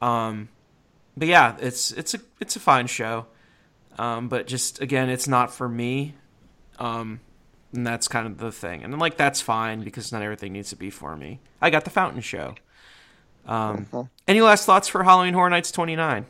Um, 0.02 0.48
but 1.18 1.28
yeah, 1.28 1.58
it's 1.60 1.92
it's 1.92 2.14
a 2.14 2.20
it's 2.40 2.56
a 2.56 2.60
fine 2.60 2.88
show. 2.88 3.26
Um, 4.00 4.30
but 4.30 4.48
just 4.48 4.82
again, 4.82 5.10
it's 5.10 5.28
not 5.28 5.54
for 5.54 5.68
me. 5.68 6.16
Um, 6.80 7.20
and 7.74 7.86
that's 7.86 8.08
kind 8.08 8.26
of 8.26 8.38
the 8.38 8.52
thing. 8.52 8.84
And 8.84 8.98
like 9.00 9.18
that's 9.18 9.42
fine 9.42 9.82
because 9.84 10.12
not 10.12 10.22
everything 10.22 10.54
needs 10.54 10.70
to 10.70 10.76
be 10.78 10.90
for 10.90 11.16
me. 11.18 11.40
I 11.62 11.70
got 11.70 11.84
the 11.84 11.90
Fountain 11.92 12.22
Show. 12.22 12.56
Um, 13.46 13.86
Mhm. 13.92 14.10
any 14.28 14.42
last 14.42 14.66
thoughts 14.66 14.88
for 14.88 15.04
Halloween 15.04 15.34
Horror 15.34 15.50
Nights 15.50 15.72
29? 15.72 16.26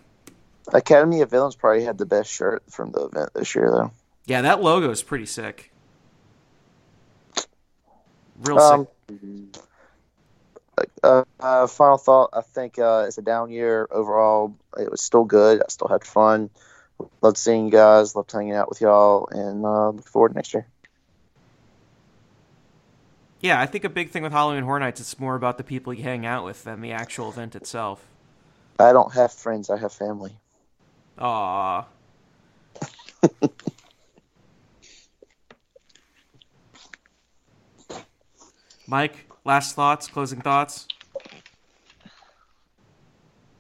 Academy 0.74 1.22
of 1.22 1.30
Villains 1.30 1.56
probably 1.56 1.84
had 1.84 1.98
the 1.98 2.06
best 2.06 2.32
shirt 2.32 2.64
from 2.70 2.92
the 2.92 3.06
event 3.06 3.34
this 3.34 3.56
year 3.56 3.70
though. 3.70 3.92
Yeah, 4.26 4.42
that 4.42 4.62
logo 4.62 4.90
is 4.92 5.04
pretty 5.04 5.26
sick. 5.26 5.72
Real 8.42 8.60
Um, 8.60 8.88
sick. 9.10 9.62
uh, 11.04 11.24
uh, 11.40 11.68
final 11.68 11.98
thought: 11.98 12.30
I 12.34 12.42
think 12.42 12.80
uh, 12.80 13.06
it's 13.08 13.18
a 13.18 13.22
down 13.22 13.52
year 13.52 13.88
overall. 13.92 14.56
It 14.78 14.90
was 14.90 15.02
still 15.02 15.26
good. 15.26 15.62
I 15.62 15.66
still 15.70 15.88
had 15.88 16.04
fun. 16.04 16.50
Loved 17.22 17.38
seeing 17.38 17.66
you 17.66 17.72
guys. 17.72 18.16
Loved 18.16 18.32
hanging 18.32 18.54
out 18.54 18.70
with 18.70 18.82
y'all, 18.82 19.28
and 19.32 19.66
uh, 19.66 19.90
look 19.90 20.08
forward 20.08 20.30
to 20.30 20.36
next 20.36 20.54
year. 20.54 20.66
Yeah, 23.42 23.60
I 23.60 23.66
think 23.66 23.84
a 23.84 23.90
big 23.90 24.12
thing 24.12 24.22
with 24.22 24.32
Halloween 24.32 24.64
Horror 24.64 24.80
Nights 24.80 25.02
it's 25.02 25.20
more 25.20 25.36
about 25.36 25.58
the 25.58 25.64
people 25.64 25.94
you 25.94 26.04
hang 26.04 26.28
out 26.28 26.46
with 26.46 26.64
than 26.64 26.82
the 26.82 26.92
actual 26.92 27.30
event 27.30 27.56
itself. 27.56 28.06
I 28.80 28.94
don't 28.94 29.14
have 29.14 29.34
friends. 29.34 29.70
I 29.70 29.78
have 29.78 29.92
family. 29.92 30.36
Aww. 31.22 31.86
Mike, 38.88 39.30
last 39.46 39.76
thoughts, 39.76 40.08
closing 40.08 40.42
thoughts? 40.42 40.88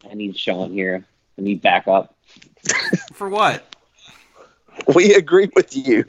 I 0.09 0.15
need 0.15 0.35
Sean 0.35 0.71
here. 0.71 1.05
I 1.37 1.41
need 1.41 1.61
backup. 1.61 2.15
For 3.13 3.29
what? 3.29 3.75
We 4.95 5.13
agree 5.13 5.49
with 5.55 5.75
you. 5.75 6.05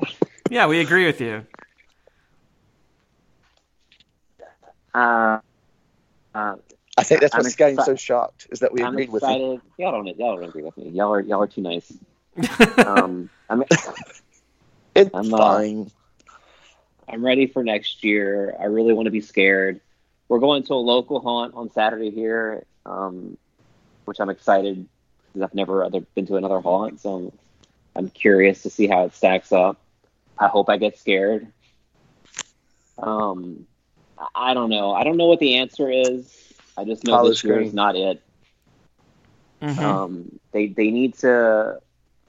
Yeah, 0.51 0.67
we 0.67 0.81
agree 0.81 1.05
with 1.05 1.21
you. 1.21 1.47
Uh, 4.95 5.41
uh, 6.35 6.57
I 7.03 7.05
think 7.05 7.21
that's 7.21 7.35
I'm 7.35 7.43
what's 7.43 7.57
getting 7.57 7.77
exci- 7.77 7.85
so 7.85 7.97
shocked 7.97 8.47
is 8.51 8.61
that 8.61 8.73
we 8.73 8.83
I'm 8.83 8.95
agreed 8.95 9.11
with 9.11 9.23
you. 9.23 9.61
Y'all 9.77 9.93
don't. 9.93 10.07
Y'all 10.19 10.37
don't 10.37 10.49
agree 10.49 10.63
with 10.63 10.77
me. 10.77 10.89
Y'all 10.91 11.13
are. 11.13 11.21
Y'all 11.21 11.43
are 11.43 11.47
too 11.47 11.61
nice. 11.63 11.93
Um, 12.79 13.29
I'm. 13.51 13.65
It's 14.95 15.11
I'm, 15.15 15.33
uh, 15.33 15.39
fine. 15.39 15.91
I'm 17.09 17.25
ready 17.25 17.47
for 17.47 17.63
next 17.63 18.05
year. 18.05 18.57
I 18.59 18.65
really 18.65 18.93
want 18.93 19.07
to 19.07 19.11
be 19.11 19.21
scared. 19.21 19.81
We're 20.29 20.39
going 20.39 20.63
to 20.65 20.75
a 20.75 20.77
local 20.77 21.21
haunt 21.21 21.55
on 21.55 21.71
Saturday 21.73 22.11
here. 22.11 22.65
Um, 22.87 23.37
which 24.05 24.19
I'm 24.21 24.31
excited 24.31 24.89
because 25.33 25.49
I've 25.49 25.55
never 25.55 25.85
other 25.85 26.01
been 26.15 26.27
to 26.27 26.37
another 26.37 26.61
haunt, 26.61 27.01
so 27.01 27.15
I'm, 27.17 27.33
I'm 27.95 28.11
curious 28.11 28.63
to 28.63 28.71
see 28.71 28.87
how 28.87 29.05
it 29.05 29.15
stacks 29.15 29.53
up. 29.53 29.79
I 30.39 30.49
hope 30.49 30.69
I 30.69 30.77
get 30.77 30.99
scared. 30.99 31.47
Um, 32.99 33.67
I- 34.19 34.51
I 34.51 34.55
don't 34.55 34.71
know. 34.71 34.93
I 34.93 35.05
don't 35.05 35.17
know 35.17 35.27
what 35.27 35.39
the 35.41 35.57
answer 35.57 35.91
is. 35.91 36.52
I 36.77 36.85
just 36.85 37.05
know 37.05 37.17
College 37.17 37.41
this 37.41 37.45
year 37.45 37.61
is 37.61 37.73
not 37.75 37.97
it. 37.97 38.23
Mhm. 39.63 39.79
Um, 39.79 40.39
they 40.53 40.69
they 40.69 40.91
need 40.91 41.15
to. 41.19 41.81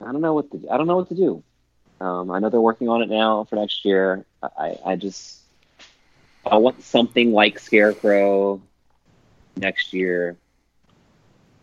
I 0.02 0.12
don't 0.12 0.22
know 0.22 0.34
what 0.34 0.52
to. 0.52 0.70
I 0.70 0.78
don't 0.78 0.88
know 0.88 0.98
what 0.98 1.10
to 1.10 1.16
do. 1.16 1.44
Um, 2.00 2.32
I 2.32 2.39
know 2.39 2.50
they're 2.50 2.62
working 2.62 2.89
on 2.89 3.02
it 3.02 3.10
now 3.10 3.44
for 3.46 3.56
next 3.56 3.86
year. 3.86 4.26
I 4.41 4.78
I 4.86 4.96
just 4.96 5.39
I 6.46 6.58
want 6.58 6.82
something 6.84 7.32
like 7.32 7.60
Scarecrow 7.60 8.62
next 9.56 9.94
year. 9.94 10.38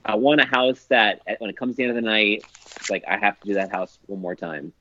I 0.05 0.17
want 0.17 0.41
a 0.41 0.45
house 0.47 0.85
that 0.87 1.21
when 1.39 1.51
it 1.51 1.57
comes 1.57 1.75
to 1.75 1.77
the 1.79 1.83
end 1.85 1.91
of 1.91 1.97
the 1.97 2.09
night, 2.09 2.45
it's 2.77 2.91
like 2.91 3.05
I 3.07 3.19
have 3.19 3.39
to 3.41 3.47
do 3.49 3.55
that 3.55 3.71
house 3.71 3.99
one 4.07 4.21
more 4.21 4.35
time. 4.35 4.73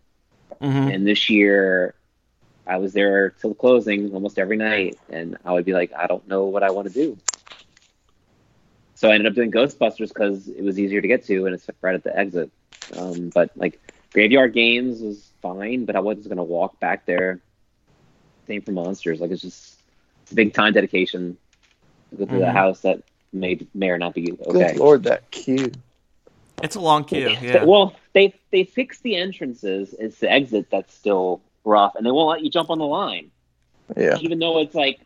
Mhm. 0.62 0.94
And 0.94 1.06
this 1.08 1.30
year, 1.30 1.96
I 2.66 2.78
was 2.78 2.94
there 2.94 3.30
till 3.32 3.54
closing 3.54 4.14
almost 4.14 4.40
every 4.40 4.58
night, 4.58 4.98
and 5.10 5.38
I 5.46 5.54
would 5.54 5.66
be 5.66 5.74
like, 5.74 5.92
I 5.94 6.08
don't 6.08 6.28
know 6.28 6.46
what 6.46 6.64
I 6.64 6.72
want 6.72 6.88
to 6.88 6.94
do. 6.94 7.18
So 9.00 9.10
I 9.10 9.14
ended 9.14 9.28
up 9.32 9.34
doing 9.36 9.50
Ghostbusters 9.50 10.10
because 10.10 10.50
it 10.50 10.62
was 10.62 10.78
easier 10.78 11.00
to 11.00 11.08
get 11.08 11.24
to, 11.28 11.46
and 11.46 11.56
it's 11.56 11.70
right 11.82 11.96
at 11.96 12.04
the 12.04 12.14
exit. 12.20 12.52
Um, 12.98 13.30
but 13.34 13.50
like 13.56 13.80
Graveyard 14.12 14.54
Games 14.54 15.00
was 15.00 15.26
fine, 15.42 15.86
but 15.86 15.96
I 15.96 16.02
wasn't 16.02 16.28
going 16.28 16.36
to 16.36 16.44
walk 16.44 16.82
back 16.82 17.06
there. 17.06 17.40
Same 18.46 18.62
for 18.62 18.74
Monsters. 18.74 19.22
Like 19.22 19.32
it's 19.32 19.42
just 19.42 19.80
it's 20.24 20.34
a 20.34 20.36
big 20.36 20.54
time 20.54 20.74
dedication 20.74 21.38
to 22.10 22.16
go 22.18 22.26
through 22.26 22.40
Mhm. 22.40 22.50
a 22.50 22.52
house 22.52 22.82
that 22.82 23.02
may 23.32 23.58
may 23.74 23.90
or 23.90 23.98
not 23.98 24.16
be 24.16 24.24
Good 24.24 24.42
okay. 24.48 24.74
lord, 24.74 25.04
that 25.04 25.32
queue. 25.32 25.72
It's 26.62 26.76
a 26.76 26.82
long 26.82 27.06
queue. 27.06 27.30
Yeah. 27.42 27.64
Well, 27.64 27.96
they 28.12 28.34
they 28.52 28.66
fixed 28.66 29.04
the 29.04 29.16
entrances. 29.16 29.96
It's 29.98 30.20
the 30.20 30.30
exit 30.30 30.70
that's 30.70 30.94
still 30.94 31.40
rough, 31.64 31.96
and 31.96 32.06
they 32.06 32.12
won't 32.12 32.28
let 32.32 32.44
you 32.44 32.50
jump 32.50 32.70
on 32.70 32.80
the 32.80 32.86
line, 32.86 33.32
Yeah. 33.96 34.18
even 34.20 34.40
though 34.40 34.60
it's 34.60 34.76
like 34.76 35.00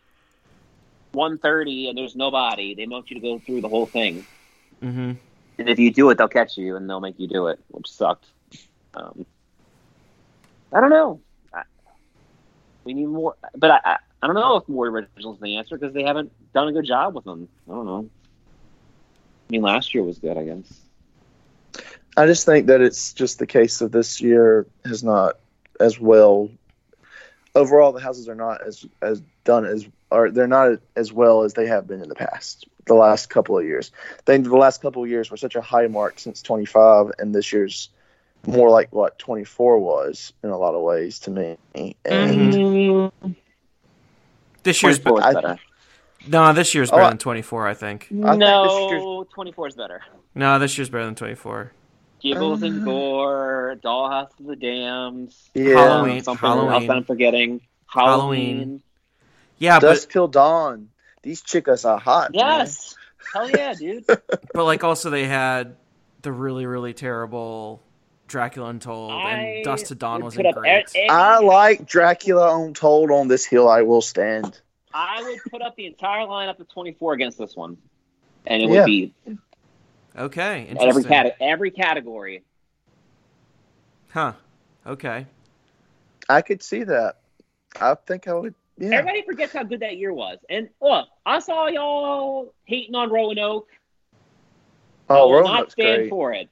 1.30 1.14 1.88
and 1.88 1.98
there's 1.98 2.16
nobody. 2.16 2.74
They 2.74 2.86
want 2.86 3.10
you 3.10 3.16
to 3.16 3.22
go 3.22 3.38
through 3.38 3.62
the 3.62 3.68
whole 3.68 3.86
thing, 3.86 4.26
Mm-hmm. 4.82 5.12
and 5.58 5.68
if 5.68 5.78
you 5.78 5.92
do 5.92 6.10
it, 6.10 6.18
they'll 6.18 6.28
catch 6.28 6.56
you 6.58 6.76
and 6.76 6.88
they'll 6.88 7.00
make 7.00 7.18
you 7.18 7.28
do 7.28 7.48
it, 7.48 7.58
which 7.68 7.88
sucked. 7.90 8.26
Um, 8.94 9.26
I 10.72 10.80
don't 10.80 10.90
know. 10.90 11.20
I, 11.52 11.62
we 12.84 12.94
need 12.94 13.06
more, 13.06 13.34
but 13.56 13.70
I, 13.70 13.80
I 13.84 13.96
I 14.22 14.26
don't 14.26 14.36
know 14.36 14.56
if 14.56 14.68
more 14.68 14.86
originals 14.88 15.36
is 15.36 15.42
the 15.42 15.56
answer 15.56 15.76
because 15.78 15.94
they 15.94 16.04
haven't 16.04 16.32
done 16.54 16.68
a 16.68 16.72
good 16.72 16.86
job 16.86 17.14
with 17.14 17.24
them. 17.24 17.48
I 17.68 17.72
don't 17.72 17.86
know. 17.86 18.10
I 19.48 19.52
mean, 19.52 19.62
last 19.62 19.94
year 19.94 20.02
was 20.02 20.18
good, 20.18 20.36
I 20.36 20.44
guess. 20.44 20.80
I 22.16 22.26
just 22.26 22.44
think 22.46 22.66
that 22.66 22.80
it's 22.80 23.12
just 23.12 23.38
the 23.38 23.46
case 23.46 23.80
of 23.80 23.92
this 23.92 24.20
year 24.20 24.66
has 24.84 25.02
not 25.02 25.36
as 25.80 25.98
well. 26.00 26.50
Overall, 27.54 27.92
the 27.92 28.00
houses 28.00 28.28
are 28.28 28.34
not 28.34 28.62
as 28.66 28.84
as 29.02 29.22
done 29.44 29.64
as 29.64 29.86
or 30.14 30.30
they're 30.30 30.46
not 30.46 30.78
as 30.96 31.12
well 31.12 31.42
as 31.42 31.54
they 31.54 31.66
have 31.66 31.86
been 31.86 32.00
in 32.02 32.08
the 32.08 32.14
past. 32.14 32.66
The 32.86 32.94
last 32.94 33.28
couple 33.30 33.58
of 33.58 33.64
years, 33.64 33.90
I 34.18 34.22
think 34.26 34.44
the 34.46 34.56
last 34.56 34.82
couple 34.82 35.02
of 35.02 35.08
years 35.08 35.30
were 35.30 35.36
such 35.38 35.56
a 35.56 35.60
high 35.62 35.86
mark 35.86 36.18
since 36.18 36.42
25, 36.42 37.12
and 37.18 37.34
this 37.34 37.52
year's 37.52 37.88
more 38.46 38.68
like 38.68 38.92
what 38.92 39.18
24 39.18 39.78
was 39.78 40.32
in 40.42 40.50
a 40.50 40.58
lot 40.58 40.74
of 40.74 40.82
ways 40.82 41.18
to 41.20 41.30
me. 41.30 41.56
And 41.74 42.52
Mm, 42.52 43.34
This 44.62 44.82
year's 44.82 44.98
24 44.98 45.18
is 45.20 45.24
I- 45.24 45.32
better. 45.40 45.58
no. 46.28 46.52
This 46.52 46.74
year's 46.74 46.90
Oh, 46.90 46.96
better 46.96 47.06
I- 47.06 47.08
than 47.10 47.18
24. 47.18 47.66
I 47.66 47.74
think. 47.74 48.04
I 48.04 48.30
think 48.30 48.38
no, 48.38 49.24
24 49.34 49.68
is 49.68 49.74
better. 49.76 50.02
No, 50.34 50.58
this 50.58 50.76
year's 50.76 50.90
better 50.90 51.04
than 51.06 51.14
24. 51.14 51.72
Giggles 52.20 52.62
and 52.62 52.82
Uh. 52.82 52.84
Gore, 52.84 53.76
Dollhouse 53.82 54.38
of 54.40 54.46
the 54.46 54.56
Damned, 54.56 55.34
yeah, 55.54 55.74
Halloween. 55.76 56.22
something 56.22 56.46
else 56.48 56.58
Halloween. 56.58 56.86
that 56.88 56.96
I'm 56.96 57.04
forgetting. 57.04 57.60
Halloween. 57.86 58.56
Halloween. 58.58 58.82
Yeah, 59.64 59.80
but 59.80 60.06
till 60.10 60.28
dawn. 60.28 60.88
These 61.22 61.42
chicas 61.42 61.88
are 61.88 61.98
hot. 61.98 62.32
man. 62.34 62.40
Yes. 62.60 62.94
Hell 63.32 63.50
yeah, 63.50 63.74
dude. 63.78 64.04
but 64.06 64.64
like 64.64 64.84
also 64.84 65.10
they 65.10 65.26
had 65.26 65.76
the 66.22 66.30
really 66.32 66.66
really 66.66 66.92
terrible 66.94 67.82
Dracula 68.28 68.68
Untold 68.68 69.12
I 69.12 69.30
and 69.30 69.64
Dust 69.64 69.86
to 69.86 69.94
Dawn 69.94 70.22
wasn't 70.22 70.54
great. 70.54 70.86
a- 70.94 70.98
any- 70.98 71.10
I 71.10 71.38
like 71.38 71.86
Dracula 71.86 72.62
Untold 72.64 73.10
on 73.10 73.28
this 73.28 73.44
hill. 73.44 73.68
I 73.68 73.82
will 73.82 74.00
stand. 74.02 74.60
I 74.92 75.22
would 75.22 75.40
put 75.50 75.60
up 75.62 75.74
the 75.76 75.86
entire 75.86 76.26
lineup 76.26 76.60
of 76.60 76.68
24 76.68 77.14
against 77.14 77.36
this 77.38 77.56
one, 77.56 77.76
and 78.46 78.62
it 78.62 78.68
Yeah. 78.70 78.80
would 78.80 78.86
be 78.86 79.12
okay, 80.16 80.68
at 80.70 80.82
every 80.82 81.04
cat 81.04 81.36
every 81.40 81.70
category. 81.70 82.44
Huh. 84.10 84.34
Okay. 84.86 85.26
I 86.28 86.42
could 86.42 86.62
see 86.62 86.84
that. 86.84 87.16
I 87.80 87.94
think 87.94 88.28
I 88.28 88.34
would. 88.34 88.54
Yeah. 88.78 88.90
Everybody 88.96 89.22
forgets 89.22 89.52
how 89.52 89.62
good 89.62 89.80
that 89.80 89.96
year 89.96 90.12
was. 90.12 90.38
And 90.50 90.68
look, 90.80 91.08
I 91.24 91.38
saw 91.38 91.68
y'all 91.68 92.54
hating 92.64 92.94
on 92.94 93.10
Roanoke. 93.10 93.68
Oh, 95.08 95.28
will 95.28 95.44
not 95.44 95.70
stand 95.70 96.02
great. 96.02 96.10
for 96.10 96.32
it. 96.32 96.48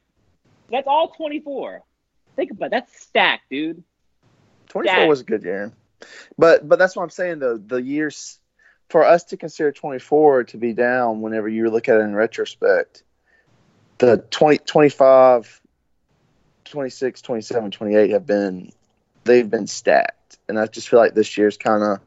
That's 0.71 0.87
all 0.87 1.09
24. 1.09 1.83
Think 2.37 2.51
about 2.53 2.67
it. 2.67 2.71
That's 2.71 3.01
stacked, 3.01 3.51
dude. 3.51 3.83
24 4.69 4.85
Yeah. 5.01 5.07
was 5.07 5.21
a 5.21 5.25
good 5.25 5.43
year. 5.43 5.73
But 6.39 6.69
but 6.69 6.79
that's 6.79 6.97
what 6.97 7.03
I'm 7.03 7.11
saying 7.11 7.39
though. 7.41 7.57
The 7.59 7.81
years 7.81 8.39
for 8.89 9.05
us 9.05 9.25
to 9.25 9.37
consider 9.37 9.73
24 9.73 10.45
to 10.45 10.57
be 10.57 10.73
down 10.73 11.21
whenever 11.23 11.49
you 11.49 11.71
look 11.71 11.89
at 11.89 11.97
it 11.97 12.01
in 12.01 12.15
retrospect, 12.15 13.05
the 13.99 14.19
20, 14.31 14.59
25, 14.59 15.61
26, 16.65 17.23
27, 17.23 17.71
28 17.71 18.11
have 18.11 18.27
been 18.27 18.73
they've 19.25 19.49
been 19.49 19.67
stacked. 19.67 20.39
And 20.49 20.59
I 20.59 20.67
just 20.67 20.89
feel 20.89 20.99
like 20.99 21.15
this 21.15 21.37
year's 21.37 21.57
kind 21.57 21.83
of 21.83 22.01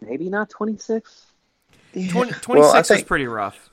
Maybe 0.00 0.28
not 0.30 0.50
26. 0.50 1.26
20, 1.92 2.14
Well, 2.14 2.30
26 2.40 2.74
I 2.74 2.78
was 2.78 2.88
think, 2.88 3.06
pretty 3.06 3.26
rough. 3.26 3.68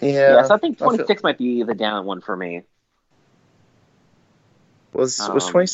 yeah, 0.00 0.34
Yes, 0.36 0.50
I 0.50 0.58
think 0.58 0.76
I 0.76 0.78
feel- 0.80 0.88
26 0.88 1.22
might 1.22 1.38
be 1.38 1.62
the 1.62 1.74
down 1.74 2.04
one 2.06 2.20
for 2.20 2.36
me. 2.36 2.62
was 4.92 5.18
was 5.32 5.46
um, 5.46 5.52
20 5.52 5.64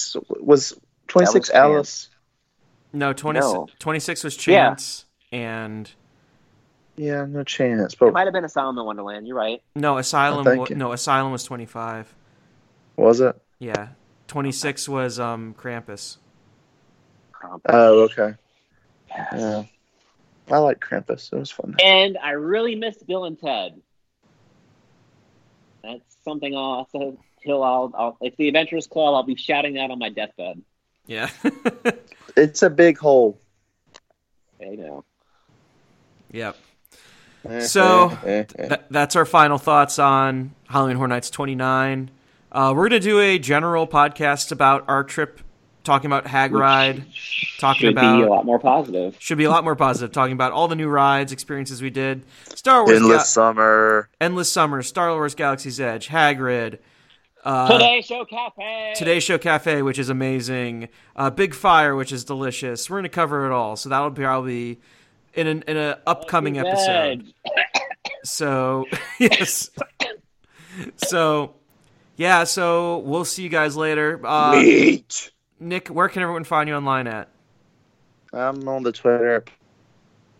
was 0.40 0.78
26 1.08 1.50
Alice 1.50 1.74
Alice. 1.76 2.08
No, 2.92 3.12
20, 3.12 3.40
No. 3.40 3.68
26 3.78 4.24
was 4.24 4.46
Yeah. 4.46 4.68
Chance 4.70 5.04
and 5.32 5.90
Yeah, 6.96 7.24
no 7.24 7.44
chance. 7.44 7.94
But 7.94 8.06
It 8.06 8.08
But 8.08 8.14
might 8.14 8.26
have 8.26 8.32
been 8.34 8.44
Asylum 8.44 8.76
in 8.78 8.84
Wonderland. 8.84 9.26
You're 9.26 9.36
right. 9.36 9.62
no 9.74 9.96
Asylum. 9.98 10.44
thank 10.44 10.70
wa- 10.70 10.76
no, 10.76 10.92
Asylum 10.92 11.32
was 11.32 11.44
25. 11.44 12.14
was 12.96 13.20
it? 13.20 13.40
Yeah. 13.58 13.88
26 14.26 14.88
was 14.88 15.18
um 15.18 15.54
Krampus. 15.54 16.18
Krampus. 17.32 17.60
Oh, 17.70 18.00
okay. 18.04 18.34
Yes. 19.10 19.28
Yeah. 19.34 19.64
I 20.50 20.58
like 20.58 20.80
Krampus. 20.80 21.32
It 21.32 21.38
was 21.38 21.50
fun. 21.50 21.76
And 21.82 22.18
I 22.18 22.30
really 22.32 22.74
missed 22.74 23.06
Bill 23.06 23.24
and 23.24 23.38
Ted. 23.38 23.80
That's 25.82 26.02
something 26.24 26.56
I'll, 26.56 26.88
that's 26.92 26.94
a 26.94 27.16
hill 27.40 27.62
I'll, 27.62 27.92
I'll, 27.96 28.16
if 28.20 28.36
the 28.36 28.48
Adventurers 28.48 28.86
Club, 28.86 29.14
I'll 29.14 29.22
be 29.22 29.36
shouting 29.36 29.74
that 29.74 29.90
on 29.90 29.98
my 29.98 30.08
deathbed. 30.10 30.62
Yeah. 31.06 31.30
It's 32.36 32.62
a 32.62 32.70
big 32.70 32.96
hole. 32.96 33.40
I 34.62 34.76
know. 34.76 35.04
yep. 36.30 36.56
Eh, 37.48 37.60
So, 37.60 38.16
eh, 38.24 38.44
eh. 38.56 38.68
That, 38.68 38.86
that's 38.88 39.16
our 39.16 39.24
final 39.24 39.58
thoughts 39.58 39.98
on 39.98 40.54
Halloween 40.68 40.96
Horror 40.96 41.08
Nights 41.08 41.28
29. 41.30 42.08
Uh, 42.52 42.72
we're 42.74 42.88
going 42.88 43.00
to 43.02 43.06
do 43.08 43.18
a 43.18 43.38
general 43.40 43.86
podcast 43.86 44.52
about 44.52 44.84
our 44.88 45.02
trip, 45.02 45.40
talking 45.90 46.06
about 46.06 46.24
Hagrid. 46.26 47.02
Talking 47.58 47.80
Should 47.80 47.92
about- 47.98 48.16
be 48.18 48.22
a 48.22 48.28
lot 48.28 48.44
more 48.44 48.60
positive. 48.60 49.16
Should 49.18 49.38
be 49.38 49.44
a 49.44 49.50
lot 49.50 49.64
more 49.64 49.74
positive, 49.74 50.12
talking 50.12 50.34
about 50.34 50.52
all 50.52 50.68
the 50.68 50.76
new 50.76 50.88
rides, 50.88 51.32
experiences 51.32 51.82
we 51.82 51.90
did. 51.90 52.22
Star 52.54 52.84
Wars 52.84 52.96
Endless 52.96 53.22
Ga- 53.22 53.24
summer. 53.24 54.08
Endless 54.20 54.52
Summer, 54.52 54.82
Star 54.82 55.10
Wars 55.12 55.34
Galaxy's 55.34 55.80
Edge, 55.80 56.08
Hagrid. 56.08 56.78
Uh, 57.42 57.72
Today 57.72 58.02
Show 58.02 58.24
Cafe. 58.24 58.92
Today's 58.96 59.24
Show 59.24 59.38
Cafe, 59.38 59.82
which 59.82 59.98
is 59.98 60.10
amazing. 60.10 60.88
Uh, 61.16 61.28
Big 61.30 61.54
Fire, 61.54 61.96
which 61.96 62.12
is 62.12 62.22
delicious. 62.24 62.88
We're 62.88 62.96
going 62.98 63.04
to 63.04 63.08
cover 63.08 63.46
it 63.46 63.52
all. 63.52 63.74
So 63.76 63.88
that'll 63.88 64.10
be 64.10 64.22
probably 64.22 64.80
in 65.34 65.46
an 65.48 65.64
in 65.66 65.76
an 65.76 65.96
upcoming 66.06 66.58
episode. 66.58 67.32
So 68.24 68.84
yes. 69.18 69.70
So 70.98 71.54
yeah. 72.16 72.44
So 72.44 72.98
we'll 72.98 73.24
see 73.24 73.42
you 73.42 73.48
guys 73.48 73.74
later. 73.76 74.20
Uh, 74.22 74.52
Sweet. 74.60 75.30
Nick, 75.60 75.88
where 75.88 76.08
can 76.08 76.22
everyone 76.22 76.44
find 76.44 76.68
you 76.68 76.74
online 76.74 77.06
at? 77.06 77.28
I'm 78.32 78.66
on 78.66 78.82
the 78.82 78.92
Twitter, 78.92 79.44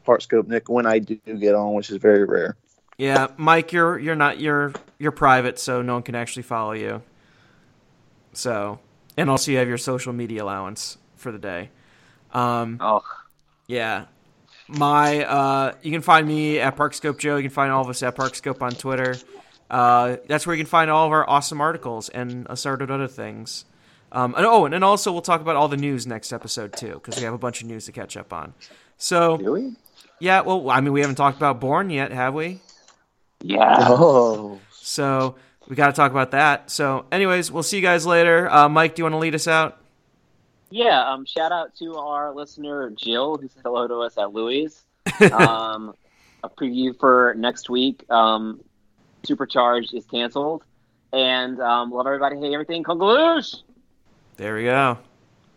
Parkscope 0.07 0.49
Nick, 0.49 0.69
when 0.69 0.87
I 0.87 0.99
do 0.99 1.17
get 1.17 1.55
on, 1.55 1.75
which 1.75 1.91
is 1.91 1.99
very 1.99 2.25
rare. 2.25 2.57
Yeah, 2.97 3.29
Mike, 3.37 3.73
you're 3.73 3.99
you're 3.99 4.17
not 4.17 4.41
you're 4.41 4.73
you're 4.99 5.13
private, 5.13 5.59
so 5.59 5.83
no 5.83 5.95
one 5.95 6.03
can 6.03 6.15
actually 6.15 6.43
follow 6.43 6.73
you. 6.73 7.03
So, 8.33 8.79
and 9.17 9.29
also 9.29 9.51
you 9.51 9.59
have 9.59 9.69
your 9.69 9.79
social 9.79 10.13
media 10.13 10.45
allowance 10.45 10.99
for 11.17 11.33
the 11.33 11.39
day. 11.39 11.71
Um, 12.33 12.79
Oh, 12.81 13.03
yeah, 13.67 14.05
my 14.69 15.25
uh, 15.25 15.75
you 15.83 15.91
can 15.91 16.03
find 16.03 16.27
me 16.27 16.61
at 16.61 16.77
Parkscope 16.77 17.19
Joe. 17.19 17.37
You 17.37 17.43
can 17.43 17.51
find 17.51 17.73
all 17.73 17.83
of 17.83 17.89
us 17.89 18.03
at 18.03 18.17
Parkscope 18.17 18.63
on 18.63 18.73
Twitter. 18.73 19.17
Uh, 19.71 20.17
that's 20.27 20.47
where 20.47 20.55
you 20.55 20.63
can 20.63 20.69
find 20.69 20.91
all 20.91 21.07
of 21.07 21.13
our 21.13 21.29
awesome 21.29 21.61
articles 21.61 22.09
and 22.09 22.47
assorted 22.51 22.91
other 22.91 23.09
things. 23.09 23.65
Um, 24.13 24.35
and 24.37 24.45
oh, 24.47 24.65
and 24.65 24.75
then 24.75 24.83
also 24.83 25.13
we'll 25.13 25.23
talk 25.23 25.41
about 25.41 25.57
all 25.57 25.69
the 25.69 25.77
news 25.77 26.07
next 26.07 26.33
episode 26.33 26.73
too, 26.77 26.95
because 26.95 27.17
we 27.17 27.23
have 27.23 27.35
a 27.35 27.39
bunch 27.39 27.63
of 27.63 27.69
news 27.69 27.85
to 27.87 27.93
catch 27.93 28.17
up 28.17 28.33
on. 28.33 28.55
So 28.97 29.37
Do 29.37 29.53
we? 29.53 29.77
yeah, 30.19 30.41
well, 30.41 30.69
I 30.71 30.81
mean, 30.81 30.93
we 30.93 31.01
haven't 31.01 31.17
talked 31.17 31.37
about 31.37 31.61
Born 31.61 31.91
yet, 31.91 32.13
have 32.13 32.35
we? 32.35 32.61
Yeah. 33.43 33.77
Oh, 33.81 34.61
So 34.73 35.37
we 35.69 35.77
got 35.77 35.87
to 35.87 35.93
talk 35.93 36.11
about 36.11 36.33
that. 36.33 36.71
So, 36.71 37.07
anyways, 37.13 37.51
we'll 37.53 37.63
see 37.63 37.77
you 37.77 37.83
guys 37.83 38.05
later. 38.05 38.51
Uh, 38.51 38.69
Mike, 38.69 38.97
do 38.97 39.01
you 39.01 39.05
want 39.05 39.15
to 39.15 39.19
lead 39.19 39.35
us 39.35 39.47
out? 39.49 39.79
Yeah. 40.71 41.11
Um. 41.11 41.25
Shout 41.25 41.53
out 41.53 41.75
to 41.77 41.95
our 41.97 42.35
listener 42.35 42.91
Jill, 42.91 43.37
who 43.39 43.49
said 43.49 43.63
hello 43.65 43.89
to 43.89 43.97
us 44.03 44.19
at 44.19 44.33
Louis. 44.33 44.85
um, 45.33 45.95
a 46.45 46.49
preview 46.49 46.99
for 46.99 47.35
next 47.39 47.71
week. 47.71 48.05
Um, 48.11 48.61
Supercharged 49.25 49.95
is 49.95 50.05
canceled, 50.07 50.63
and 51.13 51.61
um, 51.61 51.91
love 51.91 52.07
everybody. 52.07 52.37
Hey, 52.39 52.53
everything. 52.53 52.83
Congaloosh. 52.85 53.57
There 54.37 54.55
we 54.55 54.65
go. 54.65 54.99